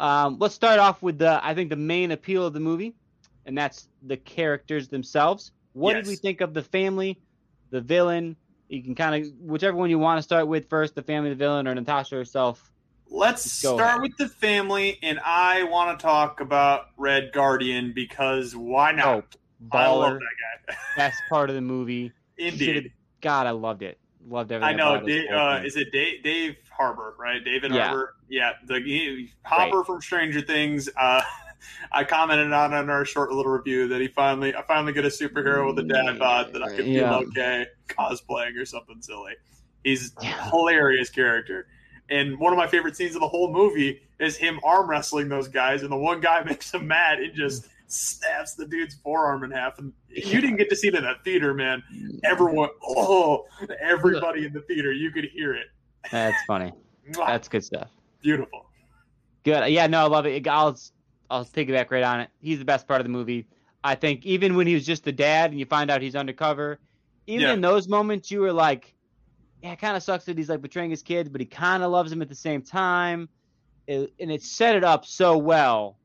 Um, 0.00 0.38
let's 0.38 0.54
start 0.54 0.78
off 0.78 1.02
with 1.02 1.18
the 1.18 1.38
I 1.44 1.54
think 1.54 1.68
the 1.68 1.76
main 1.76 2.10
appeal 2.10 2.46
of 2.46 2.54
the 2.54 2.60
movie, 2.60 2.94
and 3.44 3.58
that's 3.58 3.88
the 4.02 4.16
characters 4.16 4.88
themselves. 4.88 5.52
What 5.74 5.94
did 5.94 6.06
we 6.06 6.16
think 6.16 6.40
of 6.40 6.54
the 6.54 6.62
family, 6.62 7.20
the 7.70 7.82
villain? 7.82 8.36
You 8.68 8.82
can 8.82 8.94
kind 8.94 9.22
of 9.22 9.32
whichever 9.40 9.76
one 9.76 9.90
you 9.90 9.98
want 9.98 10.18
to 10.18 10.22
start 10.22 10.48
with 10.48 10.70
first, 10.70 10.94
the 10.94 11.02
family, 11.02 11.28
the 11.28 11.36
villain, 11.36 11.68
or 11.68 11.74
Natasha 11.74 12.14
herself. 12.14 12.72
Let's 13.10 13.62
Go 13.62 13.74
start 13.76 13.88
ahead. 13.88 14.02
with 14.02 14.16
the 14.18 14.28
family, 14.28 14.98
and 15.02 15.18
I 15.24 15.62
want 15.64 15.98
to 15.98 16.02
talk 16.02 16.40
about 16.40 16.88
Red 16.96 17.32
Guardian 17.32 17.92
because 17.94 18.54
why 18.54 18.92
not? 18.92 19.06
Oh, 19.06 19.22
I 19.72 19.88
love 19.88 20.12
baller, 20.12 20.18
that 20.18 20.74
guy. 20.74 20.76
best 20.96 21.22
part 21.30 21.48
of 21.48 21.56
the 21.56 21.62
movie. 21.62 22.12
Indeed. 22.36 22.64
Should've- 22.74 22.90
God, 23.20 23.46
I 23.46 23.50
loved 23.50 23.82
it. 23.82 23.98
Loved 24.28 24.52
everything. 24.52 24.74
I 24.74 24.76
know. 24.76 25.04
Dave, 25.04 25.30
uh, 25.30 25.62
is 25.64 25.76
it 25.76 25.90
Dave, 25.90 26.22
Dave 26.22 26.56
Harbour, 26.70 27.14
right? 27.18 27.42
David 27.44 27.72
Yeah. 27.72 27.88
Harbour. 27.88 28.14
Yeah, 28.28 28.52
the 28.66 28.74
he, 28.80 29.30
Hopper 29.42 29.82
from 29.84 30.00
Stranger 30.02 30.42
Things. 30.42 30.88
Uh, 30.96 31.22
I 31.92 32.04
commented 32.04 32.52
on 32.52 32.74
in 32.74 32.90
our 32.90 33.04
short 33.06 33.32
little 33.32 33.50
review 33.50 33.88
that 33.88 34.00
he 34.00 34.06
finally, 34.08 34.54
I 34.54 34.62
finally 34.62 34.92
get 34.92 35.04
a 35.06 35.08
superhero 35.08 35.66
with 35.74 35.78
a 35.84 35.88
dad 35.88 36.18
bod 36.18 36.52
that 36.52 36.62
I 36.62 36.76
can 36.76 36.86
Yeah. 36.86 37.16
okay 37.16 37.66
cosplaying 37.88 38.56
or 38.60 38.66
something 38.66 39.00
silly. 39.00 39.32
He's 39.82 40.12
a 40.18 40.24
Yeah. 40.24 40.50
hilarious 40.50 41.08
character. 41.10 41.66
And 42.10 42.38
one 42.38 42.52
of 42.52 42.56
my 42.56 42.66
favorite 42.66 42.96
scenes 42.96 43.14
of 43.14 43.20
the 43.20 43.28
whole 43.28 43.52
movie 43.52 44.00
is 44.18 44.36
him 44.36 44.58
arm 44.64 44.88
wrestling 44.88 45.28
those 45.28 45.48
guys, 45.48 45.82
and 45.82 45.92
the 45.92 45.96
one 45.96 46.20
guy 46.20 46.42
makes 46.46 46.72
him 46.72 46.86
mad 46.86 47.18
and 47.20 47.34
just 47.34 47.68
snaps 47.86 48.54
the 48.54 48.66
dude's 48.66 48.94
forearm 48.94 49.44
in 49.44 49.50
half. 49.50 49.78
And 49.78 49.92
you 50.08 50.40
didn't 50.40 50.56
get 50.56 50.68
to 50.70 50.76
see 50.76 50.88
it 50.88 50.94
in 50.94 51.02
that 51.04 51.22
theater, 51.24 51.54
man. 51.54 51.82
Everyone, 52.24 52.70
oh, 52.82 53.46
everybody 53.80 54.46
in 54.46 54.52
the 54.52 54.60
theater, 54.62 54.92
you 54.92 55.10
could 55.10 55.24
hear 55.24 55.54
it. 55.54 55.66
That's 56.10 56.36
funny. 56.46 56.72
That's 57.12 57.48
good 57.48 57.64
stuff. 57.64 57.88
beautiful. 58.22 58.66
Good. 59.44 59.70
Yeah, 59.70 59.86
no, 59.86 60.00
I 60.04 60.08
love 60.08 60.26
it. 60.26 60.46
I'll 60.46 60.78
I'll 61.30 61.44
piggyback 61.44 61.90
right 61.90 62.02
on 62.02 62.20
it. 62.20 62.30
He's 62.40 62.58
the 62.58 62.64
best 62.64 62.86
part 62.88 63.00
of 63.00 63.04
the 63.04 63.10
movie. 63.10 63.46
I 63.84 63.94
think 63.94 64.26
even 64.26 64.56
when 64.56 64.66
he 64.66 64.74
was 64.74 64.84
just 64.84 65.04
the 65.04 65.12
dad 65.12 65.50
and 65.50 65.58
you 65.60 65.64
find 65.66 65.90
out 65.90 66.02
he's 66.02 66.16
undercover, 66.16 66.78
even 67.26 67.46
Yeah. 67.46 67.52
in 67.54 67.60
those 67.60 67.86
moments 67.88 68.30
you 68.30 68.40
were 68.40 68.52
like, 68.52 68.94
yeah, 69.62 69.72
it 69.72 69.78
kind 69.80 69.96
of 69.96 70.02
sucks 70.02 70.24
that 70.26 70.38
he's 70.38 70.48
like 70.48 70.62
betraying 70.62 70.90
his 70.90 71.02
kids, 71.02 71.28
but 71.28 71.40
he 71.40 71.46
kind 71.46 71.82
of 71.82 71.90
loves 71.90 72.10
them 72.10 72.22
at 72.22 72.28
the 72.28 72.34
same 72.34 72.62
time. 72.62 73.28
It, 73.86 74.12
and 74.20 74.30
it 74.30 74.42
set 74.42 74.76
it 74.76 74.84
up 74.84 75.04
so 75.06 75.38
well 75.38 75.98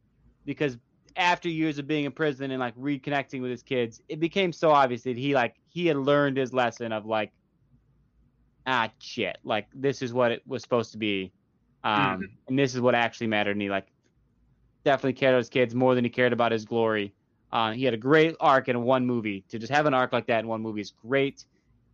because 0.45 0.77
after 1.15 1.49
years 1.49 1.77
of 1.77 1.85
being 1.87 2.05
in 2.05 2.11
prison 2.11 2.49
and 2.51 2.59
like 2.59 2.75
reconnecting 2.75 3.41
with 3.41 3.51
his 3.51 3.61
kids, 3.63 4.01
it 4.07 4.19
became 4.19 4.51
so 4.53 4.71
obvious 4.71 5.03
that 5.03 5.17
he 5.17 5.35
like 5.35 5.55
he 5.67 5.87
had 5.87 5.97
learned 5.97 6.37
his 6.37 6.53
lesson 6.53 6.91
of 6.91 7.05
like, 7.05 7.31
ah, 8.65 8.91
shit, 8.99 9.37
like 9.43 9.67
this 9.73 10.01
is 10.01 10.13
what 10.13 10.31
it 10.31 10.41
was 10.47 10.61
supposed 10.63 10.93
to 10.93 10.97
be, 10.97 11.33
um, 11.83 12.21
Mhm. 12.21 12.37
and 12.47 12.59
this 12.59 12.73
is 12.73 12.81
what 12.81 12.95
actually 12.95 13.27
mattered. 13.27 13.51
And 13.51 13.61
he 13.61 13.69
like 13.69 13.91
definitely 14.85 15.13
cared 15.13 15.33
about 15.33 15.39
his 15.39 15.49
kids 15.49 15.75
more 15.75 15.95
than 15.95 16.03
he 16.03 16.09
cared 16.09 16.33
about 16.33 16.51
his 16.51 16.65
glory. 16.65 17.13
Uh, 17.51 17.71
he 17.73 17.83
had 17.85 17.93
a 17.93 17.97
great 17.97 18.35
arc 18.39 18.67
in 18.69 18.81
one 18.83 19.05
movie. 19.05 19.45
To 19.49 19.59
just 19.59 19.71
have 19.71 19.85
an 19.85 19.93
arc 19.93 20.11
like 20.13 20.27
that 20.27 20.39
in 20.39 20.47
one 20.47 20.61
movie 20.61 20.81
is 20.81 20.91
great. 20.91 21.45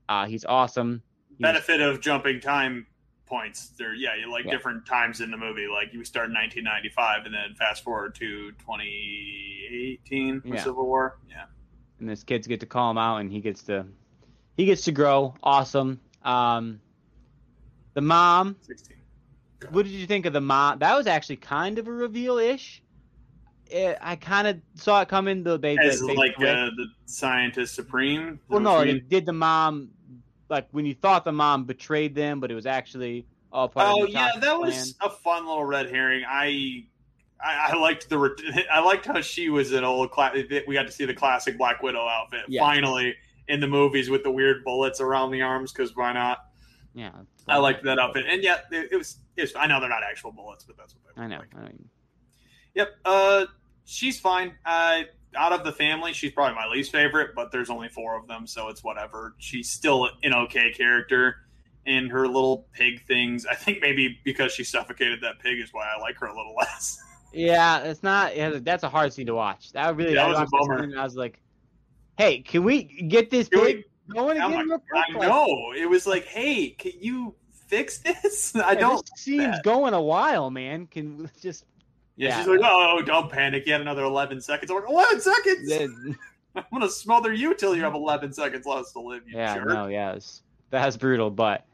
Uh, 0.08 0.26
he's 0.26 0.46
awesome. 0.46 1.04
Benefit 1.40 1.82
of 1.82 2.02
jumping 2.02 2.40
time 2.40 2.86
points. 3.26 3.70
There, 3.78 3.94
yeah, 3.94 4.16
you 4.20 4.32
like 4.32 4.50
different 4.50 4.86
times 4.86 5.22
in 5.22 5.32
the 5.32 5.38
movie. 5.38 5.68
Like 5.68 5.94
you 5.94 6.04
start 6.04 6.28
in 6.30 6.34
1995 6.34 7.26
and 7.26 7.34
then 7.34 7.56
fast 7.56 7.84
forward 7.84 8.16
to 8.16 8.52
2018 8.54 10.42
for 10.42 10.48
Yeah. 10.48 10.64
Civil 10.64 10.86
War. 10.86 11.18
Yeah, 11.30 11.46
and 12.00 12.10
this 12.10 12.24
kids 12.24 12.48
get 12.48 12.60
to 12.62 12.66
call 12.66 12.92
him 12.92 12.98
out, 12.98 13.18
and 13.18 13.32
he 13.32 13.40
gets 13.40 13.64
to 13.64 13.86
he 14.58 14.66
gets 14.66 14.84
to 14.84 14.92
grow. 14.92 15.34
Awesome. 15.44 16.00
Um, 16.24 16.82
the 17.94 18.02
mom. 18.02 18.56
16. 18.62 18.98
What 19.72 19.84
did 19.84 19.92
you 19.92 20.06
think 20.08 20.26
of 20.26 20.34
the 20.34 20.42
mom? 20.42 20.80
That 20.80 20.96
was 20.98 21.06
actually 21.08 21.36
kind 21.38 21.80
of 21.80 21.88
a 21.88 21.92
reveal 21.92 22.38
ish. 22.38 22.82
I 24.02 24.16
kind 24.16 24.48
of 24.48 24.58
saw 24.74 25.02
it 25.02 25.10
coming. 25.10 25.44
The 25.44 25.60
baby, 25.60 25.86
As 25.86 26.02
like 26.02 26.34
uh, 26.40 26.72
the 26.76 26.88
scientist 27.06 27.76
supreme. 27.76 28.40
well, 28.48 28.60
no, 28.60 28.84
did 28.84 29.26
the 29.26 29.34
mom 29.34 29.90
like 30.50 30.68
when 30.72 30.86
you 30.86 30.94
thought 30.96 31.24
the 31.26 31.32
mom 31.32 31.66
betrayed 31.66 32.16
them, 32.16 32.40
but 32.40 32.52
it 32.52 32.56
was 32.56 32.66
actually 32.66 33.26
all 33.52 33.68
part 33.70 33.88
of 33.88 33.94
the 34.00 34.06
biggest. 34.08 34.18
Oh 34.18 34.34
yeah, 34.36 34.40
that 34.40 34.60
was 34.60 34.96
a 35.02 35.10
fun 35.10 35.46
little 35.48 35.66
red 35.66 35.90
herring. 35.90 36.24
I. 36.28 36.86
I, 37.42 37.70
I 37.72 37.76
liked 37.78 38.10
the 38.10 38.66
I 38.72 38.82
liked 38.82 39.06
how 39.06 39.22
she 39.22 39.48
was 39.50 39.72
an 39.72 39.86
old 39.86 40.12
cla- 40.12 40.34
we 40.68 40.74
got 40.74 40.88
to 40.88 40.92
see 40.92 41.06
the 41.06 41.14
classic 41.14 41.58
Black 41.58 41.82
Widow 41.82 42.06
outfit 42.06 42.42
Yeah. 42.50 42.60
finally 42.60 43.16
in 43.48 43.62
the 43.62 43.68
movies 43.68 44.10
with 44.10 44.24
the 44.24 44.32
weird 44.32 44.66
bullets 44.66 45.00
around 45.00 45.32
the 45.32 45.42
arms 45.42 45.72
because 45.72 45.96
why 45.96 46.12
not? 46.12 46.40
yeah. 46.94 47.12
I 47.48 47.56
liked 47.58 47.86
that 47.86 47.98
outfit, 47.98 48.26
and 48.28 48.44
yeah, 48.44 48.58
it, 48.72 48.90
it 48.92 48.98
was. 48.98 49.20
It 49.38 49.42
was 49.44 49.56
I 49.56 49.68
know 49.68 49.80
they're 49.80 49.88
not 49.88 50.04
actual 50.04 50.34
bullets, 50.34 50.66
but 50.66 50.76
that's 50.76 50.94
what 50.96 51.16
they 51.16 51.22
I 51.22 51.28
know. 51.28 51.38
Like. 51.38 51.56
I 51.56 51.62
know. 51.62 51.72
Yep. 52.76 52.90
Uh, 53.06 53.46
she's 53.86 54.20
fine. 54.20 54.54
Uh, 54.66 55.04
out 55.36 55.54
of 55.54 55.64
the 55.64 55.72
family, 55.72 56.14
she's 56.14 56.32
probably 56.32 56.56
my 56.56 56.68
least 56.68 56.92
favorite, 56.92 57.32
but 57.36 57.52
there's 57.52 57.70
only 57.70 57.88
four 57.90 58.18
of 58.18 58.28
them, 58.28 58.48
so 58.48 58.70
it's 58.70 58.84
whatever. 58.84 59.36
She's 59.38 59.70
still 59.70 60.10
an 60.24 60.34
okay 60.34 60.72
character, 60.72 61.38
and 61.86 62.10
her 62.12 62.28
little 62.28 62.68
pig 62.74 63.06
things. 63.06 63.46
I 63.46 63.56
think 63.56 63.80
maybe 63.82 64.20
because 64.24 64.52
she 64.54 64.64
suffocated 64.64 65.22
that 65.22 65.40
pig 65.40 65.60
is 65.60 65.70
why 65.72 65.88
I 65.96 66.00
like 66.00 66.18
her 66.18 66.28
a 66.28 66.36
little 66.36 66.56
less. 66.58 66.98
Yeah, 67.32 67.80
it's 67.84 68.02
not. 68.02 68.36
Yeah, 68.36 68.58
that's 68.62 68.84
a 68.84 68.90
hard 68.90 69.14
scene 69.14 69.28
to 69.28 69.36
watch. 69.36 69.72
That 69.74 69.96
really. 69.96 70.16
Yeah, 70.16 70.30
that 70.32 70.40
was 70.40 70.40
a 70.40 70.48
bummer. 70.52 70.98
I 71.00 71.04
was 71.04 71.16
like, 71.16 71.40
"Hey, 72.18 72.40
can 72.40 72.64
we 72.64 72.84
get 72.84 73.30
this 73.30 73.48
Can 73.50 73.62
we- 73.62 73.74
pig 73.76 73.84
going 74.12 74.40
Oh 74.42 74.48
again?" 74.48 74.68
quick? 74.68 74.82
I 74.96 75.28
know. 75.28 75.74
It 75.78 75.88
was 75.88 76.08
like, 76.08 76.26
hey, 76.26 76.72
can 76.72 76.94
you 77.00 77.36
fix 77.68 78.00
this? 78.00 78.56
I 78.56 78.72
yeah, 78.72 78.80
don't. 78.80 79.06
This 79.16 79.24
scene's 79.24 79.44
that. 79.58 79.64
going 79.64 79.94
a 79.94 80.02
while, 80.02 80.50
man. 80.50 80.88
Can 80.88 81.30
just 81.40 81.66
Yeah, 82.20 82.30
Yeah. 82.30 82.38
she's 82.40 82.48
like, 82.48 82.60
oh, 82.64 83.02
don't 83.06 83.32
panic. 83.32 83.66
You 83.66 83.72
had 83.72 83.82
another 83.82 84.04
11 84.04 84.42
seconds. 84.42 84.70
I'm 84.70 84.78
like, 84.82 84.90
11 84.90 85.22
seconds? 85.22 85.72
I'm 86.56 86.64
going 86.70 86.82
to 86.82 86.90
smother 86.90 87.32
you 87.32 87.56
till 87.56 87.76
you 87.76 87.82
have 87.84 87.94
11 87.94 88.34
seconds 88.34 88.66
left 88.66 88.92
to 88.92 89.00
live, 89.00 89.22
you 89.26 89.38
yeah, 89.38 89.56
jerk. 89.56 89.68
no, 89.70 89.88
yeah, 89.88 90.14
it's, 90.14 90.42
that's 90.70 90.98
brutal, 90.98 91.30
but 91.30 91.66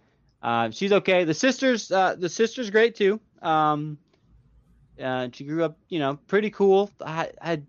uh, 0.44 0.70
she's 0.70 0.92
okay. 0.92 1.24
The 1.24 1.34
sisters, 1.34 1.92
uh, 1.92 2.16
the 2.16 2.30
sister's 2.30 2.70
great 2.70 2.94
too. 2.94 3.20
Um, 3.42 3.98
uh, 5.02 5.30
she 5.34 5.46
grew 5.46 5.64
up, 5.64 5.78
you 5.90 5.98
know, 5.98 6.20
pretty 6.28 6.52
cool. 6.52 6.92
I, 7.04 7.32
I, 7.42 7.62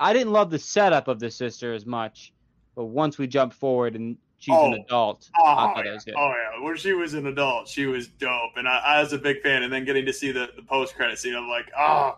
I 0.00 0.12
didn't 0.12 0.32
love 0.32 0.50
the 0.50 0.58
setup 0.58 1.06
of 1.06 1.20
the 1.20 1.30
sister 1.30 1.72
as 1.72 1.86
much, 1.86 2.32
but 2.74 2.86
once 2.86 3.16
we 3.16 3.26
jump 3.28 3.52
forward 3.52 3.94
and 3.94 4.16
she's 4.38 4.54
an 4.54 4.74
Oh. 4.74 4.82
adult, 4.84 5.28
Oh, 5.38 5.44
I 5.44 5.54
thought 5.54 5.76
yeah. 5.78 5.82
that 5.84 5.94
was 5.94 6.04
good. 6.04 6.14
oh 6.16 6.28
yeah, 6.58 6.64
when 6.64 6.76
she 6.76 6.92
was 6.92 7.14
an 7.14 7.26
adult, 7.26 7.68
she 7.68 7.86
was 7.86 8.08
dope, 8.08 8.56
and 8.56 8.68
I, 8.68 8.78
I 8.78 9.00
was 9.00 9.12
a 9.12 9.18
big 9.18 9.42
fan. 9.42 9.62
And 9.62 9.72
then 9.72 9.84
getting 9.84 10.06
to 10.06 10.12
see 10.12 10.32
the, 10.32 10.50
the 10.56 10.62
post 10.62 10.94
credit 10.94 11.18
scene, 11.18 11.34
I'm 11.34 11.48
like, 11.48 11.70
ah, 11.76 12.16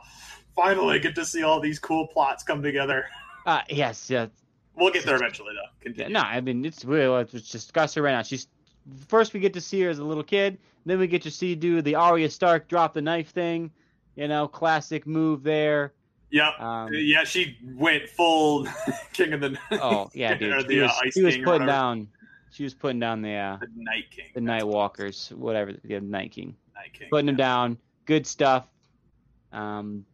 finally 0.55 0.99
get 0.99 1.15
to 1.17 1.25
see 1.25 1.43
all 1.43 1.61
these 1.61 1.79
cool 1.79 2.07
plots 2.09 2.43
come 2.43 2.63
together. 2.63 3.07
Uh, 3.47 3.61
yes, 3.71 4.11
yeah, 4.11 4.27
We'll 4.75 4.93
get 4.93 5.07
there 5.07 5.15
eventually, 5.15 5.55
though. 5.55 5.71
Continue. 5.81 6.13
no, 6.13 6.19
I 6.19 6.41
mean 6.41 6.65
it's 6.65 6.83
just 6.83 7.53
discuss 7.53 7.95
her 7.95 8.03
right 8.03 8.11
now. 8.11 8.23
She's 8.23 8.49
first 9.07 9.33
we 9.33 9.39
get 9.39 9.55
to 9.55 9.61
see 9.61 9.81
her 9.83 9.89
as 9.91 10.01
a 10.01 10.05
little 10.05 10.25
kid, 10.25 10.59
then 10.85 10.99
we 10.99 11.07
get 11.07 11.23
to 11.23 11.31
see 11.31 11.55
do 11.55 11.81
the 11.81 11.95
Arya 11.95 12.29
Stark 12.29 12.67
drop 12.67 12.93
the 12.93 13.01
knife 13.03 13.29
thing. 13.31 13.71
You 14.17 14.27
know, 14.27 14.49
classic 14.49 15.07
move 15.07 15.45
there. 15.45 15.93
Yep. 16.31 16.61
Um, 16.61 16.89
yeah, 16.93 17.25
she 17.25 17.57
went 17.63 18.09
full 18.09 18.67
King 19.13 19.33
of 19.33 19.41
the. 19.41 19.57
oh 19.73 20.11
yeah, 20.15 20.35
dude. 20.35 20.67
the 20.67 20.75
She 20.75 20.81
uh, 20.81 20.85
was, 20.85 21.01
Ice 21.05 21.15
she 21.15 21.23
was 21.23 21.37
putting 21.39 21.67
down. 21.67 22.09
She 22.51 22.65
was 22.65 22.75
putting 22.75 22.99
down 22.99 23.23
the 23.23 23.35
uh, 23.35 23.57
the 23.61 23.69
Night 23.77 24.11
King. 24.11 24.27
the 24.35 24.41
Night 24.41 24.67
Walkers, 24.67 25.33
whatever 25.37 25.73
the 25.85 26.01
Night 26.01 26.33
King, 26.33 26.57
Night 26.75 26.93
King. 26.93 27.09
putting 27.11 27.27
them 27.27 27.37
down. 27.37 27.79
Good 28.07 28.27
stuff. 28.27 28.67
Um, 29.53 30.05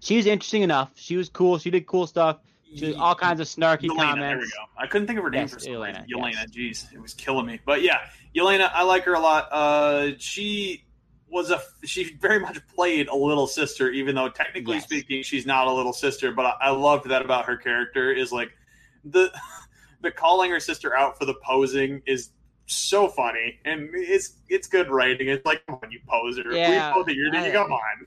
she 0.00 0.16
was 0.16 0.26
interesting 0.26 0.62
enough. 0.62 0.92
She 0.94 1.16
was 1.16 1.28
cool. 1.28 1.58
She 1.58 1.70
did 1.70 1.86
cool 1.86 2.06
stuff. 2.06 2.38
to 2.78 2.94
all 2.94 3.14
kinds 3.14 3.40
of 3.40 3.46
snarky 3.46 3.88
Yelena, 3.88 3.96
comments. 3.96 4.20
There 4.20 4.38
we 4.38 4.44
go. 4.46 4.82
I 4.82 4.86
couldn't 4.86 5.06
think 5.06 5.18
of 5.18 5.24
her 5.24 5.30
name 5.30 5.42
Yes, 5.42 5.54
for 5.54 5.60
some 5.60 5.72
Yelena, 5.74 6.04
reason. 6.06 6.20
Yelena, 6.20 6.46
yes. 6.54 6.86
jeez, 6.86 6.92
it 6.94 7.00
was 7.00 7.14
killing 7.14 7.46
me. 7.46 7.60
But 7.64 7.82
yeah, 7.82 8.00
Yelena, 8.36 8.70
I 8.74 8.82
like 8.82 9.04
her 9.04 9.14
a 9.14 9.20
lot. 9.20 9.48
Uh, 9.50 10.10
she 10.18 10.83
was 11.34 11.50
a 11.50 11.60
she 11.84 12.14
very 12.20 12.38
much 12.38 12.64
played 12.68 13.08
a 13.08 13.14
little 13.14 13.48
sister, 13.48 13.90
even 13.90 14.14
though 14.14 14.28
technically 14.28 14.76
Yes. 14.76 14.84
speaking, 14.84 15.22
she's 15.24 15.44
not 15.44 15.66
a 15.66 15.72
little 15.72 15.92
sister. 15.92 16.30
But 16.30 16.46
I, 16.46 16.68
I 16.68 16.70
loved 16.70 17.08
that 17.08 17.22
about 17.24 17.46
her 17.46 17.56
character 17.56 18.12
is 18.12 18.30
like 18.30 18.52
the 19.04 19.32
the 20.00 20.12
calling 20.12 20.52
her 20.52 20.60
sister 20.60 20.96
out 20.96 21.18
for 21.18 21.24
the 21.24 21.34
posing 21.44 22.02
is 22.06 22.30
so 22.66 23.08
funny 23.08 23.58
and 23.64 23.90
it's 23.92 24.36
it's 24.48 24.68
good 24.68 24.88
writing. 24.90 25.26
It's 25.28 25.44
like, 25.44 25.66
come 25.66 25.80
on, 25.82 25.90
you 25.90 25.98
poser. 26.08 26.44
Yeah, 26.52 26.92
we 26.94 26.94
both 27.00 27.08
at 27.08 27.16
your 27.16 27.34
I- 27.34 27.50
come 27.50 27.72
on. 27.72 28.06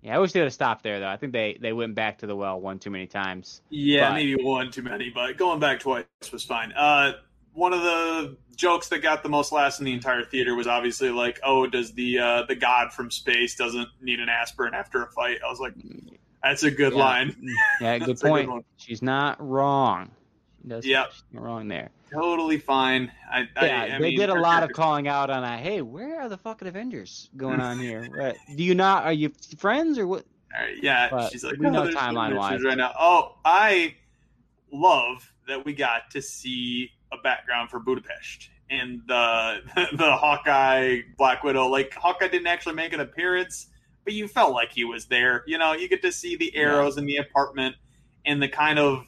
Yeah, 0.00 0.14
I 0.16 0.18
wish 0.18 0.32
they 0.32 0.40
would 0.40 0.44
have 0.46 0.52
stopped 0.54 0.84
there 0.84 1.00
though. 1.00 1.08
I 1.08 1.16
think 1.16 1.32
they 1.32 1.58
they 1.60 1.72
went 1.72 1.96
back 1.96 2.18
to 2.18 2.28
the 2.28 2.36
well 2.36 2.60
one 2.60 2.78
too 2.78 2.90
many 2.90 3.08
times. 3.08 3.60
Yeah, 3.70 4.10
But- 4.10 4.14
maybe 4.14 4.36
one 4.40 4.70
too 4.70 4.82
many, 4.82 5.10
but 5.10 5.36
going 5.36 5.58
back 5.58 5.80
twice 5.80 6.04
was 6.32 6.44
fine. 6.44 6.70
Uh, 6.72 7.14
one 7.54 7.72
of 7.72 7.82
the 7.82 8.36
jokes 8.54 8.88
that 8.88 9.00
got 9.00 9.22
the 9.22 9.28
most 9.28 9.52
laughs 9.52 9.78
in 9.78 9.84
the 9.84 9.92
entire 9.92 10.24
theater 10.24 10.54
was 10.54 10.66
obviously 10.66 11.10
like, 11.10 11.40
"Oh, 11.44 11.66
does 11.66 11.92
the 11.92 12.18
uh, 12.18 12.42
the 12.46 12.54
god 12.54 12.92
from 12.92 13.10
space 13.10 13.54
doesn't 13.56 13.88
need 14.00 14.20
an 14.20 14.28
aspirin 14.28 14.74
after 14.74 15.02
a 15.02 15.10
fight?" 15.10 15.38
I 15.44 15.50
was 15.50 15.60
like, 15.60 15.74
"That's 16.42 16.62
a 16.62 16.70
good 16.70 16.92
Yeah. 16.92 16.98
line, 16.98 17.36
Yeah, 17.80 17.98
good 17.98 18.02
a 18.02 18.12
good 18.14 18.20
point. 18.20 18.66
She's 18.76 19.02
not 19.02 19.36
wrong. 19.46 20.10
She 20.62 20.68
does. 20.68 20.86
Yep. 20.86 21.12
wrong 21.32 21.68
there. 21.68 21.90
totally 22.12 22.58
fine." 22.58 23.10
I, 23.30 23.48
I, 23.56 23.66
Yeah, 23.66 23.82
I 23.82 23.98
they 23.98 24.10
mean, 24.10 24.18
did 24.18 24.30
a 24.30 24.34
lot 24.40 24.62
of 24.62 24.72
calling 24.72 25.08
out 25.08 25.28
on 25.30 25.42
that. 25.42 25.60
Hey, 25.60 25.82
where 25.82 26.20
are 26.20 26.28
the 26.28 26.38
fucking 26.38 26.68
Avengers 26.68 27.28
going 27.36 27.60
on 27.60 27.78
here? 27.78 28.08
What, 28.16 28.36
do 28.56 28.62
you 28.62 28.74
not? 28.74 29.04
Are 29.04 29.12
you 29.12 29.32
friends 29.58 29.98
or 29.98 30.06
what? 30.06 30.24
Right, 30.52 30.76
yeah, 30.80 31.08
But 31.10 31.32
she's 31.32 31.42
like, 31.42 31.58
we 31.58 31.68
know 31.68 31.88
timeline-wise. 31.88 32.62
right 32.62 32.76
now. 32.78 32.94
Oh, 32.96 33.34
I 33.44 33.96
love 34.72 35.32
that 35.48 35.64
we 35.64 35.72
got 35.74 36.10
to 36.12 36.22
see 36.22 36.92
a 37.03 37.03
background 37.24 37.70
for 37.70 37.80
Budapest 37.80 38.50
and 38.70 39.02
the 39.08 39.56
the 39.96 40.12
Hawkeye 40.16 41.00
Black 41.18 41.42
Widow. 41.42 41.66
Like 41.66 41.92
Hawkeye 41.94 42.28
didn't 42.28 42.46
actually 42.46 42.76
make 42.76 42.92
an 42.92 43.00
appearance, 43.00 43.66
but 44.04 44.12
you 44.12 44.28
felt 44.28 44.52
like 44.52 44.70
he 44.70 44.84
was 44.84 45.06
there. 45.06 45.42
You 45.46 45.58
know, 45.58 45.72
you 45.72 45.88
get 45.88 46.02
to 46.02 46.12
see 46.12 46.36
the 46.36 46.54
arrows 46.54 46.96
in 46.96 47.06
the 47.06 47.16
apartment 47.16 47.74
and 48.24 48.40
the 48.40 48.48
kind 48.48 48.78
of 48.78 49.06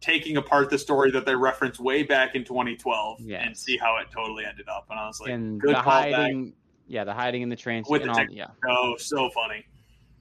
taking 0.00 0.36
apart 0.36 0.68
the 0.68 0.78
story 0.78 1.12
that 1.12 1.24
they 1.24 1.34
referenced 1.34 1.78
way 1.78 2.02
back 2.02 2.34
in 2.34 2.44
2012 2.44 3.20
and 3.44 3.56
see 3.56 3.76
how 3.76 3.98
it 3.98 4.08
totally 4.12 4.44
ended 4.44 4.68
up. 4.68 4.86
And 4.90 4.98
I 4.98 5.06
was 5.06 5.20
like, 5.20 5.30
and 5.30 5.60
good 5.60 5.76
the 5.76 5.80
hiding. 5.80 6.54
Yeah, 6.88 7.04
the 7.04 7.14
hiding 7.14 7.42
in 7.42 7.48
the 7.48 7.56
train. 7.56 7.84
With 7.88 8.02
and 8.02 8.10
the 8.10 8.14
all, 8.14 8.26
yeah. 8.30 8.48
Oh, 8.68 8.96
so 8.98 9.30
funny. 9.30 9.64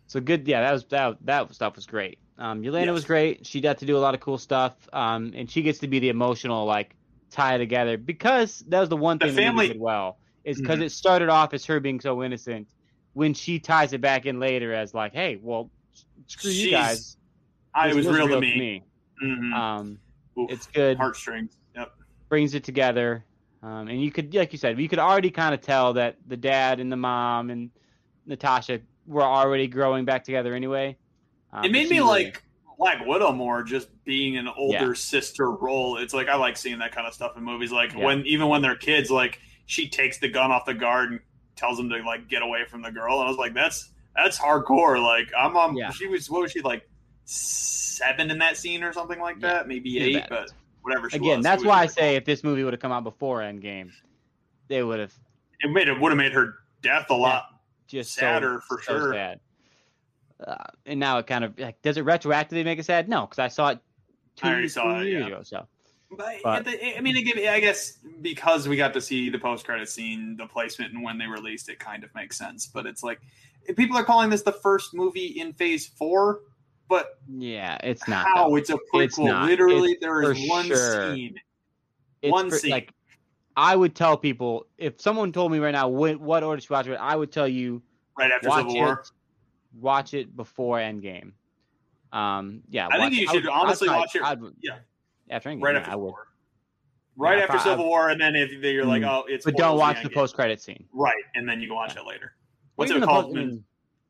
So 0.07 0.21
good, 0.21 0.47
yeah. 0.47 0.61
That 0.61 0.71
was 0.71 0.85
that. 0.85 1.17
That 1.25 1.53
stuff 1.53 1.75
was 1.75 1.85
great. 1.87 2.19
Um, 2.37 2.61
Yelena 2.63 2.85
Yes. 2.87 2.93
was 2.93 3.05
great. 3.05 3.45
She 3.45 3.61
got 3.61 3.79
to 3.79 3.85
do 3.85 3.97
a 3.97 3.99
lot 3.99 4.13
of 4.13 4.19
cool 4.19 4.37
stuff. 4.37 4.73
Um, 4.93 5.33
and 5.35 5.49
she 5.49 5.61
gets 5.61 5.79
to 5.79 5.87
be 5.87 5.99
the 5.99 6.09
emotional 6.09 6.65
like 6.65 6.95
tie 7.31 7.57
together 7.57 7.97
because 7.97 8.63
that 8.67 8.79
was 8.79 8.89
the 8.89 8.97
one 8.97 9.17
thing 9.17 9.29
the 9.35 9.41
family- 9.41 9.69
did 9.69 9.79
well 9.79 10.17
is 10.43 10.59
because 10.59 10.79
Mhm. 10.79 10.83
it 10.83 10.91
started 10.91 11.29
off 11.29 11.53
as 11.53 11.65
her 11.65 11.79
being 11.79 11.99
so 11.99 12.23
innocent. 12.23 12.67
When 13.13 13.33
she 13.33 13.59
ties 13.59 13.93
it 13.93 14.01
back 14.01 14.25
in 14.25 14.39
later 14.39 14.73
as 14.73 14.93
like, 14.93 15.13
hey, 15.13 15.39
well, 15.41 15.69
screw 16.27 16.51
you 16.51 16.71
guys. 16.71 17.17
I 17.73 17.87
This 17.87 17.97
was 17.97 18.07
real, 18.07 18.27
to 18.27 18.39
me. 18.39 18.83
Mhm. 19.23 19.53
Um, 19.53 19.99
Oof. 20.37 20.51
it's 20.51 20.67
good. 20.67 20.97
Heartstrings. 20.97 21.57
Yep. 21.75 21.91
brings 22.29 22.53
it 22.53 22.63
together. 22.63 23.25
Um, 23.61 23.87
and 23.89 24.01
you 24.01 24.11
could, 24.11 24.33
like 24.33 24.51
you 24.53 24.57
said, 24.57 24.79
you 24.79 24.87
could 24.89 24.99
already 24.99 25.29
kind 25.29 25.53
of 25.53 25.61
tell 25.61 25.93
that 25.93 26.15
the 26.27 26.37
dad 26.37 26.79
and 26.79 26.91
the 26.91 26.95
mom 26.97 27.49
and 27.49 27.69
Natasha 28.25 28.79
were 29.05 29.21
already 29.23 29.67
growing 29.67 30.05
back 30.05 30.23
together 30.23 30.53
anyway. 30.55 30.95
Um, 31.53 31.65
it 31.65 31.71
made 31.71 31.89
me 31.89 31.97
really- 31.97 32.09
like 32.25 32.43
Black 32.81 33.05
Widow 33.05 33.31
more, 33.31 33.61
just 33.61 33.89
being 34.05 34.37
an 34.37 34.47
older 34.47 34.87
Yeah. 34.87 34.93
sister 34.93 35.51
role. 35.51 35.97
It's 35.97 36.15
like 36.15 36.27
I 36.27 36.35
like 36.35 36.57
seeing 36.57 36.79
that 36.79 36.91
kind 36.91 37.05
of 37.05 37.13
stuff 37.13 37.37
in 37.37 37.43
movies. 37.43 37.71
Like 37.71 37.93
Yeah. 37.93 38.05
when 38.05 38.25
even 38.25 38.47
when 38.47 38.63
they're 38.63 38.75
kids, 38.75 39.11
like 39.11 39.39
she 39.67 39.87
takes 39.87 40.17
the 40.17 40.27
gun 40.27 40.51
off 40.51 40.65
the 40.65 40.73
guard 40.73 41.11
and 41.11 41.19
tells 41.55 41.77
them 41.77 41.89
to 41.89 41.97
like 42.03 42.27
get 42.27 42.41
away 42.41 42.65
from 42.65 42.81
the 42.81 42.91
girl, 42.91 43.19
and 43.19 43.27
I 43.27 43.29
was 43.29 43.37
like, 43.37 43.53
that's 43.53 43.91
that's 44.15 44.39
hardcore. 44.39 44.99
Like 45.01 45.31
I'm 45.37 45.55
on. 45.55 45.77
Yeah. 45.77 45.91
She 45.91 46.07
was 46.07 46.27
what 46.27 46.41
was 46.41 46.51
she 46.51 46.61
like 46.61 46.89
seven 47.25 48.31
in 48.31 48.39
that 48.39 48.57
scene 48.57 48.83
or 48.83 48.93
something 48.93 49.19
like 49.19 49.39
that, 49.41 49.67
maybe 49.67 49.99
eight, 49.99 50.13
bad. 50.21 50.29
but 50.29 50.51
whatever. 50.81 51.07
She 51.09 51.17
again, 51.17 51.37
was, 51.37 51.43
that's 51.43 51.63
why 51.63 51.81
I 51.81 51.85
say 51.85 52.15
if 52.15 52.25
this 52.25 52.43
movie 52.43 52.63
would 52.63 52.73
have 52.73 52.79
come 52.81 52.91
out 52.91 53.03
before 53.03 53.41
Endgame, 53.41 53.91
they 54.69 54.81
would 54.81 54.99
have 54.99 55.13
it 55.59 55.69
made 55.69 55.87
it 55.87 55.99
would 55.99 56.11
have 56.11 56.17
made 56.17 56.33
her 56.33 56.55
death 56.81 57.11
a 57.11 57.13
lot. 57.15 57.45
just 57.87 58.13
Sadder 58.15 58.59
so, 58.67 58.75
for 58.75 58.81
so 58.81 58.97
sure. 58.99 59.13
sad. 59.13 59.39
Uh, 60.45 60.55
and 60.85 60.99
now 60.99 61.17
it 61.19 61.27
kind 61.27 61.43
of 61.43 61.57
like 61.59 61.81
does 61.81 61.97
it 61.97 62.05
retroactively 62.05 62.63
make 62.65 62.79
it 62.79 62.85
sad? 62.85 63.07
No, 63.07 63.21
because 63.21 63.39
I 63.39 63.47
saw 63.47 63.69
it 63.69 63.79
two, 64.35 64.47
I 64.47 64.67
saw 64.67 64.99
it, 64.99 65.07
years 65.07 65.21
yeah. 65.21 65.27
ago. 65.27 65.43
So 65.43 65.67
But, 66.17 66.37
But- 66.43 66.65
the- 66.65 66.97
I 66.97 67.01
mean, 67.01 67.15
it 67.15 67.23
gave, 67.23 67.47
I 67.47 67.59
guess 67.59 67.99
because 68.21 68.67
we 68.67 68.75
got 68.75 68.93
to 68.93 69.01
see 69.01 69.29
the 69.29 69.39
post 69.39 69.65
credit 69.65 69.87
scene, 69.89 70.35
the 70.37 70.45
placement, 70.47 70.93
and 70.93 71.03
when 71.03 71.17
they 71.17 71.27
released 71.27 71.69
it, 71.69 71.79
kind 71.79 72.03
of 72.03 72.13
makes 72.15 72.37
sense. 72.37 72.65
But 72.67 72.85
it's 72.85 73.03
like 73.03 73.21
people 73.75 73.95
are 73.97 74.03
calling 74.03 74.29
this 74.29 74.41
the 74.41 74.51
first 74.51 74.93
movie 74.93 75.39
in 75.39 75.53
Phase 75.53 75.87
Four, 75.87 76.41
but 76.89 77.19
yeah, 77.29 77.77
it's 77.83 78.07
not. 78.07 78.25
how? 78.27 78.49
though. 78.49 78.55
It's 78.55 78.69
a 78.71 78.79
prequel. 78.93 79.03
It's. 79.03 79.17
Literally, 79.47 79.91
It's 79.91 80.01
there 80.01 80.23
is 80.31 80.49
one 80.49 80.65
sure. 80.65 81.13
scene. 81.15 81.35
It's 82.21 82.31
one 82.31 82.49
for- 82.49 82.57
scene. 82.57 82.71
like 82.71 82.91
I 83.55 83.75
would 83.75 83.95
tell 83.95 84.17
people 84.17 84.65
if 84.77 84.99
someone 84.99 85.31
told 85.31 85.51
me 85.51 85.59
right 85.59 85.71
now 85.71 85.87
what, 85.89 86.19
what 86.19 86.41
order 86.43 86.61
to 86.61 86.73
watch 86.73 86.87
it, 86.87 86.95
I 86.95 87.15
would 87.15 87.31
tell 87.31 87.47
you 87.47 87.81
Right 88.17 88.31
after 88.31 88.49
Civil 88.49 88.71
it, 88.71 88.75
War, 88.77 89.03
watch 89.79 90.13
it 90.13 90.35
before 90.35 90.77
Endgame. 90.77 91.31
Um, 92.11 92.61
yeah, 92.69 92.87
I 92.87 92.91
think 92.97 93.01
watch- 93.01 93.13
you 93.13 93.27
would- 93.31 93.41
should 93.43 93.47
honestly 93.49 93.89
I'd- 93.89 93.97
watch 93.99 94.15
it- 94.15 94.23
I'd- 94.23 94.41
yeah. 94.61 94.79
after 95.29 95.49
Endgame. 95.49 95.63
right 95.63 95.73
yeah, 95.75 95.79
after 95.79 95.89
I 95.91 95.93
Civil 95.93 96.05
would, 96.05 96.11
War, 96.11 96.27
right 97.15 97.37
Yeah, 97.37 97.43
after 97.45 97.59
Civil 97.59 97.85
War, 97.85 98.09
and 98.09 98.19
then 98.19 98.35
if 98.35 98.51
you're 98.51 98.85
like, 98.85 99.03
Mm. 99.03 99.09
oh, 99.09 99.25
it's 99.27 99.45
but 99.45 99.55
don't 99.55 99.77
watch 99.77 100.01
the 100.03 100.09
Endgame. 100.09 100.13
post 100.13 100.35
credit 100.35 100.61
scene. 100.61 100.85
right, 100.93 101.23
and 101.35 101.47
then 101.47 101.61
you 101.61 101.67
can 101.67 101.75
watch 101.75 101.95
it 101.95 102.05
later. 102.05 102.35
What's 102.75 102.91
it 102.91 103.01
called? 103.03 103.25
post- 103.27 103.37
I 103.37 103.39
mean, 103.45 103.63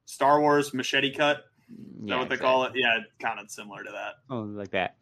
Star 0.05 0.41
Wars 0.41 0.73
Machete 0.73 1.11
Cut. 1.11 1.45
Is 1.69 1.75
yeah, 2.03 2.15
that 2.15 2.19
what 2.19 2.29
they 2.29 2.37
call 2.37 2.63
it? 2.65 2.73
Yeah, 2.75 2.99
kind 3.19 3.39
of 3.39 3.49
similar 3.49 3.83
to 3.83 3.91
that. 3.91 4.15
Oh, 4.29 4.41
like 4.41 4.71
that. 4.71 4.95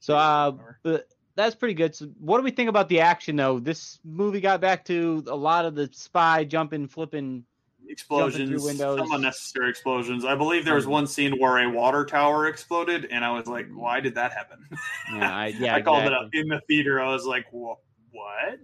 So, 0.00 0.16
uh, 0.16 0.52
but 0.82 1.08
that's 1.34 1.54
pretty 1.54 1.72
good. 1.74 1.94
So, 1.94 2.06
what 2.18 2.36
do 2.38 2.42
we 2.44 2.50
think 2.50 2.68
about 2.68 2.88
the 2.90 3.00
action, 3.00 3.36
though? 3.36 3.58
This 3.58 4.00
movie 4.04 4.40
got 4.40 4.60
back 4.60 4.84
to 4.86 5.24
a 5.28 5.36
lot 5.36 5.64
of 5.64 5.74
the 5.74 5.88
spy 5.92 6.44
jumping, 6.44 6.88
flipping. 6.88 7.44
Explosions, 7.90 8.64
some 8.78 9.12
unnecessary 9.12 9.68
explosions. 9.70 10.24
I 10.24 10.34
believe 10.34 10.64
there 10.64 10.74
was 10.74 10.86
one 10.86 11.06
scene 11.06 11.38
where 11.38 11.58
a 11.58 11.68
water 11.70 12.04
tower 12.04 12.46
exploded, 12.46 13.06
and 13.10 13.24
I 13.24 13.30
was 13.32 13.46
like, 13.46 13.66
"Why 13.72 14.00
did 14.00 14.14
that 14.14 14.32
happen?" 14.32 14.66
Yeah, 15.14 15.34
I, 15.34 15.46
yeah, 15.58 15.74
I 15.74 15.82
called 15.82 16.04
it 16.04 16.12
up 16.12 16.28
in 16.32 16.48
the 16.48 16.60
theater. 16.68 17.00
I 17.00 17.12
was 17.12 17.24
like, 17.26 17.46
"Wha- 17.52 17.76
"What?" 18.12 18.58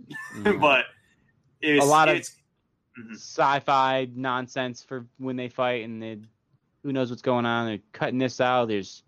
Yeah. 0.44 0.52
but 0.60 0.84
it's, 1.60 1.84
A 1.84 1.88
lot 1.88 2.08
of- 2.08 2.16
Mhm. 2.98 3.12
sci-fi 3.14 4.08
nonsense 4.14 4.82
for 4.82 5.06
when 5.18 5.36
they 5.36 5.50
fight, 5.50 5.84
and 5.84 6.02
they, 6.02 6.18
who 6.82 6.92
knows 6.94 7.10
what's 7.10 7.20
going 7.20 7.44
on? 7.44 7.66
They're 7.66 7.78
cutting 7.92 8.16
this 8.18 8.40
out. 8.40 8.68
There's 8.68 9.02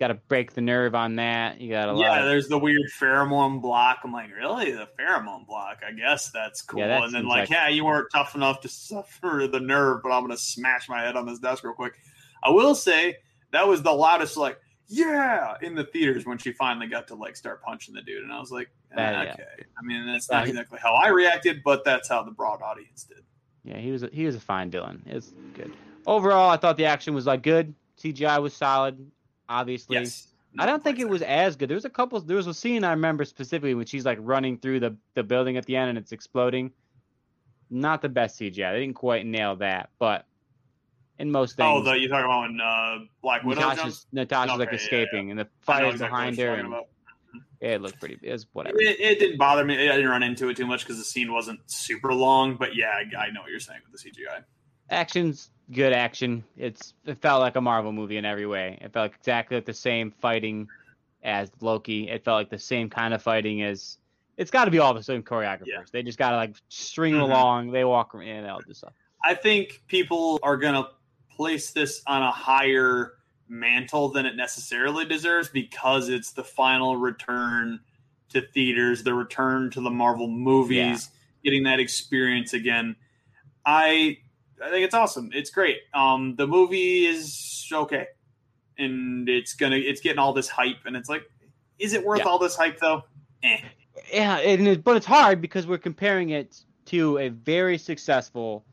got 0.00 0.08
to 0.08 0.14
break 0.14 0.54
the 0.54 0.62
nerve 0.62 0.94
on 0.94 1.16
that. 1.16 1.60
You 1.60 1.70
got 1.70 1.92
to 1.92 2.00
yeah. 2.00 2.20
of- 2.20 2.24
There's 2.24 2.48
the 2.48 2.58
weird 2.58 2.90
pheromone 2.98 3.60
block. 3.60 3.98
I'm 4.02 4.12
like, 4.12 4.34
really? 4.34 4.72
The 4.72 4.88
pheromone 4.98 5.46
block? 5.46 5.82
I 5.86 5.92
guess 5.92 6.30
that's 6.30 6.62
cool. 6.62 6.80
Yeah, 6.80 6.88
that 6.88 7.02
and 7.04 7.14
then 7.14 7.26
like, 7.26 7.40
like- 7.42 7.50
yeah, 7.50 7.68
you 7.68 7.84
weren't 7.84 8.08
tough 8.12 8.34
enough 8.34 8.60
to 8.62 8.68
suffer 8.70 9.46
the 9.50 9.60
nerve, 9.60 10.00
but 10.02 10.10
I'm 10.10 10.22
gonna 10.22 10.36
smash 10.38 10.88
my 10.88 11.02
head 11.02 11.14
on 11.16 11.26
this 11.26 11.38
desk 11.38 11.62
real 11.62 11.74
quick. 11.74 11.94
I 12.42 12.50
will 12.50 12.74
say 12.74 13.18
that 13.52 13.68
was 13.68 13.82
the 13.82 13.92
loudest 13.92 14.36
like. 14.36 14.58
Yeah, 14.92 15.54
in 15.62 15.76
the 15.76 15.84
theaters 15.84 16.26
when 16.26 16.36
she 16.38 16.50
finally 16.50 16.88
got 16.88 17.06
to 17.08 17.14
like 17.14 17.36
start 17.36 17.62
punching 17.62 17.94
the 17.94 18.02
dude, 18.02 18.24
and 18.24 18.32
I 18.32 18.40
was 18.40 18.50
like, 18.50 18.70
eh, 18.90 18.96
That- 18.96 19.24
yeah. 19.24 19.32
okay. 19.34 19.44
I 19.78 19.82
mean, 19.84 20.04
that's 20.04 20.28
not 20.28 20.48
exactly 20.48 20.80
how 20.82 20.94
I 20.94 21.08
reacted, 21.10 21.62
but 21.64 21.84
that's 21.84 22.08
how 22.08 22.24
the 22.24 22.32
broad 22.32 22.60
audience 22.60 23.04
did. 23.04 23.22
Yeah, 23.62 23.76
he 23.76 23.92
was 23.92 24.02
a, 24.02 24.08
he 24.12 24.24
was 24.24 24.34
a 24.34 24.40
fine 24.40 24.68
villain. 24.68 25.02
It's 25.06 25.32
good. 25.54 25.72
Overall, 26.08 26.50
I 26.50 26.56
thought 26.56 26.76
the 26.76 26.86
action 26.86 27.14
was 27.14 27.24
like 27.26 27.42
good. 27.42 27.72
CGI 28.02 28.42
was 28.42 28.52
solid. 28.52 29.12
Obviously, 29.50 29.96
Yes, 29.96 30.28
I 30.58 30.64
don't 30.64 30.82
think 30.82 31.00
it 31.00 31.08
was 31.08 31.22
as 31.22 31.56
good. 31.56 31.68
There 31.68 31.74
was 31.74 31.84
a 31.84 31.90
couple. 31.90 32.20
There 32.20 32.36
was 32.36 32.46
a 32.46 32.54
scene 32.54 32.84
I 32.84 32.90
remember 32.92 33.24
specifically 33.24 33.74
when 33.74 33.84
she's 33.86 34.04
like 34.06 34.18
running 34.20 34.56
through 34.58 34.80
the 34.80 34.96
the 35.14 35.24
building 35.24 35.56
at 35.56 35.66
the 35.66 35.76
end 35.76 35.90
and 35.90 35.98
it's 35.98 36.12
exploding. 36.12 36.70
Not 37.68 38.00
the 38.00 38.08
best 38.08 38.38
CGI. 38.40 38.72
They 38.72 38.80
didn't 38.80 38.94
quite 38.94 39.26
nail 39.26 39.56
that, 39.56 39.90
but 39.98 40.24
in 41.18 41.30
most 41.30 41.56
things, 41.56 41.68
Oh, 41.68 41.82
the 41.82 41.98
you 41.98 42.08
talking 42.08 42.24
about 42.24 42.40
when 42.42 42.60
uh, 42.60 42.98
Black 43.22 43.42
Widow 43.44 43.60
Natasha's? 43.60 44.06
Natasha's 44.12 44.58
like 44.58 44.68
Okay, 44.68 44.76
yeah, 44.76 44.82
escaping 44.82 45.30
and 45.30 45.38
the 45.38 45.48
fire 45.60 45.86
exactly 45.86 46.06
behind 46.08 46.38
her, 46.38 46.54
and 46.54 46.68
about. 46.68 46.86
it 47.60 47.80
looked 47.82 48.00
pretty. 48.00 48.18
It 48.22 48.32
was 48.32 48.46
whatever. 48.52 48.76
It, 48.80 48.98
it 49.00 49.18
didn't 49.18 49.36
bother 49.38 49.64
me. 49.64 49.88
I 49.88 49.96
didn't 49.96 50.10
run 50.10 50.22
into 50.22 50.48
it 50.48 50.56
too 50.56 50.66
much 50.66 50.82
because 50.84 50.98
the 50.98 51.04
scene 51.04 51.32
wasn't 51.32 51.60
super 51.66 52.12
long. 52.14 52.56
But 52.56 52.74
yeah, 52.74 52.86
I, 52.88 53.00
I 53.26 53.30
know 53.30 53.42
what 53.42 53.50
you're 53.50 53.60
saying 53.60 53.80
with 53.90 54.00
the 54.02 54.10
CGI. 54.10 54.42
Action's 54.90 55.50
good 55.72 55.92
action. 55.92 56.44
It's 56.56 56.94
it 57.06 57.18
felt 57.22 57.40
like 57.40 57.56
a 57.56 57.60
Marvel 57.60 57.92
movie 57.92 58.16
in 58.16 58.24
every 58.24 58.46
way. 58.46 58.78
It 58.80 58.92
felt 58.92 59.12
exactly 59.18 59.56
like 59.56 59.66
the 59.66 59.72
same 59.74 60.10
fighting 60.20 60.68
as 61.22 61.50
Loki. 61.60 62.08
It 62.08 62.24
felt 62.24 62.36
like 62.36 62.50
the 62.50 62.58
same 62.58 62.90
kind 62.90 63.14
of 63.14 63.22
fighting 63.22 63.62
as. 63.62 63.98
It's 64.36 64.50
got 64.50 64.64
to 64.64 64.70
be 64.70 64.78
all 64.78 64.94
the 64.94 65.02
same 65.02 65.22
choreographers. 65.22 65.66
Yeah. 65.66 65.82
They 65.92 66.02
just 66.02 66.18
got 66.18 66.30
to 66.30 66.36
like 66.36 66.56
string 66.68 67.14
Mhm. 67.14 67.22
along. 67.22 67.70
They 67.72 67.84
walk 67.84 68.14
in 68.14 68.22
and 68.26 68.46
all 68.50 68.60
this 68.66 68.78
stuff. 68.78 68.94
I 69.22 69.34
think 69.34 69.82
people 69.86 70.40
are 70.42 70.56
gonna 70.56 70.88
place 71.36 71.72
this 71.72 72.02
on 72.06 72.22
a 72.22 72.30
higher 72.30 73.14
mantle 73.48 74.08
than 74.08 74.24
it 74.24 74.34
necessarily 74.36 75.04
deserves 75.04 75.48
because 75.50 76.08
it's 76.08 76.32
the 76.32 76.44
final 76.44 76.96
return 76.96 77.80
to 78.30 78.40
theaters, 78.40 79.02
the 79.02 79.12
return 79.12 79.70
to 79.72 79.80
the 79.82 79.90
Marvel 79.90 80.28
movies, 80.28 81.10
yeah. 81.12 81.18
getting 81.44 81.64
that 81.64 81.80
experience 81.80 82.54
again. 82.54 82.96
I 83.66 84.18
I 84.62 84.70
think 84.70 84.84
it's 84.84 84.94
awesome. 84.94 85.30
It's 85.32 85.50
great. 85.50 85.78
Um, 85.94 86.36
the 86.36 86.46
movie 86.46 87.06
is 87.06 87.68
okay, 87.72 88.06
and 88.78 89.28
it's 89.28 89.54
gonna 89.54 89.76
it's 89.76 90.00
getting 90.00 90.18
all 90.18 90.32
this 90.32 90.48
hype, 90.48 90.84
and 90.86 90.96
it's 90.96 91.08
like, 91.08 91.22
is 91.78 91.92
it 91.92 92.04
worth 92.04 92.20
yeah. 92.20 92.24
all 92.24 92.38
this 92.38 92.56
hype 92.56 92.78
though? 92.78 93.04
Eh. 93.42 93.58
Yeah, 94.12 94.38
it, 94.38 94.84
but 94.84 94.96
it's 94.96 95.06
hard 95.06 95.40
because 95.40 95.66
we're 95.66 95.78
comparing 95.78 96.30
it 96.30 96.58
to 96.86 97.18
a 97.18 97.28
very 97.28 97.78
successful, 97.78 98.64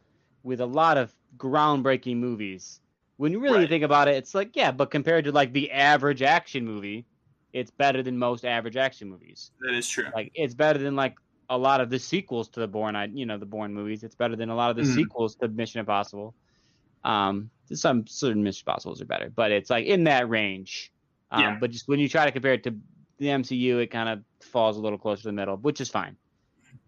with 0.44 0.62
a 0.62 0.66
lot 0.66 0.98
of 0.98 1.14
groundbreaking 1.38 2.18
movies. 2.18 2.80
When 3.18 3.32
you 3.32 3.40
really 3.40 3.60
right. 3.60 3.70
think 3.70 3.84
about 3.84 4.08
it, 4.08 4.16
it's 4.16 4.36
like 4.36 4.56
yeah, 4.56 4.72
but 4.72 4.92
compared 4.92 5.26
to 5.26 5.32
like 5.32 5.54
the 5.54 5.72
average 5.72 6.22
action 6.22 6.66
movie, 6.66 7.06
it's 7.54 7.72
better 7.72 8.04
than 8.04 8.18
most 8.18 8.46
average 8.46 8.78
action 8.78 9.10
movies. 9.10 9.52
That 9.62 9.74
is 9.74 9.88
true. 9.88 10.06
Like 10.14 10.32
it's 10.36 10.54
better 10.54 10.80
than 10.80 10.96
like 10.96 11.16
a 11.50 11.58
lot 11.58 11.82
of 11.82 11.90
the 11.90 12.00
sequels 12.00 12.50
to 12.50 12.60
the 12.60 12.68
Bourne, 12.68 12.96
I 12.96 13.06
you 13.06 13.26
know 13.26 13.38
the 13.38 13.46
Bourne 13.46 13.74
movies. 13.74 14.04
It's 14.04 14.16
better 14.16 14.36
than 14.36 14.50
a 14.50 14.56
lot 14.56 14.70
of 14.70 14.76
the 14.76 14.84
mm 14.84 14.96
sequels 14.96 15.36
to 15.36 15.48
Mission 15.48 15.80
Impossible. 15.80 16.36
Um, 17.04 17.50
some 17.72 18.06
certain 18.08 18.44
Mission 18.44 18.64
Impossibles 18.68 19.02
are 19.02 19.06
better, 19.06 19.32
but 19.34 19.52
it's 19.52 19.70
like 19.70 19.86
in 19.86 20.04
that 20.06 20.30
range. 20.30 20.92
Um, 21.32 21.42
yeah. 21.42 21.58
But 21.60 21.72
just 21.72 21.88
when 21.88 22.00
you 22.00 22.10
try 22.10 22.26
to 22.26 22.32
compare 22.32 22.54
it 22.54 22.64
to 22.64 22.76
the 23.18 23.28
MCU, 23.28 23.82
it 23.82 23.88
kind 23.88 24.10
of 24.10 24.24
falls 24.42 24.78
a 24.78 24.82
little 24.82 24.98
closer 24.98 25.24
to 25.24 25.28
the 25.30 25.34
middle, 25.34 25.58
which 25.58 25.82
is 25.82 25.90
fine. 25.90 26.16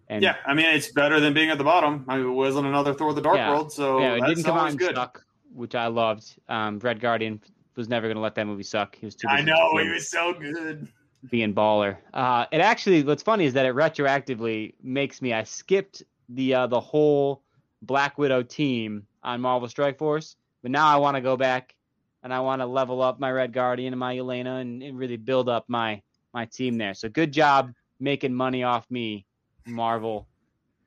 And 0.08 0.24
yeah, 0.24 0.36
I 0.46 0.54
mean 0.54 0.66
it's 0.66 0.92
better 0.92 1.20
than 1.20 1.34
being 1.34 1.52
at 1.52 1.58
the 1.58 1.64
bottom. 1.64 2.06
I 2.08 2.18
mean, 2.18 2.28
it 2.28 2.32
wasn't 2.32 2.68
another 2.68 2.94
Thor: 2.94 3.14
The 3.14 3.22
Dark 3.22 3.38
yeah, 3.38 3.52
World, 3.52 3.72
so 3.72 4.00
yeah, 4.00 4.16
it 4.16 4.26
didn't 4.26 4.44
come 4.44 4.58
out 4.58 4.76
good. 4.76 4.96
suck, 4.96 5.24
which 5.54 5.76
I 5.76 5.88
loved. 5.88 6.36
Um, 6.50 6.80
Red 6.80 7.00
Guardian 7.00 7.42
was 7.76 7.88
never 7.88 8.08
going 8.08 8.16
to 8.16 8.22
let 8.22 8.36
that 8.36 8.48
movie 8.48 8.64
suck. 8.64 8.96
He 8.96 9.06
was 9.06 9.16
too. 9.16 9.28
I 9.28 9.42
know 9.42 9.78
he 9.78 9.88
was 9.88 10.10
so 10.10 10.34
good 10.34 10.88
being 11.30 11.54
baller. 11.54 11.98
Uh, 12.14 12.46
it 12.52 12.62
actually, 12.62 13.04
what's 13.04 13.24
funny 13.24 13.46
is 13.46 13.54
that 13.54 13.66
it 13.66 13.76
retroactively 13.76 14.74
makes 14.82 15.22
me. 15.22 15.34
I 15.34 15.44
skipped 15.44 16.04
the 16.30 16.54
uh, 16.54 16.68
the 16.68 16.80
whole 16.80 17.44
Black 17.82 18.18
Widow 18.18 18.44
team 18.44 19.06
on 19.24 19.42
Marvel 19.42 19.68
Strike 19.68 19.98
Force, 19.98 20.36
but 20.62 20.72
now 20.72 20.88
I 20.88 20.98
want 20.98 21.16
to 21.16 21.22
go 21.22 21.36
back 21.36 21.76
and 22.24 22.34
I 22.34 22.40
want 22.40 22.62
to 22.62 22.66
level 22.66 23.02
up 23.02 23.20
my 23.20 23.32
Red 23.32 23.54
Guardian 23.54 23.94
and 23.94 24.00
my 24.00 24.16
Yelena 24.16 24.62
and, 24.62 24.84
and, 24.84 24.98
really 24.98 25.18
build 25.18 25.50
up 25.50 25.66
my 25.68 26.02
my 26.34 26.46
team 26.46 26.78
there. 26.78 26.94
So 26.94 27.10
good 27.10 27.32
job 27.32 27.74
making 28.00 28.34
money 28.34 28.64
off 28.64 28.86
me, 28.90 29.26
Marvel. 29.66 30.28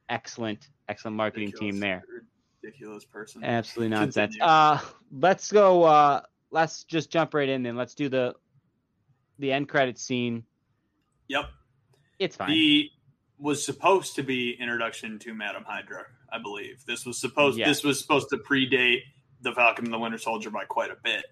Excellent, 0.08 0.68
excellent 0.88 1.16
marketing 1.16 1.48
ridiculous, 1.48 1.74
team 1.74 1.80
there. 1.80 2.04
Ridiculous 2.62 3.04
person. 3.04 3.42
Absolutely 3.44 3.96
nonsense. 3.96 4.36
Uh, 4.40 4.78
let's 5.18 5.50
go. 5.50 5.84
Uh, 5.84 6.20
let's 6.50 6.84
just 6.84 7.10
jump 7.10 7.34
right 7.34 7.48
in 7.48 7.62
then. 7.62 7.76
Let's 7.76 7.94
do 7.94 8.08
the 8.08 8.34
the 9.38 9.52
end 9.52 9.68
credit 9.68 9.98
scene. 9.98 10.44
Yep. 11.28 11.46
It's 12.18 12.36
fine. 12.36 12.50
The 12.50 12.90
was 13.38 13.64
supposed 13.64 14.14
to 14.14 14.22
be 14.22 14.56
introduction 14.60 15.18
to 15.18 15.34
Madam 15.34 15.64
Hydra, 15.66 16.04
I 16.32 16.38
believe. 16.38 16.84
This 16.86 17.04
was 17.04 17.20
supposed 17.20 17.58
yeah. 17.58 17.68
this 17.68 17.82
was 17.82 18.00
supposed 18.00 18.28
to 18.30 18.36
predate 18.36 19.00
the 19.40 19.52
Falcon 19.52 19.84
and 19.84 19.92
the 19.92 19.98
Winter 19.98 20.18
Soldier 20.18 20.50
by 20.50 20.64
quite 20.64 20.90
a 20.90 20.96
bit. 21.02 21.24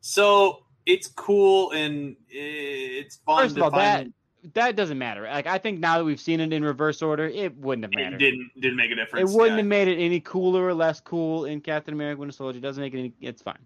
So 0.00 0.64
it's 0.84 1.06
cool 1.06 1.70
and 1.70 2.16
it's 2.28 3.16
fun. 3.24 3.44
First 3.44 3.56
of 3.56 3.62
all, 3.62 3.70
that 3.70 4.08
that 4.54 4.76
doesn't 4.76 4.98
matter. 4.98 5.22
Like 5.22 5.46
I 5.46 5.58
think 5.58 5.78
now 5.78 5.98
that 5.98 6.04
we've 6.04 6.20
seen 6.20 6.40
it 6.40 6.52
in 6.52 6.64
reverse 6.64 7.00
order, 7.00 7.26
it 7.26 7.56
wouldn't 7.56 7.84
have 7.84 7.92
mattered. 7.94 8.20
It 8.20 8.30
didn't 8.30 8.50
didn't 8.60 8.76
make 8.76 8.90
a 8.90 8.96
difference. 8.96 9.30
It 9.30 9.34
wouldn't 9.34 9.52
yeah. 9.52 9.58
have 9.58 9.66
made 9.66 9.88
it 9.88 9.98
any 9.98 10.20
cooler 10.20 10.66
or 10.66 10.74
less 10.74 11.00
cool 11.00 11.44
in 11.44 11.60
Captain 11.60 11.94
America: 11.94 12.20
Winter 12.20 12.34
Soldier. 12.34 12.58
It 12.58 12.62
doesn't 12.62 12.82
make 12.82 12.94
it 12.94 12.98
any. 12.98 13.12
It's 13.20 13.42
fine. 13.42 13.58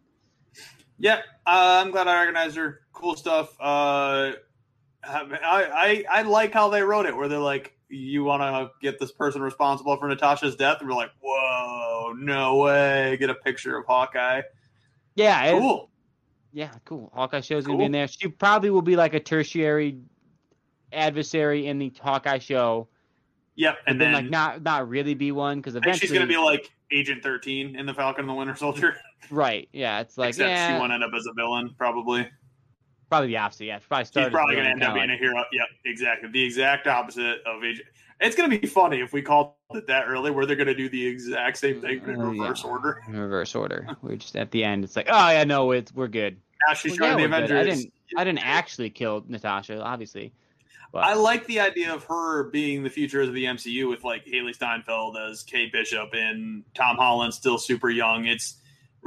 Yeah, 0.98 1.20
uh, 1.46 1.82
I'm 1.84 1.90
glad 1.90 2.08
I 2.08 2.18
organized 2.18 2.56
her. 2.56 2.80
Cool 2.92 3.16
stuff. 3.16 3.54
Uh, 3.60 4.32
I, 5.04 6.04
I 6.04 6.04
I 6.10 6.22
like 6.22 6.52
how 6.52 6.68
they 6.68 6.82
wrote 6.82 7.06
it, 7.06 7.16
where 7.16 7.28
they're 7.28 7.38
like, 7.38 7.76
"You 7.88 8.24
want 8.24 8.42
to 8.42 8.70
get 8.82 8.98
this 8.98 9.12
person 9.12 9.40
responsible 9.40 9.96
for 9.96 10.08
Natasha's 10.08 10.56
death?" 10.56 10.78
And 10.80 10.88
we're 10.88 10.96
like, 10.96 11.12
"Whoa, 11.22 12.14
no 12.18 12.56
way!" 12.56 13.16
Get 13.18 13.30
a 13.30 13.34
picture 13.34 13.76
of 13.78 13.86
Hawkeye. 13.86 14.42
Yeah, 15.14 15.52
cool. 15.52 15.90
Yeah, 16.52 16.70
cool. 16.84 17.12
Hawkeye 17.14 17.40
show's 17.40 17.64
cool. 17.64 17.74
gonna 17.74 17.78
be 17.78 17.84
in 17.86 17.92
there. 17.92 18.08
She 18.08 18.28
probably 18.28 18.70
will 18.70 18.82
be 18.82 18.96
like 18.96 19.14
a 19.14 19.20
tertiary 19.20 19.98
adversary 20.92 21.66
in 21.66 21.78
the 21.78 21.92
Hawkeye 22.00 22.38
show. 22.38 22.88
Yep, 23.54 23.78
and 23.86 24.00
then, 24.00 24.12
then, 24.12 24.22
like 24.22 24.30
not 24.30 24.62
not 24.62 24.88
really 24.88 25.14
be 25.14 25.32
one 25.32 25.58
because 25.58 25.74
eventually 25.74 25.98
she's 25.98 26.12
gonna 26.12 26.26
be 26.26 26.36
like 26.36 26.70
Agent 26.90 27.22
Thirteen 27.22 27.76
in 27.76 27.86
the 27.86 27.94
Falcon 27.94 28.22
and 28.22 28.30
the 28.30 28.34
Winter 28.34 28.56
Soldier. 28.56 28.96
Right. 29.30 29.68
Yeah. 29.72 30.00
It's 30.00 30.18
like 30.18 30.30
Except 30.30 30.48
yeah. 30.48 30.74
she 30.74 30.80
won't 30.80 30.92
end 30.92 31.04
up 31.04 31.12
as 31.14 31.26
a 31.26 31.32
villain, 31.34 31.74
probably. 31.76 32.28
Probably 33.10 33.28
the 33.28 33.38
opposite. 33.38 33.64
Yeah. 33.64 33.78
Probably 33.86 34.04
She's 34.04 34.30
probably 34.30 34.54
going 34.54 34.66
to 34.66 34.70
end 34.70 34.82
up 34.82 34.94
being 34.94 35.08
like... 35.08 35.18
a 35.18 35.22
hero. 35.22 35.44
Yep. 35.52 35.66
Exactly. 35.84 36.30
The 36.30 36.42
exact 36.42 36.86
opposite 36.86 37.38
of 37.46 37.62
Agent. 37.64 37.88
It's 38.20 38.34
going 38.34 38.50
to 38.50 38.58
be 38.58 38.66
funny 38.66 39.00
if 39.00 39.12
we 39.12 39.22
called 39.22 39.52
it 39.74 39.86
that 39.86 40.06
early, 40.08 40.30
where 40.30 40.44
they're 40.44 40.56
going 40.56 40.66
to 40.66 40.74
do 40.74 40.88
the 40.88 41.06
exact 41.06 41.56
same 41.56 41.80
thing 41.80 42.02
in 42.04 42.20
uh, 42.20 42.24
reverse 42.24 42.64
yeah. 42.64 42.70
order. 42.70 43.02
In 43.06 43.16
reverse 43.16 43.54
order. 43.54 43.86
we're 44.02 44.16
just 44.16 44.34
at 44.34 44.50
the 44.50 44.64
end. 44.64 44.82
It's 44.82 44.96
like, 44.96 45.06
oh 45.08 45.30
yeah, 45.30 45.44
no, 45.44 45.70
it's 45.70 45.94
we're 45.94 46.08
good. 46.08 46.36
Now 46.66 46.74
she's 46.74 46.98
well, 46.98 47.10
yeah, 47.10 47.16
the 47.16 47.24
Avengers. 47.24 47.50
Good. 47.50 47.58
I 47.58 47.64
didn't. 47.64 47.92
I 48.16 48.24
didn't 48.24 48.46
actually 48.46 48.90
kill 48.90 49.24
Natasha, 49.28 49.80
obviously. 49.80 50.32
But. 50.92 51.04
I 51.04 51.14
like 51.14 51.46
the 51.46 51.60
idea 51.60 51.92
of 51.92 52.04
her 52.04 52.44
being 52.44 52.82
the 52.82 52.88
future 52.88 53.20
of 53.20 53.34
the 53.34 53.44
MCU 53.44 53.88
with 53.88 54.04
like 54.04 54.24
Hailee 54.24 54.54
Steinfeld 54.54 55.18
as 55.18 55.42
Kate 55.42 55.70
Bishop 55.70 56.08
and 56.14 56.64
Tom 56.74 56.96
Holland 56.96 57.34
still 57.34 57.58
super 57.58 57.90
young. 57.90 58.24
It's 58.24 58.56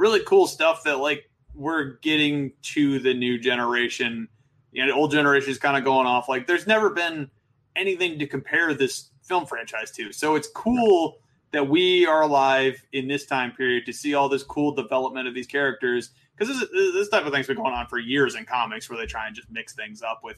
really 0.02 0.20
cool 0.24 0.48
stuff 0.48 0.82
that 0.82 0.98
like 0.98 1.30
we're 1.54 1.96
getting 1.98 2.52
to 2.62 2.98
the 2.98 3.14
new 3.14 3.38
generation. 3.38 4.28
You 4.72 4.84
know, 4.84 4.94
old 4.94 5.12
generation 5.12 5.50
is 5.50 5.58
kind 5.58 5.76
of 5.76 5.84
going 5.84 6.06
off. 6.06 6.28
Like, 6.28 6.46
there's 6.46 6.66
never 6.66 6.90
been 6.90 7.30
anything 7.76 8.18
to 8.18 8.26
compare 8.26 8.74
this 8.74 9.10
film 9.22 9.46
franchise 9.46 9.92
to. 9.92 10.12
So 10.12 10.34
it's 10.34 10.48
cool 10.48 11.18
that 11.52 11.68
we 11.68 12.06
are 12.06 12.22
alive 12.22 12.84
in 12.92 13.06
this 13.06 13.26
time 13.26 13.52
period 13.52 13.86
to 13.86 13.92
see 13.92 14.14
all 14.14 14.28
this 14.28 14.42
cool 14.42 14.74
development 14.74 15.28
of 15.28 15.34
these 15.34 15.46
characters. 15.46 16.10
Because 16.36 16.58
this, 16.58 16.68
this 16.72 17.08
type 17.08 17.24
of 17.24 17.32
thing's 17.32 17.46
been 17.46 17.56
going 17.56 17.74
on 17.74 17.86
for 17.86 17.98
years 17.98 18.34
in 18.34 18.44
comics, 18.44 18.90
where 18.90 18.98
they 18.98 19.06
try 19.06 19.26
and 19.26 19.36
just 19.36 19.50
mix 19.50 19.74
things 19.74 20.02
up 20.02 20.22
with 20.24 20.36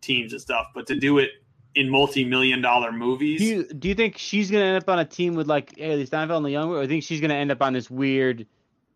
teams 0.00 0.32
and 0.32 0.40
stuff. 0.40 0.68
But 0.74 0.86
to 0.86 0.94
do 0.94 1.18
it 1.18 1.30
in 1.74 1.90
multi-million 1.90 2.62
dollar 2.62 2.92
movies. 2.92 3.40
Do 3.40 3.46
you, 3.46 3.64
do 3.64 3.88
you 3.88 3.94
think 3.94 4.16
she's 4.16 4.50
going 4.50 4.62
to 4.62 4.66
end 4.66 4.76
up 4.76 4.88
on 4.88 5.00
a 5.00 5.04
team 5.04 5.34
with 5.34 5.48
like 5.48 5.74
Hailee 5.74 6.06
Steinfeld 6.06 6.38
and 6.38 6.46
the 6.46 6.50
Young, 6.50 6.70
or 6.70 6.76
do 6.76 6.82
you 6.82 6.88
think 6.88 7.02
she's 7.02 7.20
going 7.20 7.30
to 7.30 7.36
end 7.36 7.50
up 7.50 7.60
on 7.60 7.72
this 7.72 7.90
weird 7.90 8.46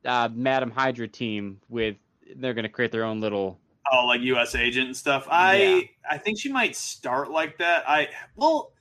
uh, 0.04 0.28
Madam 0.32 0.70
Hydra 0.70 1.08
team 1.08 1.60
with 1.68 1.96
they're 2.36 2.54
going 2.54 2.64
to 2.64 2.68
create 2.68 2.92
their 2.92 3.04
own 3.04 3.20
little 3.20 3.58
oh 3.92 4.06
like 4.06 4.20
U.S. 4.22 4.54
agent 4.54 4.86
and 4.86 4.96
stuff. 4.96 5.26
I 5.30 5.56
yeah. 5.56 5.80
I 6.10 6.18
think 6.18 6.38
she 6.38 6.50
might 6.50 6.76
start 6.76 7.30
like 7.30 7.58
that. 7.58 7.88
I 7.88 8.08
well, 8.36 8.72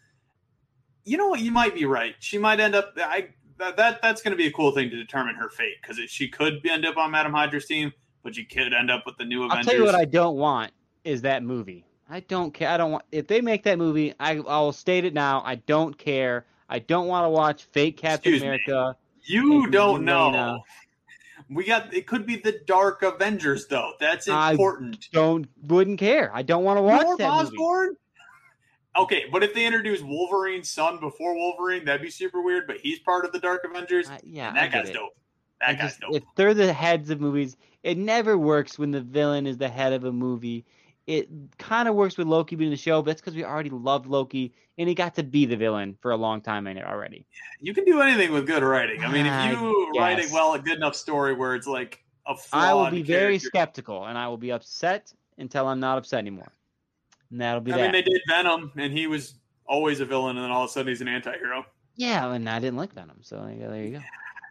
you 1.03 1.17
know 1.17 1.27
what? 1.27 1.39
You 1.39 1.51
might 1.51 1.73
be 1.73 1.85
right. 1.85 2.15
She 2.19 2.37
might 2.37 2.59
end 2.59 2.75
up. 2.75 2.93
I 2.97 3.29
that, 3.57 3.77
that 3.77 4.01
that's 4.01 4.21
going 4.21 4.31
to 4.31 4.37
be 4.37 4.47
a 4.47 4.51
cool 4.51 4.71
thing 4.71 4.89
to 4.89 4.95
determine 4.95 5.35
her 5.35 5.49
fate 5.49 5.75
because 5.81 5.97
she 6.09 6.27
could 6.27 6.65
end 6.65 6.85
up 6.85 6.97
on 6.97 7.11
Madam 7.11 7.33
Hydra's 7.33 7.65
team, 7.65 7.91
but 8.23 8.35
she 8.35 8.45
could 8.45 8.73
end 8.73 8.91
up 8.91 9.03
with 9.05 9.17
the 9.17 9.25
new 9.25 9.43
Avengers. 9.43 9.67
I'll 9.67 9.71
tell 9.71 9.79
you 9.79 9.85
what 9.85 9.95
I 9.95 10.05
don't 10.05 10.37
want 10.37 10.71
is 11.03 11.21
that 11.21 11.43
movie. 11.43 11.85
I 12.09 12.21
don't 12.21 12.53
care. 12.53 12.69
I 12.69 12.77
don't 12.77 12.91
want 12.91 13.05
if 13.11 13.27
they 13.27 13.41
make 13.41 13.63
that 13.63 13.77
movie. 13.77 14.13
I 14.19 14.37
I 14.37 14.59
will 14.59 14.73
state 14.73 15.05
it 15.05 15.13
now. 15.13 15.41
I 15.45 15.55
don't 15.55 15.97
care. 15.97 16.45
I 16.69 16.79
don't 16.79 17.07
want 17.07 17.25
to 17.25 17.29
watch 17.29 17.63
fake 17.63 17.97
Captain 17.97 18.33
Excuse 18.33 18.41
America. 18.41 18.95
Me. 18.97 19.03
You 19.29 19.67
don't 19.67 20.05
know 20.05 20.61
we 21.49 21.65
got 21.65 21.93
it 21.93 22.07
could 22.07 22.25
be 22.25 22.35
the 22.35 22.59
Dark 22.65 23.03
Avengers 23.03 23.67
though. 23.67 23.93
That's 23.99 24.27
important. 24.27 25.07
I 25.13 25.15
don't 25.15 25.47
wouldn't 25.63 25.99
care. 25.99 26.31
I 26.33 26.41
don't 26.41 26.63
want 26.63 26.77
to 26.77 26.81
watch 26.81 27.03
Norm 27.03 27.17
that 27.17 27.29
Osborn. 27.29 27.87
Movie. 27.87 27.97
Okay, 28.97 29.25
but 29.31 29.43
if 29.43 29.53
they 29.53 29.65
introduce 29.65 30.01
Wolverine's 30.01 30.69
son 30.69 30.99
before 30.99 31.35
Wolverine, 31.35 31.85
that'd 31.85 32.01
be 32.01 32.09
super 32.09 32.41
weird. 32.41 32.65
But 32.67 32.77
he's 32.77 32.99
part 32.99 33.25
of 33.25 33.31
the 33.31 33.39
Dark 33.39 33.63
Avengers. 33.63 34.09
Uh, 34.09 34.17
yeah, 34.23 34.51
that 34.53 34.71
guy's 34.71 34.89
it. 34.89 34.93
dope. 34.93 35.15
That 35.59 35.69
I 35.69 35.73
guy's 35.73 35.91
just, 35.91 36.01
dope. 36.01 36.15
If 36.15 36.23
they're 36.35 36.53
the 36.53 36.73
heads 36.73 37.09
of 37.09 37.21
movies, 37.21 37.57
it 37.83 37.97
never 37.97 38.37
works 38.37 38.79
when 38.79 38.91
the 38.91 39.01
villain 39.01 39.45
is 39.45 39.57
the 39.57 39.69
head 39.69 39.93
of 39.93 40.03
a 40.03 40.11
movie 40.11 40.65
it 41.07 41.29
kind 41.57 41.87
of 41.87 41.95
works 41.95 42.17
with 42.17 42.27
Loki 42.27 42.57
being 42.57 42.69
the 42.69 42.77
show, 42.77 43.01
but 43.01 43.11
that's 43.11 43.21
because 43.21 43.33
we 43.33 43.45
already 43.45 43.69
loved 43.69 44.07
Loki 44.07 44.53
and 44.77 44.89
he 44.89 44.93
got 44.93 45.15
to 45.15 45.23
be 45.23 45.45
the 45.45 45.55
villain 45.55 45.97
for 46.01 46.11
a 46.11 46.17
long 46.17 46.41
time 46.41 46.67
in 46.67 46.77
it 46.77 46.85
already. 46.85 47.25
You 47.61 47.73
can 47.73 47.85
do 47.85 48.01
anything 48.01 48.33
with 48.33 48.45
good 48.45 48.61
writing. 48.61 49.03
I 49.03 49.11
mean, 49.11 49.25
if 49.25 49.31
ah, 49.31 49.49
you 49.49 49.93
write 49.97 50.19
it 50.19 50.29
well, 50.31 50.53
a 50.53 50.59
good 50.59 50.75
enough 50.75 50.95
story 50.95 51.33
where 51.33 51.55
it's 51.55 51.65
like 51.65 52.03
a 52.27 52.35
I 52.51 52.73
will 52.73 52.91
be 52.91 53.03
very 53.03 53.39
skeptical 53.39 54.05
and 54.05 54.17
I 54.17 54.27
will 54.27 54.37
be 54.37 54.51
upset 54.51 55.13
until 55.37 55.67
I'm 55.67 55.79
not 55.79 55.97
upset 55.97 56.19
anymore. 56.19 56.51
And 57.31 57.39
that'll 57.39 57.61
be 57.61 57.71
I 57.71 57.77
that. 57.77 57.83
mean, 57.83 57.91
they 57.93 58.01
did 58.01 58.21
Venom 58.27 58.73
and 58.75 58.91
he 58.91 59.07
was 59.07 59.35
always 59.65 60.01
a 60.01 60.05
villain 60.05 60.35
and 60.35 60.43
then 60.43 60.51
all 60.51 60.65
of 60.65 60.69
a 60.69 60.73
sudden 60.73 60.89
he's 60.89 61.01
an 61.01 61.07
anti-hero. 61.07 61.65
Yeah, 61.95 62.31
and 62.33 62.49
I 62.49 62.59
didn't 62.59 62.77
like 62.77 62.93
Venom, 62.93 63.19
so 63.21 63.37
there 63.37 63.83
you 63.83 63.91
go. 63.91 63.97
I 63.97 64.01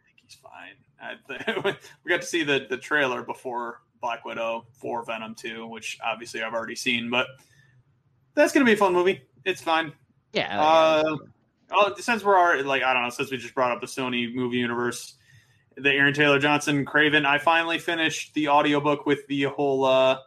think 0.07 0.21
he's 0.25 0.35
fine. 0.35 0.75
I, 1.01 1.77
we 2.05 2.09
got 2.09 2.23
to 2.23 2.27
see 2.27 2.43
the 2.43 2.67
the 2.69 2.79
trailer 2.79 3.23
before 3.23 3.83
Black 4.01 4.25
Widow 4.25 4.67
for 4.73 5.05
Venom 5.05 5.35
2, 5.35 5.67
which 5.67 5.99
obviously 6.05 6.43
I've 6.43 6.55
already 6.55 6.77
seen, 6.77 7.11
but 7.11 7.27
that's 8.35 8.53
going 8.53 8.65
to 8.65 8.69
be 8.69 8.75
a 8.75 8.77
fun 8.77 8.93
movie. 8.93 9.23
It's 9.45 9.63
fine. 9.63 9.93
Yeah. 10.33 10.61
Uh, 10.61 11.17
oh, 11.73 11.95
since 11.99 12.25
we're 12.25 12.39
already, 12.39 12.63
like, 12.63 12.83
I 12.83 12.93
don't 12.93 13.03
know, 13.03 13.11
since 13.11 13.31
we 13.31 13.37
just 13.39 13.55
brought 13.55 13.73
up 13.73 13.81
the 13.81 13.87
Sony 13.87 14.33
movie 14.35 14.59
universe, 14.59 15.17
the 15.77 15.91
Aaron 15.91 16.15
Taylor 16.15 16.39
Johnson 16.39 16.85
Kraven, 16.85 17.25
I 17.25 17.39
finally 17.39 17.79
finished 17.79 18.35
the 18.35 18.49
audiobook 18.49 19.07
with 19.07 19.27
the 19.29 19.45
whole 19.45 19.85
uh, 19.85 20.19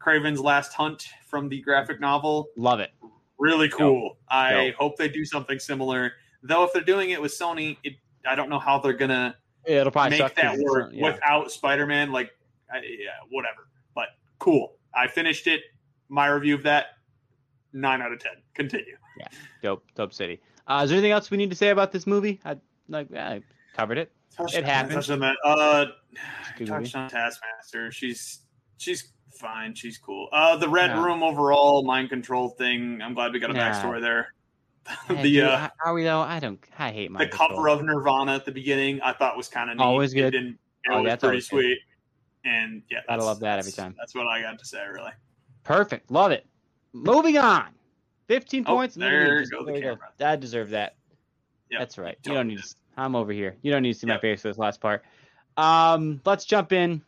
Kraven's 0.00 0.40
Last 0.40 0.72
Hunt 0.72 1.08
from 1.26 1.48
the 1.48 1.60
graphic 1.60 2.00
novel. 2.00 2.48
Love 2.56 2.80
it. 2.80 2.90
Really 3.38 3.68
cool. 3.68 4.10
Dope. 4.10 4.18
I 4.28 4.66
Dope. 4.66 4.74
hope 4.74 4.96
they 4.96 5.08
do 5.08 5.24
something 5.24 5.58
similar. 5.58 6.12
Though 6.42 6.64
if 6.64 6.72
they're 6.72 6.82
doing 6.82 7.10
it 7.10 7.20
with 7.20 7.32
Sony, 7.32 7.76
it, 7.82 7.94
I 8.26 8.34
don't 8.34 8.48
know 8.48 8.58
how 8.58 8.78
they're 8.78 8.92
gonna 8.92 9.36
It'll 9.64 9.90
probably 9.90 10.18
make 10.18 10.34
that 10.34 10.58
work 10.58 10.90
yeah. 10.92 11.12
without 11.12 11.50
Spider-Man. 11.50 12.12
Like, 12.12 12.30
I, 12.74 12.78
yeah, 12.84 13.10
whatever. 13.30 13.68
But 13.94 14.08
cool. 14.38 14.76
I 14.94 15.06
finished 15.08 15.46
it. 15.46 15.62
My 16.08 16.26
review 16.26 16.54
of 16.54 16.62
that, 16.64 16.86
nine 17.72 18.02
out 18.02 18.12
of 18.12 18.18
ten. 18.20 18.32
Continue. 18.54 18.96
Yeah, 19.18 19.26
dope, 19.62 19.84
dope 19.94 20.12
city. 20.12 20.40
Uh, 20.66 20.80
is 20.84 20.90
there 20.90 20.96
anything 20.98 21.12
else 21.12 21.30
we 21.30 21.36
need 21.36 21.50
to 21.50 21.56
say 21.56 21.70
about 21.70 21.92
this 21.92 22.06
movie? 22.06 22.40
I 22.44 22.56
like 22.88 23.08
yeah, 23.10 23.28
I 23.30 23.42
covered 23.76 23.98
it. 23.98 24.12
Touched- 24.36 24.54
It 24.56 24.64
happens. 24.64 24.94
touched 24.94 25.10
on 25.10 25.20
that. 25.20 25.36
Uh, 25.44 25.86
Good 26.58 26.66
touched 26.68 26.94
movie. 26.94 27.04
on 27.04 27.10
Taskmaster. 27.10 27.92
She's 27.92 28.40
she's 28.78 29.12
fine. 29.38 29.74
She's 29.74 29.98
cool. 29.98 30.28
Uh, 30.32 30.56
the 30.56 30.68
Red 30.68 30.90
Yeah. 30.90 31.04
Room 31.04 31.22
overall 31.22 31.84
mind 31.84 32.08
control 32.08 32.50
thing. 32.50 33.00
I'm 33.02 33.14
glad 33.14 33.32
we 33.32 33.38
got 33.38 33.50
a 33.50 33.54
Nah. 33.54 33.60
backstory 33.72 34.00
there. 34.00 34.28
Yeah, 35.08 35.22
the 35.22 35.32
dude, 35.32 35.44
uh, 35.44 35.70
are 35.84 35.94
we 35.94 36.04
though? 36.04 36.20
I 36.20 36.40
don't. 36.40 36.62
I 36.78 36.90
hate 36.92 37.10
my 37.10 37.24
the 37.24 37.30
cover 37.30 37.68
of 37.70 37.82
Nirvana 37.82 38.34
at 38.34 38.44
the 38.44 38.52
beginning, 38.52 39.00
I 39.00 39.14
thought 39.14 39.34
was 39.36 39.48
kind 39.48 39.70
of 39.70 39.78
neat. 39.78 39.82
Always 39.82 40.12
It 40.12 40.16
good. 40.16 40.30
didn't- 40.32 40.58
It 40.84 40.90
Oh, 40.92 41.00
was 41.02 41.10
that's 41.10 41.24
pretty 41.24 41.40
sweet. 41.40 41.62
good. 41.62 41.78
And 42.44 42.82
yeah, 42.90 43.00
Gotta 43.08 43.24
love 43.24 43.40
that 43.40 43.58
every 43.58 43.72
time. 43.72 43.94
That's 43.98 44.14
what 44.14 44.26
I 44.26 44.42
got 44.42 44.58
to 44.58 44.64
say. 44.66 44.84
Really. 44.86 45.12
Perfect. 45.62 46.10
Love 46.10 46.30
it. 46.32 46.46
Moving 46.92 47.38
on. 47.38 47.68
15 48.28 48.64
Oh, 48.66 48.74
points. 48.76 48.94
There 48.94 49.38
goes 49.40 49.50
the 49.50 49.64
There 49.64 49.74
you 49.76 49.82
go. 49.82 49.96
camera. 49.96 50.32
I 50.32 50.36
deserve 50.36 50.70
that. 50.70 50.96
Yep. 51.70 51.80
That's 51.80 51.98
right. 51.98 52.18
You 52.24 52.34
don't 52.34 52.48
need 52.48 52.58
to, 52.62 52.74
I'm 52.96 53.16
over 53.16 53.32
here. 53.32 53.56
You 53.62 53.72
don't 53.72 53.82
need 53.82 53.94
to 53.94 53.98
see 53.98 54.06
my 54.06 54.18
face 54.18 54.42
for 54.42 54.48
this 54.48 54.58
last 54.58 54.80
part. 54.80 55.02
Um, 55.56 56.20
let's 56.24 56.44
jump 56.44 56.72
in 56.72 57.02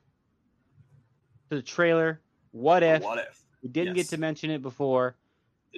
to 1.50 1.56
the 1.56 1.62
trailer. 1.62 2.20
What 2.52 2.82
if? 2.82 3.02
What 3.02 3.18
if? 3.18 3.42
We 3.62 3.68
didn't 3.68 3.96
Yes. 3.96 4.06
get 4.06 4.16
to 4.16 4.20
mention 4.20 4.50
it 4.50 4.62
before. 4.62 5.16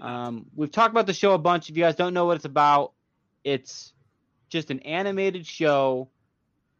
Um, 0.00 0.46
we've 0.54 0.70
talked 0.70 0.92
about 0.92 1.06
the 1.06 1.12
show 1.12 1.34
a 1.34 1.38
bunch. 1.38 1.68
If 1.70 1.76
you 1.76 1.82
guys 1.82 1.96
don't 1.96 2.14
know 2.14 2.26
what 2.26 2.36
it's 2.36 2.44
about, 2.44 2.92
it's 3.44 3.92
just 4.48 4.70
an 4.70 4.80
animated 4.80 5.46
show, 5.46 6.08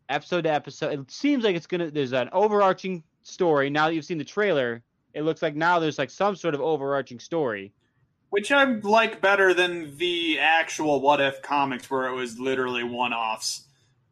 episode 0.09 0.43
to 0.43 0.53
episode. 0.53 0.99
It 0.99 1.11
seems 1.11 1.45
like 1.45 1.57
it's 1.57 1.67
gonna. 1.67 1.91
There's 1.91 2.13
an 2.13 2.29
overarching 2.33 3.03
story. 3.23 3.71
Now 3.71 3.89
that 3.89 3.95
you've 3.95 4.05
seen 4.05 4.19
the 4.19 4.25
trailer, 4.25 4.83
it 5.15 5.23
looks 5.23 5.43
like 5.43 5.55
now 5.55 5.79
there's 5.79 5.99
like 5.99 6.11
some 6.11 6.37
sort 6.37 6.55
of 6.55 6.61
overarching 6.61 7.19
story. 7.19 7.73
Which 8.31 8.53
I 8.53 8.65
like 8.65 9.21
better 9.23 9.55
than 9.55 9.97
the 9.97 10.39
actual 10.39 11.01
What 11.01 11.21
If 11.21 11.41
comics, 11.43 11.91
where 11.91 12.07
it 12.09 12.15
was 12.15 12.39
literally 12.39 12.85
one 12.85 13.13
offs, 13.15 13.67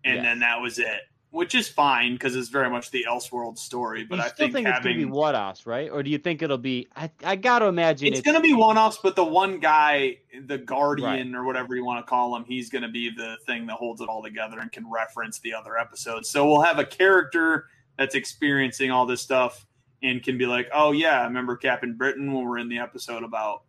and 0.05 0.17
Yes. 0.17 0.25
then 0.25 0.39
that 0.41 0.61
was 0.63 0.79
it. 0.79 1.01
Which 1.37 1.55
is 1.55 1.69
fine 1.69 2.15
because 2.15 2.35
it's 2.35 2.49
very 2.49 2.71
much 2.71 2.91
the 2.91 3.05
Elseworld 3.07 3.59
story. 3.59 4.05
But 4.05 4.17
you 4.17 4.23
I 4.23 4.29
think, 4.31 4.55
think, 4.55 4.69
it's 4.69 4.79
gonna 4.79 4.85
be 4.95 5.01
having 5.01 5.11
what-offs, 5.11 5.67
right? 5.67 5.91
Or 5.91 6.03
do 6.03 6.09
you 6.09 6.17
think 6.17 6.41
it'll 6.41 6.57
be? 6.57 6.89
I 6.97 7.11
I 7.23 7.37
gotta 7.37 7.67
imagine 7.67 8.09
it's 8.09 8.23
going 8.23 8.37
to 8.37 8.41
be 8.41 8.55
one 8.55 8.79
offs, 8.79 8.99
but 9.03 9.17
the 9.17 9.25
one 9.25 9.61
guy, 9.61 10.17
the 10.47 10.57
Guardian 10.57 11.33
Right. 11.35 11.39
or 11.39 11.45
whatever 11.45 11.77
you 11.77 11.85
want 11.85 12.05
to 12.05 12.09
call 12.09 12.35
him, 12.35 12.45
he's 12.45 12.71
going 12.71 12.85
to 12.85 12.89
be 12.89 13.11
the 13.11 13.37
thing 13.45 13.67
that 13.67 13.75
holds 13.75 14.01
it 14.01 14.09
all 14.09 14.23
together 14.23 14.59
and 14.61 14.73
can 14.73 14.91
reference 14.91 15.39
the 15.41 15.53
other 15.53 15.77
episodes. 15.77 16.31
So 16.31 16.47
we'll 16.47 16.63
have 16.63 16.79
a 16.79 16.87
character 16.87 17.67
that's 17.99 18.15
experiencing 18.15 18.91
all 18.91 19.05
this 19.05 19.21
stuff 19.21 19.67
and 20.03 20.23
can 20.23 20.39
be 20.39 20.47
like, 20.47 20.71
"Oh 20.73 20.93
yeah, 20.93 21.21
I 21.21 21.25
remember 21.25 21.57
Captain 21.57 21.99
Britain 21.99 22.33
when 22.33 22.47
we're 22.47 22.57
in 22.61 22.71
the 22.71 22.79
episode 22.79 23.23
about 23.23 23.65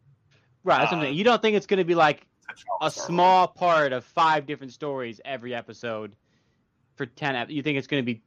right. 0.64 0.90
Uh. 0.90 1.02
You 1.08 1.26
don't 1.26 1.42
think 1.42 1.58
it's 1.58 1.68
gonna 1.68 1.84
be 1.84 1.96
like 1.96 2.26
a 2.82 2.90
small 2.90 3.46
part 3.46 3.92
of 3.92 4.06
five 4.06 4.46
different 4.46 4.72
stories 4.72 5.20
every 5.26 5.54
episode 5.54 6.16
for 6.98 7.06
10 7.06 7.36
ep- 7.36 7.50
you 7.50 7.62
think 7.64 7.78
it's 7.78 7.88
going 7.88 8.04
to 8.04 8.14
be 8.14 8.22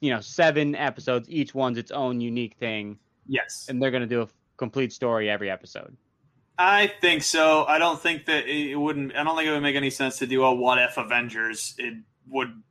you 0.00 0.10
know 0.10 0.20
seven 0.20 0.74
episodes 0.74 1.28
each 1.30 1.54
one's 1.54 1.78
its 1.78 1.90
own 1.90 2.20
unique 2.20 2.56
thing 2.58 2.98
Yes, 3.28 3.66
and 3.68 3.82
they're 3.82 3.90
going 3.90 4.02
to 4.02 4.06
do 4.08 4.20
a 4.20 4.24
f- 4.24 4.32
complete 4.56 4.92
story 4.92 5.28
every 5.30 5.50
episode 5.50 5.96
I 6.58 6.90
think 7.02 7.22
so. 7.22 7.64
I 7.66 7.78
don't 7.78 8.00
think 8.00 8.24
that 8.26 8.46
it 8.46 8.70
it 8.70 8.76
wouldn't. 8.76 9.14
I 9.14 9.24
don't 9.24 9.36
think 9.36 9.46
it 9.46 9.52
would 9.52 9.62
make 9.62 9.76
any 9.76 9.90
sense 9.90 10.16
to 10.20 10.26
do 10.26 10.42
a 10.42 10.54
what 10.54 10.78
if 10.78 10.96
Avengers. 10.96 11.74
It 11.76 11.94
would 12.28 12.62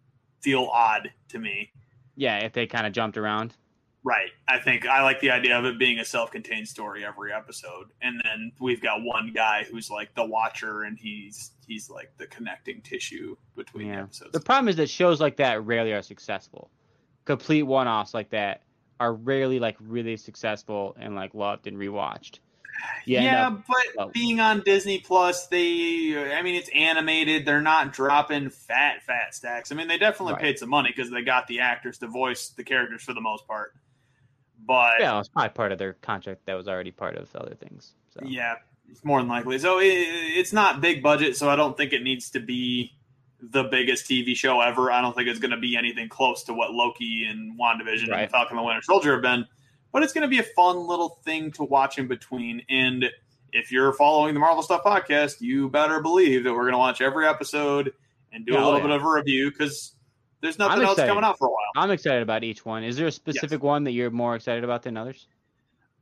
feel 0.42 0.64
odd 0.74 1.12
to 1.30 1.38
me. 1.40 1.72
yeah 2.16 2.38
if 2.40 2.54
they 2.54 2.66
kind 2.68 2.88
of 2.88 2.94
jumped 2.94 3.16
around 3.18 3.54
Right. 4.04 4.30
I 4.48 4.60
think 4.60 4.86
I 4.88 5.02
like 5.04 5.20
the 5.20 5.32
idea 5.32 5.58
of 5.58 5.66
it 5.66 5.78
being 5.80 5.98
a 6.00 6.06
self-contained 6.06 6.68
story 6.68 7.04
every 7.04 7.34
episode, 7.34 7.88
and 8.04 8.22
then 8.24 8.52
we've 8.60 8.82
got 8.82 9.02
one 9.04 9.32
guy 9.36 9.66
who's 9.70 9.90
like 9.90 10.14
the 10.16 10.24
watcher, 10.26 10.84
and 10.84 10.96
he's 10.98 11.52
he's 11.68 11.90
like 11.90 12.12
the 12.18 12.28
connecting 12.28 12.82
tissue 12.82 13.36
between 13.56 13.90
the 13.90 13.94
yeah 13.94 14.02
episodes. 14.02 14.32
the 14.32 14.40
problem 14.40 14.68
is 14.70 14.76
that 14.78 14.90
shows 14.90 15.20
like 15.22 15.38
that 15.38 15.64
rarely 15.66 15.94
are 15.94 16.02
successful 16.02 16.70
complete 17.26 17.64
one-offs 17.64 18.14
like 18.14 18.30
that 18.30 18.62
are 19.00 19.14
rarely 19.14 19.60
like 19.60 19.76
really 19.80 20.16
successful 20.18 20.96
and 21.00 21.16
like 21.16 21.34
loved 21.34 21.68
and 21.68 21.78
rewatched 21.78 22.40
You 23.06 23.22
yeah, 23.22 23.50
but 23.96 24.14
being 24.14 24.40
on 24.40 24.62
Disney 24.66 25.00
Plus, 25.00 25.48
they 25.48 26.34
I 26.34 26.42
mean 26.42 26.56
it's 26.56 26.70
animated. 26.76 27.46
They're 27.46 27.62
not 27.62 27.94
dropping 27.94 28.50
fat 28.50 29.02
fat 29.04 29.34
stacks. 29.34 29.72
I 29.72 29.76
mean 29.76 29.88
they 29.88 29.98
definitely 29.98 30.34
Right. 30.34 30.42
paid 30.42 30.60
some 30.60 30.70
money 30.70 30.92
because 30.96 31.10
they 31.12 31.22
got 31.22 31.48
the 31.48 31.62
actors 31.62 31.98
to 32.00 32.08
voice 32.08 32.50
the 32.50 32.64
characters 32.64 33.02
for 33.04 33.14
the 33.14 33.22
most 33.22 33.48
part. 33.48 33.74
But 34.68 34.96
yeah 35.00 35.20
it's 35.20 35.30
probably 35.30 35.50
part 35.50 35.72
of 35.72 35.78
their 35.78 35.94
contract 35.94 36.46
that 36.46 36.54
was 36.56 36.68
already 36.68 36.92
part 36.92 37.16
of 37.16 37.34
other 37.36 37.56
things 37.56 37.94
so 38.14 38.22
Yeah, 38.26 38.56
it's 38.90 39.04
more 39.04 39.20
than 39.20 39.28
likely. 39.28 39.60
So 39.60 39.80
it, 39.80 39.86
it's 39.88 40.54
not 40.54 40.82
big 40.82 41.02
budget, 41.04 41.36
so 41.38 41.50
I 41.50 41.56
don't 41.56 41.76
think 41.78 41.94
it 41.94 42.04
needs 42.04 42.32
to 42.32 42.40
be 42.40 42.94
the 43.42 43.64
biggest 43.64 44.10
TV 44.10 44.36
show 44.36 44.62
ever. 44.62 44.92
I 44.92 45.02
don't 45.02 45.16
think 45.16 45.28
it's 45.28 45.40
going 45.40 45.52
to 45.52 45.58
be 45.58 45.76
anything 45.78 46.10
close 46.10 46.44
to 46.46 46.54
what 46.54 46.72
Loki 46.72 47.26
and 47.30 47.60
WandaVision 47.60 48.10
Right. 48.10 48.22
and 48.24 48.32
Falcon 48.32 48.58
the 48.58 48.64
Winter 48.64 48.82
Soldier 48.82 49.14
have 49.14 49.22
been. 49.22 49.46
But 49.92 50.04
it's 50.04 50.14
going 50.14 50.24
to 50.24 50.28
be 50.28 50.40
a 50.40 50.44
fun 50.44 50.78
little 50.88 51.20
thing 51.24 51.52
to 51.54 51.64
watch 51.64 51.98
in 52.00 52.08
between. 52.08 52.64
And 52.70 53.06
if 53.54 53.72
you're 53.72 53.94
following 53.94 54.34
the 54.34 54.40
Marvel 54.40 54.64
Stuff 54.64 54.84
podcast, 54.84 55.42
you 55.42 55.70
better 55.70 56.02
believe 56.02 56.44
that 56.44 56.52
we're 56.54 56.64
going 56.64 56.74
to 56.74 56.78
watch 56.80 57.02
every 57.02 57.28
episode 57.28 57.94
and 58.34 58.46
do 58.46 58.54
Yeah, 58.54 58.64
a 58.64 58.66
little 58.66 58.80
yeah. 58.80 58.88
bit 58.88 58.96
of 58.96 59.04
a 59.04 59.10
review 59.10 59.52
because 59.52 59.94
there's 60.42 60.60
nothing 60.60 60.84
else 60.84 60.98
coming 60.98 61.24
out 61.24 61.38
for 61.40 61.48
a 61.48 61.52
while. 61.52 61.72
i'm 61.84 61.90
excited 61.90 62.22
about 62.22 62.44
each 62.44 62.64
one 62.66 62.84
is 62.84 62.98
there 62.98 63.08
a 63.08 63.12
specific 63.12 63.64
one 63.64 63.86
that 63.86 63.94
you're 63.94 64.12
more 64.12 64.36
excited 64.36 64.64
about 64.64 64.84
than 64.84 64.96
others 64.98 65.28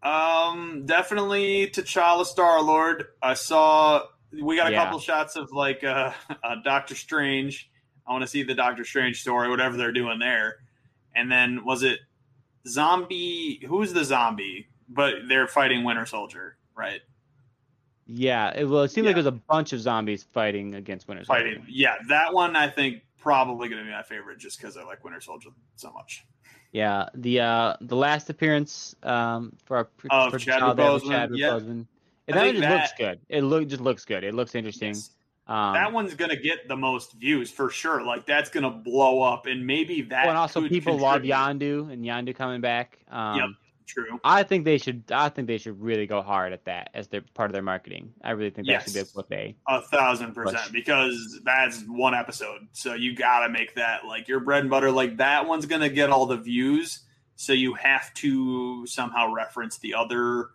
Um, 0.03 0.83
definitely 0.85 1.67
T'Challa 1.67 2.25
Star 2.25 2.61
Lord. 2.61 3.05
I 3.21 3.33
saw 3.35 4.03
we 4.41 4.55
got 4.55 4.67
a 4.67 4.71
Yeah. 4.71 4.83
couple 4.83 4.99
shots 4.99 5.35
of 5.35 5.51
like 5.51 5.83
uh, 5.83 6.11
uh 6.43 6.55
Doctor 6.63 6.95
Strange. 6.95 7.69
I 8.05 8.11
want 8.11 8.21
to 8.23 8.27
see 8.27 8.43
the 8.43 8.53
Doctor 8.55 8.83
Strange 8.83 9.21
story, 9.21 9.49
whatever 9.49 9.77
they're 9.77 9.93
doing 9.93 10.19
there. 10.19 10.57
And 11.15 11.31
then 11.31 11.63
was 11.63 11.83
it 11.83 11.99
zombie? 12.67 13.63
Who's 13.67 13.93
the 13.93 14.03
zombie? 14.03 14.67
But 14.89 15.27
they're 15.29 15.47
fighting 15.47 15.83
Winter 15.83 16.05
Soldier, 16.05 16.57
right? 16.75 16.99
Yeah, 18.05 18.51
it, 18.53 18.65
well, 18.65 18.83
it 18.83 18.89
seemed 18.89 19.05
like 19.07 19.15
Yeah. 19.15 19.21
there 19.21 19.31
was 19.31 19.39
a 19.39 19.43
bunch 19.47 19.71
of 19.71 19.79
zombies 19.79 20.23
fighting 20.23 20.75
against 20.75 21.07
Winter 21.07 21.23
Soldier. 21.23 21.41
Fighting, 21.43 21.65
yeah. 21.69 21.95
That 22.09 22.33
one 22.33 22.55
I 22.57 22.67
think 22.67 23.03
probably 23.17 23.69
going 23.69 23.79
to 23.79 23.85
be 23.85 23.91
my 23.95 24.03
favorite, 24.03 24.39
just 24.39 24.59
because 24.59 24.75
I 24.75 24.83
like 24.83 25.03
Winter 25.05 25.21
Soldier 25.21 25.49
so 25.77 25.91
much. 25.93 26.25
Yeah, 26.73 27.07
the 27.13 27.39
uh 27.39 27.75
the 27.81 27.95
last 27.95 28.29
appearance 28.29 28.95
um 29.03 29.53
for 29.63 29.77
our 29.77 29.87
Of 30.09 30.31
for 30.31 30.39
Chadwick 30.39 30.73
T'Challa 30.73 30.75
there 30.75 30.93
with 30.93 31.03
Boseman, 31.03 31.09
Chadwick 31.09 31.39
yeah. 31.39 31.47
Boseman. 31.49 31.85
I 32.27 32.31
And 32.31 32.37
that 32.37 32.55
just 32.55 32.69
looks 32.69 32.93
good. 32.97 33.19
It 33.29 33.41
look 33.43 33.67
just 33.67 33.81
looks 33.81 34.05
good. 34.05 34.23
It 34.23 34.33
looks 34.33 34.55
interesting. 34.55 34.95
Um, 35.45 35.73
that 35.73 35.91
one's 35.91 36.15
going 36.15 36.31
to 36.31 36.37
get 36.37 36.69
the 36.69 36.75
most 36.77 37.13
views 37.13 37.51
for 37.51 37.69
sure. 37.69 38.01
Like 38.01 38.25
that's 38.25 38.49
going 38.49 38.63
to 38.63 38.69
blow 38.69 39.21
up, 39.21 39.45
and 39.45 39.67
maybe 39.67 40.01
that. 40.03 40.23
well, 40.23 40.29
and 40.29 40.37
also 40.37 40.67
people 40.67 40.97
love. 40.97 41.21
Yondu 41.21 41.91
and 41.91 42.03
Yondu 42.03 42.33
coming 42.35 42.61
back. 42.61 42.99
Um, 43.09 43.37
Yep. 43.37 43.49
True. 43.85 44.19
I 44.23 44.43
think 44.43 44.65
they 44.65 44.77
should. 44.77 45.03
I 45.11 45.29
think 45.29 45.47
they 45.47 45.57
should 45.57 45.81
really 45.81 46.05
go 46.05 46.21
hard 46.21 46.53
at 46.53 46.65
that 46.65 46.89
as 46.93 47.07
their 47.07 47.21
part 47.33 47.49
of 47.49 47.53
their 47.53 47.61
marketing. 47.61 48.13
I 48.23 48.31
really 48.31 48.49
think 48.49 48.67
that 48.67 48.83
should 48.83 48.93
be 48.93 49.01
what 49.13 49.29
they. 49.29 49.55
A 49.67 49.81
thousand 49.81 50.33
percent 50.33 50.63
Push. 50.63 50.71
because 50.71 51.39
that's 51.43 51.81
one 51.87 52.13
episode. 52.13 52.67
So 52.71 52.93
you 52.93 53.15
gotta 53.15 53.49
make 53.49 53.75
that 53.75 54.05
like 54.05 54.27
your 54.27 54.39
bread 54.39 54.61
and 54.61 54.69
butter. 54.69 54.91
Like 54.91 55.17
that 55.17 55.47
one's 55.47 55.65
gonna 55.65 55.89
get 55.89 56.09
all 56.09 56.25
the 56.25 56.37
views. 56.37 57.01
So 57.35 57.53
you 57.53 57.73
have 57.73 58.13
to 58.15 58.85
somehow 58.87 59.33
reference 59.33 59.77
the 59.79 59.95
other 59.95 60.49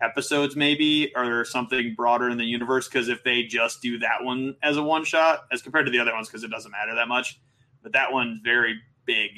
episodes, 0.00 0.56
maybe, 0.56 1.12
or 1.14 1.44
something 1.44 1.94
broader 1.94 2.28
in 2.28 2.38
the 2.38 2.44
universe. 2.44 2.88
Because 2.88 3.08
if 3.08 3.22
they 3.22 3.42
just 3.42 3.82
do 3.82 3.98
that 4.00 4.22
one 4.22 4.56
as 4.62 4.76
a 4.76 4.82
one 4.82 5.04
shot, 5.04 5.44
as 5.52 5.62
compared 5.62 5.86
to 5.86 5.92
the 5.92 5.98
other 5.98 6.12
ones, 6.12 6.28
because 6.28 6.44
it 6.44 6.50
doesn't 6.50 6.72
matter 6.72 6.94
that 6.96 7.08
much, 7.08 7.40
but 7.82 7.92
that 7.92 8.12
one's 8.12 8.40
very 8.42 8.80
big. 9.04 9.30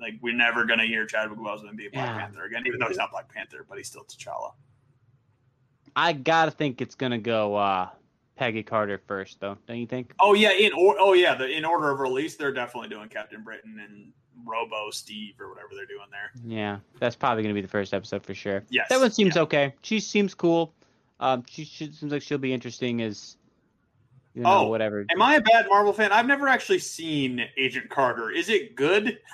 Like 0.00 0.14
we're 0.20 0.34
never 0.34 0.64
gonna 0.64 0.84
hear 0.86 1.06
Chadwick 1.06 1.38
Boseman 1.38 1.76
be 1.76 1.86
a 1.86 1.90
Black 1.90 2.06
Yeah. 2.06 2.18
Panther 2.18 2.44
again, 2.44 2.64
even 2.66 2.78
though 2.78 2.88
he's 2.88 2.96
not 2.98 3.10
Black 3.10 3.32
Panther, 3.32 3.64
but 3.68 3.78
he's 3.78 3.88
still 3.88 4.04
T'Challa. 4.04 4.52
I 5.94 6.12
gotta 6.12 6.50
think 6.50 6.80
it's 6.80 6.94
gonna 6.94 7.18
go 7.18 7.54
uh 7.56 7.88
Peggy 8.36 8.62
Carter 8.62 9.00
first, 9.06 9.40
though. 9.40 9.56
Don't 9.66 9.78
you 9.78 9.86
think? 9.86 10.12
Oh 10.20 10.34
yeah, 10.34 10.52
in 10.52 10.72
or 10.74 10.96
oh 10.98 11.14
yeah, 11.14 11.34
the 11.34 11.48
in 11.48 11.64
order 11.64 11.90
of 11.90 12.00
release, 12.00 12.36
they're 12.36 12.52
definitely 12.52 12.90
doing 12.90 13.08
Captain 13.08 13.42
Britain 13.42 13.80
and 13.82 14.12
Robo 14.44 14.90
Steve 14.90 15.34
or 15.40 15.48
whatever 15.48 15.70
they're 15.74 15.86
doing 15.86 16.06
there. 16.10 16.30
Yeah, 16.44 16.78
that's 17.00 17.16
probably 17.16 17.42
gonna 17.42 17.54
be 17.54 17.62
the 17.62 17.68
first 17.68 17.94
episode 17.94 18.22
for 18.22 18.34
sure. 18.34 18.62
Yes, 18.68 18.88
That 18.90 19.00
one 19.00 19.10
seems 19.10 19.36
yeah. 19.36 19.42
okay. 19.42 19.74
She 19.82 20.00
seems 20.00 20.34
cool. 20.34 20.74
Um, 21.18 21.44
she, 21.48 21.64
she 21.64 21.90
seems 21.90 22.12
like 22.12 22.20
she'll 22.20 22.36
be 22.36 22.52
interesting 22.52 23.00
as 23.00 23.38
You 24.34 24.42
know, 24.42 24.50
Oh, 24.58 24.66
whatever. 24.68 25.06
Am 25.10 25.22
I 25.22 25.36
a 25.36 25.40
bad 25.40 25.66
Marvel 25.70 25.94
fan? 25.94 26.12
I've 26.12 26.26
never 26.26 26.46
actually 26.46 26.80
seen 26.80 27.40
Agent 27.56 27.88
Carter. 27.88 28.30
Is 28.30 28.50
it 28.50 28.76
good? 28.76 29.18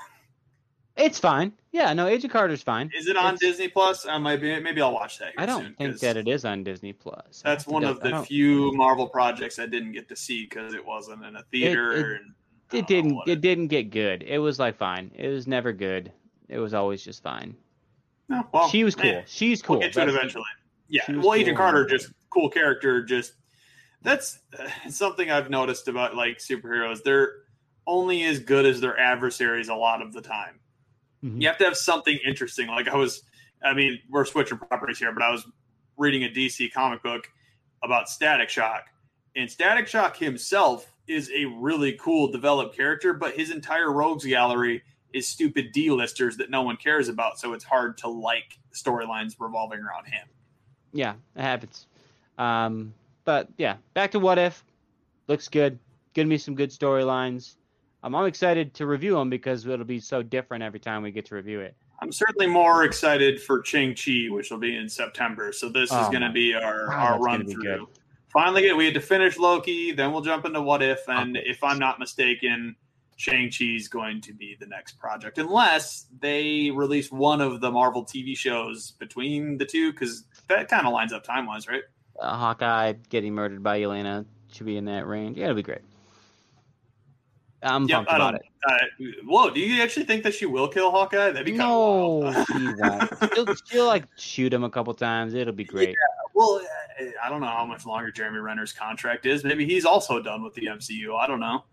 It's 0.97 1.18
fine. 1.18 1.53
Yeah, 1.72 1.93
no, 1.95 2.07
Agent 2.07 2.32
Carter's 2.32 2.62
fine. 2.62 2.90
Is 2.95 3.07
it 3.09 3.16
on 3.16 3.34
It's- 3.34 3.38
Disney 3.40 3.68
Plus? 3.68 4.07
I 4.07 4.18
might 4.18 4.40
be. 4.43 4.59
Maybe 4.61 4.82
I'll 4.82 4.93
watch 4.93 5.18
that. 5.20 5.32
I 5.38 5.47
don't 5.47 5.62
soon, 5.62 5.74
think 5.74 5.99
that 6.01 6.16
it 6.18 6.28
is 6.28 6.45
on 6.45 6.62
Disney 6.64 6.93
Plus. 6.93 7.40
That's 7.43 7.66
one 7.66 7.82
of 7.84 8.01
the 8.01 8.22
few 8.24 8.72
Marvel 8.74 9.09
projects 9.09 9.59
I 9.59 9.66
didn't 9.66 9.93
get 9.93 10.09
to 10.11 10.16
see 10.16 10.45
because 10.45 10.74
it 10.74 10.84
wasn't 10.84 11.24
in 11.24 11.36
a 11.36 11.43
theater. 11.45 11.93
it- 11.93 12.20
and 12.22 12.34
It 12.72 12.76
I 12.76 12.76
don't 12.76 12.80
know 12.80 12.86
didn't. 12.86 13.14
what 13.16 13.28
It 13.28 13.40
didn't 13.40 13.66
get 13.68 13.84
good. 13.90 14.22
It 14.22 14.38
was 14.38 14.59
like 14.59 14.76
fine. 14.76 15.11
It 15.14 15.28
was 15.28 15.47
never 15.47 15.72
good. 15.72 16.12
It 16.49 16.59
was 16.59 16.74
always 16.74 17.03
just 17.03 17.22
fine. 17.22 17.57
No, 18.28 18.47
well, 18.53 18.68
she 18.68 18.84
was 18.84 18.95
cool. 18.95 19.11
eh, 19.11 19.22
She's 19.26 19.62
cool. 19.62 19.76
We'll 19.78 19.86
get 19.88 19.95
to 19.95 20.03
it 20.03 20.09
eventually. 20.11 20.45
Yeah. 20.88 21.03
Well, 21.09 21.34
Agent. 21.34 21.57
Carter, 21.57 21.86
just 21.86 22.11
cool 22.28 22.51
character. 22.51 23.03
Just 23.03 23.32
that's 24.03 24.40
uh, 24.59 24.68
something 24.90 25.30
I've 25.30 25.49
noticed 25.49 25.88
about 25.88 26.14
like 26.16 26.36
superheroes. 26.38 27.03
They're 27.03 27.32
only 27.86 28.24
as 28.24 28.38
good 28.40 28.66
as 28.66 28.80
their 28.80 28.99
adversaries 28.99 29.68
a 29.70 29.74
lot 29.74 30.03
of 30.03 30.12
the 30.12 30.20
time. 30.20 30.61
Mhm. 31.25 31.41
You 31.41 31.49
have 31.49 31.59
to 31.59 31.64
have 31.64 31.77
something 31.77 32.18
interesting. 32.25 32.68
Like 32.68 32.89
I 32.89 32.97
was, 32.97 33.23
I 33.62 33.75
mean, 33.75 34.01
we're 34.11 34.25
switching 34.25 34.59
properties 34.59 34.99
here, 34.99 35.12
but 35.12 35.23
I 35.23 35.31
was 35.31 35.47
reading 35.97 36.25
a 36.25 36.29
DC 36.29 36.73
comic 36.73 37.03
book 37.03 37.31
about 37.83 38.09
Static 38.09 38.49
Shock, 38.49 38.87
and 39.37 39.51
Static 39.51 39.87
Shock 39.87 40.16
himself 40.16 40.93
is 41.07 41.31
a 41.35 41.45
really 41.47 41.93
cool 41.95 42.31
developed 42.31 42.77
character, 42.77 43.12
but 43.12 43.35
his 43.35 43.51
entire 43.51 43.93
rogues 43.93 44.25
gallery 44.25 44.83
is 45.12 45.29
stupid 45.29 45.73
D-listers 45.73 46.37
that 46.39 46.49
no 46.49 46.62
one 46.62 46.77
cares 46.77 47.09
about, 47.09 47.39
so 47.39 47.53
it's 47.53 47.64
hard 47.64 47.99
to 47.99 48.09
like 48.09 48.59
storylines 48.73 49.35
revolving 49.39 49.81
around 49.81 50.07
him. 50.07 50.27
Yeah, 50.93 51.14
it 51.37 51.43
happens. 51.43 51.87
Um, 52.39 52.95
but 53.25 53.49
yeah, 53.59 53.77
back 53.95 54.12
to 54.12 54.18
what 54.18 54.39
if. 54.39 54.64
Looks 55.29 55.49
good. 55.49 55.79
Give 56.14 56.27
me 56.27 56.39
some 56.39 56.55
good 56.55 56.70
storylines. 56.70 57.57
Um, 58.03 58.14
I'm 58.14 58.26
excited 58.26 58.74
to 58.74 58.86
review 58.86 59.14
them 59.14 59.30
because 59.30 59.66
it'll 59.66 59.84
be 59.84 60.00
so 60.00 60.22
different 60.22 60.64
every 60.64 60.80
time 60.80 61.03
we 61.03 61.12
get 61.12 61.26
to 61.26 61.36
review 61.36 61.61
it. 61.61 61.76
I'm 62.00 62.11
certainly 62.11 62.48
more 62.48 62.82
excited 62.82 63.40
for 63.40 63.62
Shang 63.64 63.94
Chi, 63.94 64.26
which 64.28 64.50
will 64.50 64.59
be 64.59 64.76
in 64.76 64.88
September. 64.88 65.53
So 65.53 65.68
this 65.68 65.90
is 65.90 65.96
Oh 65.96 66.11
going 66.11 66.22
to 66.22 66.32
be 66.32 66.53
our, 66.53 66.88
wow, 66.88 66.96
our 66.98 67.20
run 67.20 67.46
through. 67.46 67.88
Finally, 68.32 68.72
we 68.72 68.86
had 68.86 68.94
to 68.94 69.00
finish 69.00 69.38
Loki, 69.38 69.92
then 69.92 70.11
we'll 70.11 70.22
jump 70.22 70.44
into 70.44 70.61
What 70.61 70.82
If, 70.82 71.07
and 71.07 71.36
Okay. 71.36 71.46
if 71.48 71.62
I'm 71.62 71.78
not 71.78 72.00
mistaken, 72.00 72.74
Shang 73.16 73.50
Chi's 73.50 73.86
going 73.86 74.20
to 74.22 74.32
be 74.32 74.57
the 74.59 74.66
next 74.66 74.98
project, 74.98 75.38
unless 75.38 76.07
they 76.18 76.70
release 76.72 77.12
one 77.12 77.40
of 77.40 77.61
the 77.61 77.70
Marvel 77.70 78.05
TV 78.05 78.36
shows 78.36 78.92
between 78.92 79.59
the 79.59 79.66
two, 79.66 79.92
because 79.92 80.24
that 80.48 80.68
kind 80.68 80.86
of 80.86 80.92
lines 80.92 81.12
up 81.12 81.22
time 81.22 81.46
wise, 81.46 81.68
right? 81.68 81.82
Uh, 82.18 82.36
Hawkeye 82.36 82.94
getting 83.11 83.34
murdered 83.34 83.62
by 83.62 83.78
Yelena 83.78 84.24
should 84.50 84.66
be 84.66 84.76
in 84.76 84.86
that 84.86 85.07
range. 85.07 85.36
Yeah, 85.36 85.44
it'll 85.44 85.57
be 85.57 85.62
great. 85.62 85.82
I'm 87.62 87.86
Yeah, 87.88 87.96
pumped 87.96 88.12
about 88.12 88.34
it. 88.34 88.42
Uh, 88.68 88.78
whoa, 89.24 89.50
do 89.50 89.60
you 89.60 89.82
actually 89.82 90.06
think 90.06 90.22
that 90.24 90.34
she 90.34 90.46
will 90.46 90.68
kill 90.68 90.90
Hawkeye? 90.90 91.30
That'd 91.30 91.44
be 91.44 91.52
kind 91.52 91.60
No, 91.70 92.24
of 92.26 92.46
she 92.46 92.72
won't. 92.74 93.34
She'll, 93.34 93.54
she'll 93.66 93.86
like 93.86 94.04
shoot 94.16 94.52
him 94.52 94.64
a 94.64 94.70
couple 94.70 94.94
times. 94.94 95.34
It'll 95.34 95.52
be 95.52 95.64
great. 95.64 95.94
Well, 96.34 96.60
uh, 97.00 97.04
I 97.22 97.28
don't 97.28 97.40
know 97.40 97.46
how 97.48 97.64
much 97.66 97.84
longer 97.86 98.10
Jeremy 98.10 98.38
Renner's 98.38 98.72
contract 98.72 99.26
is. 99.26 99.44
Maybe 99.44 99.66
he's 99.66 99.84
also 99.84 100.22
done 100.22 100.42
with 100.42 100.54
the 100.54 100.66
MCU. 100.66 101.16
I 101.18 101.26
don't 101.26 101.40
know. 101.40 101.64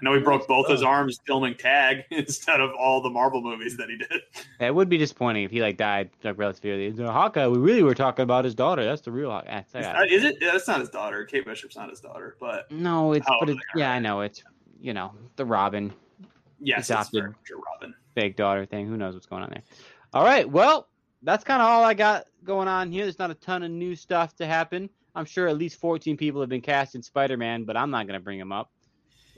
I 0.00 0.04
know 0.04 0.14
he 0.14 0.20
broke 0.20 0.46
both 0.48 0.68
his 0.68 0.82
arms 0.82 1.18
filming 1.26 1.54
Tag 1.54 2.04
instead 2.10 2.60
of 2.60 2.70
all 2.78 3.00
the 3.00 3.08
Marvel 3.10 3.40
movies 3.40 3.76
that 3.76 3.88
he 3.88 3.96
did. 3.96 4.22
It 4.60 4.74
would 4.74 4.88
be 4.88 4.98
disappointing 4.98 5.44
if 5.44 5.50
he 5.50 5.62
like 5.62 5.76
died 5.76 6.10
like 6.24 6.36
relatively. 6.36 6.88
early. 6.88 7.06
Hawkeye, 7.10 7.46
we 7.46 7.58
really 7.58 7.82
were 7.82 7.94
talking 7.94 8.22
about 8.24 8.44
his 8.44 8.54
daughter. 8.54 8.84
That's 8.84 9.02
the 9.02 9.12
real 9.12 9.30
Hawkeye. 9.30 9.62
Is 10.10 10.24
it? 10.24 10.36
Yeah, 10.40 10.52
that's 10.52 10.66
not 10.68 10.80
his 10.80 10.90
daughter. 10.90 11.24
Kate 11.24 11.44
Bishop's 11.46 11.76
not 11.76 11.90
his 11.90 12.00
daughter, 12.00 12.36
but 12.40 12.70
No, 12.70 13.12
it's 13.12 13.26
but 13.26 13.48
old 13.48 13.50
it, 13.50 13.58
yeah, 13.76 13.92
I 13.92 13.98
know 13.98 14.20
it's 14.20 14.42
you 14.84 14.92
know 14.92 15.12
the 15.36 15.44
Robin 15.44 15.92
yes, 16.60 16.90
Adopted. 16.90 17.06
it's 17.06 17.10
very 17.10 17.28
much 17.30 17.50
a 17.50 17.56
Robin. 17.56 17.94
fake 18.14 18.36
daughter 18.36 18.66
thing. 18.66 18.86
Who 18.86 18.96
knows 18.96 19.14
what's 19.14 19.26
going 19.26 19.42
on 19.42 19.50
there? 19.50 19.62
All 20.12 20.22
right, 20.24 20.48
well 20.48 20.88
that's 21.22 21.42
kind 21.42 21.62
of 21.62 21.68
all 21.68 21.82
I 21.84 21.94
got 21.94 22.26
going 22.44 22.68
on 22.68 22.92
here. 22.92 23.04
There's 23.04 23.18
not 23.18 23.30
a 23.30 23.34
ton 23.34 23.62
of 23.62 23.70
new 23.70 23.96
stuff 23.96 24.36
to 24.36 24.46
happen. 24.46 24.90
I'm 25.14 25.24
sure 25.24 25.48
at 25.48 25.56
least 25.56 25.80
14 25.80 26.16
people 26.18 26.40
have 26.42 26.50
been 26.50 26.60
cast 26.60 26.94
in 26.96 27.02
Spider-Man, 27.02 27.64
but 27.64 27.76
I'm 27.78 27.90
not 27.90 28.06
going 28.06 28.18
to 28.18 28.22
bring 28.22 28.38
them 28.38 28.52
up. 28.52 28.70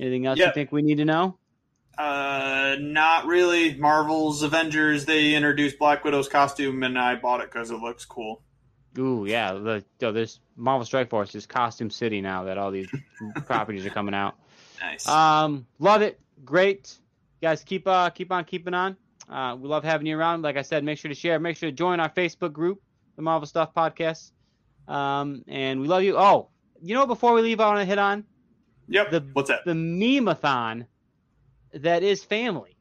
Anything 0.00 0.26
else 0.26 0.38
Yeah. 0.38 0.46
you 0.46 0.52
think 0.54 0.72
we 0.72 0.82
need 0.82 0.96
to 0.96 1.04
know? 1.04 1.38
Uh, 1.96 2.76
not 2.80 3.26
really. 3.26 3.74
Marvel's 3.76 4.42
Avengers. 4.42 5.04
They 5.04 5.34
introduced 5.34 5.78
Black 5.78 6.02
Widow's 6.02 6.28
costume, 6.28 6.82
and 6.82 6.98
I 6.98 7.14
bought 7.14 7.40
it 7.40 7.52
because 7.52 7.70
it 7.70 7.76
looks 7.78 8.04
cool. 8.04 8.42
Ooh, 8.98 9.26
yeah. 9.28 9.52
The, 9.52 9.84
oh, 10.02 10.12
there's 10.12 10.40
Marvel 10.56 10.84
Strike 10.84 11.08
Force 11.10 11.34
is 11.34 11.46
Costume 11.46 11.90
City 11.90 12.20
now 12.20 12.44
that 12.44 12.58
all 12.58 12.70
these 12.70 12.88
properties 13.46 13.86
are 13.86 13.90
coming 13.90 14.14
out. 14.14 14.34
Nice. 14.80 15.06
Um, 15.08 15.66
love 15.78 16.02
it. 16.02 16.20
Great. 16.44 16.98
You 17.40 17.48
guys 17.48 17.62
keep 17.62 17.86
uh 17.86 18.10
keep 18.10 18.30
on 18.32 18.44
keeping 18.44 18.74
on. 18.74 18.96
Uh, 19.28 19.56
we 19.58 19.68
love 19.68 19.82
having 19.84 20.06
you 20.06 20.16
around. 20.18 20.42
Like 20.42 20.56
I 20.56 20.62
said, 20.62 20.84
make 20.84 20.98
sure 20.98 21.08
to 21.08 21.14
share. 21.14 21.38
Make 21.40 21.56
sure 21.56 21.70
to 21.70 21.74
join 21.76 21.98
our 22.00 22.08
Facebook 22.10 22.52
group, 22.52 22.80
the 23.16 23.22
Marvel 23.22 23.46
Stuff 23.46 23.74
Podcast. 23.74 24.30
Um, 24.88 25.42
and 25.48 25.80
we 25.80 25.88
love 25.88 26.02
you. 26.02 26.16
Oh, 26.16 26.48
you 26.80 26.94
know, 26.94 27.06
before 27.06 27.32
we 27.32 27.42
leave, 27.42 27.58
I 27.60 27.66
want 27.66 27.80
to 27.80 27.84
hit 27.84 27.98
on 27.98 28.24
yep. 28.88 29.10
the 29.10 29.24
What's 29.32 29.48
that? 29.48 29.64
the 29.64 29.74
meme-a-thon 29.74 30.86
that 31.74 32.02
is 32.04 32.22
family. 32.22 32.76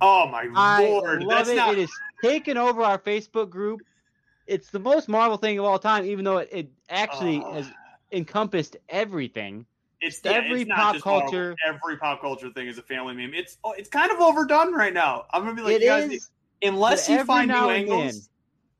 Oh 0.00 0.26
my 0.28 0.48
I 0.54 0.84
lord! 0.88 1.22
love 1.22 1.38
That's 1.46 1.50
it. 1.50 1.56
not. 1.56 1.72
It 1.74 1.80
is 1.80 1.90
taken 2.22 2.56
over 2.56 2.80
our 2.82 2.98
Facebook 2.98 3.50
group. 3.50 3.82
It's 4.46 4.70
the 4.70 4.78
most 4.78 5.08
Marvel 5.08 5.36
thing 5.36 5.58
of 5.58 5.64
all 5.66 5.78
time, 5.78 6.06
even 6.06 6.24
though 6.24 6.38
it, 6.38 6.48
it 6.50 6.70
actually 6.88 7.42
Oh. 7.44 7.52
has 7.52 7.70
encompassed 8.12 8.76
everything. 8.88 9.66
It's 10.00 10.24
every 10.24 10.62
it's 10.62 10.70
pop 10.70 10.98
culture- 11.00 11.54
Every 11.66 11.96
pop 11.98 12.20
culture 12.20 12.50
thing 12.50 12.68
is 12.68 12.78
a 12.78 12.82
family 12.82 13.14
meme. 13.14 13.34
It's 13.34 13.58
oh, 13.64 13.72
it's 13.72 13.88
kind 13.88 14.10
of 14.10 14.20
overdone 14.20 14.72
right 14.74 14.94
now. 14.94 15.26
I'm 15.32 15.42
gonna 15.42 15.54
be 15.54 15.62
like, 15.62 15.74
It 15.74 15.82
you 15.82 15.88
guys, 15.88 16.10
is, 16.10 16.30
unless 16.62 17.08
you 17.08 17.22
find 17.24 17.48
new 17.50 17.70
angles. 17.70 18.12
then- 18.14 18.28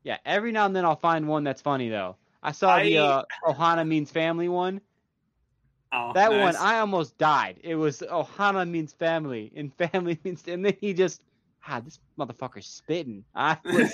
Yeah, 0.03 0.17
every 0.25 0.51
now 0.51 0.65
and 0.65 0.75
then 0.75 0.83
I'll 0.85 0.95
find 0.95 1.27
one 1.27 1.43
that's 1.43 1.61
funny 1.61 1.89
though. 1.89 2.15
I 2.41 2.51
saw 2.53 2.79
the 2.81 2.97
I- 2.97 3.01
uh, 3.01 3.23
Ohana 3.45 3.87
means 3.87 4.09
family 4.09 4.49
one. 4.49 4.81
Oh, 5.93 6.13
That 6.13 6.31
nice. 6.31 6.55
one, 6.55 6.55
I 6.55 6.79
almost 6.79 7.17
died. 7.17 7.59
It 7.63 7.75
was 7.75 7.99
Ohana 7.99 8.67
means 8.67 8.93
family, 8.93 9.51
and 9.55 9.73
family 9.91 10.17
means, 10.23 10.43
and 10.47 10.65
then 10.65 10.73
he 10.79 10.93
just, 10.93 11.21
ah, 11.67 11.81
this 11.81 11.99
motherfucker's 12.17 12.65
spitting. 12.65 13.25
I 13.35 13.57
was, 13.65 13.93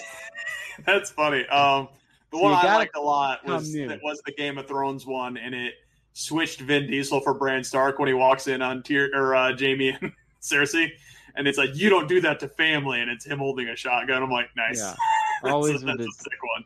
That's 0.86 1.09
funny. 1.11 1.45
Um, 1.47 1.89
the 2.32 2.38
So 2.38 2.43
one 2.43 2.53
I 2.53 2.75
liked 2.75 2.95
a 2.95 3.01
lot 3.01 3.45
was 3.47 3.73
that 3.73 3.99
was 4.03 4.21
the 4.25 4.32
Game 4.34 4.57
of 4.59 4.67
Thrones 4.67 5.05
one, 5.07 5.38
and 5.38 5.55
it 5.55 5.73
switched 6.18 6.61
Vin 6.61 6.88
Diesel 6.89 7.22
for 7.22 7.34
Bran 7.34 7.63
Stark 7.63 7.99
when 7.99 8.07
he 8.07 8.13
walks 8.13 8.47
in 8.47 8.61
on 8.61 8.82
Tyr 8.84 9.09
or 9.13 9.36
uh, 9.36 9.55
Jaime 9.57 9.89
and 10.01 10.11
Cersei, 10.41 10.89
and 11.36 11.47
it's 11.47 11.57
like 11.57 11.76
you 11.76 11.89
don't 11.89 12.07
do 12.07 12.20
that 12.22 12.39
to 12.39 12.47
family, 12.47 13.01
and 13.01 13.11
it's 13.11 13.26
him 13.26 13.38
holding 13.39 13.70
a 13.70 13.76
shotgun. 13.76 14.24
I'm 14.24 14.32
like, 14.32 14.49
nice. 14.55 14.80
Yeah. 14.80 14.95
Always 15.51 15.84
a, 15.84 15.86
with 15.86 15.99
a 16.01 16.03
sick 16.11 16.39
one. 16.55 16.65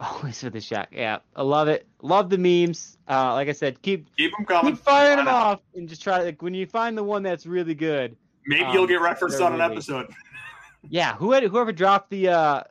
always 0.00 0.42
with 0.42 0.54
the 0.54 0.60
shot. 0.60 0.88
Yeah, 0.90 1.18
I 1.36 1.42
love 1.42 1.68
it. 1.68 1.86
Love 2.02 2.28
the 2.30 2.38
memes. 2.38 2.98
Uh, 3.08 3.34
like 3.34 3.48
I 3.48 3.52
said, 3.52 3.80
keep 3.82 4.08
Keep 4.16 4.32
them 4.36 4.44
coming. 4.44 4.74
keep 4.74 4.82
firing 4.82 5.18
them 5.18 5.28
off, 5.28 5.60
and 5.76 5.88
just 5.88 6.02
try. 6.02 6.22
Like 6.24 6.42
when 6.42 6.52
you 6.54 6.66
find 6.66 6.98
the 6.98 7.04
one 7.04 7.22
that's 7.22 7.46
really 7.46 7.74
good, 7.76 8.16
Maybe 8.44 8.64
Um, 8.64 8.74
you'll 8.74 8.88
get 8.88 9.00
referenced 9.00 9.40
on 9.40 9.52
an 9.52 9.60
really- 9.60 9.72
episode. 9.74 10.12
yeah. 10.88 11.14
Who 11.14 11.30
had, 11.30 11.44
whoever 11.44 11.70
dropped 11.70 12.10
the, 12.10 12.28
uh, 12.30 12.62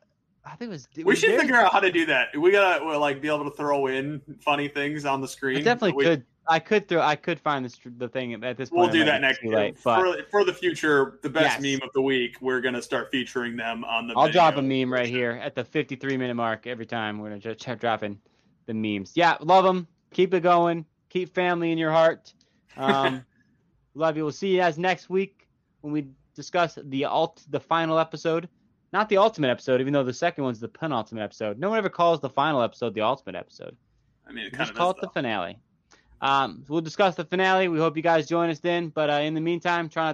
I 0.45 0.55
think 0.55 0.69
it 0.69 0.71
was. 0.71 0.87
We 0.97 1.03
was 1.03 1.19
should 1.19 1.39
figure 1.39 1.55
out 1.55 1.71
how 1.71 1.79
to 1.79 1.91
do 1.91 2.05
that. 2.07 2.29
We 2.37 2.51
gotta 2.51 2.83
well, 2.83 2.99
like 2.99 3.21
be 3.21 3.27
able 3.27 3.49
to 3.49 3.55
throw 3.55 3.87
in 3.87 4.21
funny 4.41 4.67
things 4.67 5.05
on 5.05 5.21
the 5.21 5.27
screen. 5.27 5.57
I 5.57 5.61
definitely 5.61 5.93
We- 5.93 6.03
could. 6.05 6.25
I 6.47 6.57
could 6.57 6.87
throw. 6.87 7.01
I 7.01 7.15
could 7.15 7.39
find 7.39 7.63
the 7.63 7.89
the 7.97 8.09
thing 8.09 8.33
at 8.33 8.57
this 8.57 8.71
point. 8.71 8.81
We'll 8.81 8.89
do 8.91 9.05
that 9.05 9.21
next 9.21 9.43
late, 9.43 9.77
but 9.83 9.99
for, 9.99 10.23
for 10.31 10.43
the 10.43 10.51
future. 10.53 11.19
The 11.21 11.29
best 11.29 11.61
Yes. 11.61 11.79
meme 11.79 11.87
of 11.87 11.93
the 11.93 12.01
week. 12.01 12.37
We're 12.41 12.61
gonna 12.61 12.81
start 12.81 13.11
featuring 13.11 13.55
them 13.55 13.83
on 13.85 14.07
the. 14.07 14.15
I'll 14.17 14.31
drop 14.31 14.55
a 14.57 14.61
meme 14.61 14.91
right 14.91 15.07
here 15.07 15.39
at 15.43 15.53
the 15.53 15.63
53 15.63 16.17
minute 16.17 16.33
mark 16.33 16.65
every 16.65 16.87
time. 16.87 17.19
We're 17.19 17.29
gonna 17.29 17.39
just 17.41 17.61
start 17.61 17.79
dropping 17.79 18.19
the 18.65 18.73
memes. 18.73 19.11
Yeah, 19.15 19.37
love 19.41 19.63
them. 19.63 19.87
Keep 20.11 20.33
it 20.33 20.41
going. 20.41 20.85
Keep 21.09 21.33
family 21.35 21.71
in 21.71 21.77
your 21.77 21.91
heart. 21.91 22.33
Um, 22.75 23.23
love 23.93 24.17
you. 24.17 24.23
We'll 24.23 24.31
see 24.33 24.47
you 24.49 24.57
guys 24.57 24.79
next 24.79 25.11
week 25.11 25.47
when 25.81 25.93
we 25.93 26.07
discuss 26.35 26.77
the 26.85 27.05
alt, 27.05 27.43
the 27.49 27.59
final 27.59 27.99
episode. 27.99 28.49
Not 28.93 29.09
the 29.09 29.17
ultimate 29.17 29.49
episode, 29.49 29.79
even 29.79 29.93
though 29.93 30.03
the 30.03 30.13
second 30.13 30.43
one's 30.43 30.59
the 30.59 30.67
penultimate 30.67 31.23
episode. 31.23 31.57
No 31.57 31.69
one 31.69 31.77
ever 31.77 31.89
calls 31.89 32.19
the 32.19 32.29
final 32.29 32.61
episode 32.61 32.93
the 32.93 33.01
ultimate 33.01 33.35
episode. 33.35 33.75
I 34.27 34.33
mean, 34.33 34.45
it 34.45 34.53
kind 34.53 34.67
Just 34.67 34.75
call 34.75 34.91
it 34.91 34.97
the 35.01 35.09
finale. 35.09 35.59
Um, 36.21 36.63
we'll 36.67 36.81
discuss 36.81 37.15
the 37.15 37.25
finale. 37.25 37.67
We 37.67 37.79
hope 37.79 37.97
you 37.97 38.03
guys 38.03 38.27
join 38.27 38.49
us 38.49 38.59
then. 38.59 38.89
But 38.89 39.09
uh, 39.09 39.13
in 39.13 39.33
the 39.33 39.41
meantime, 39.41 39.89
try 39.89 40.05
not 40.05 40.07
to. 40.07 40.09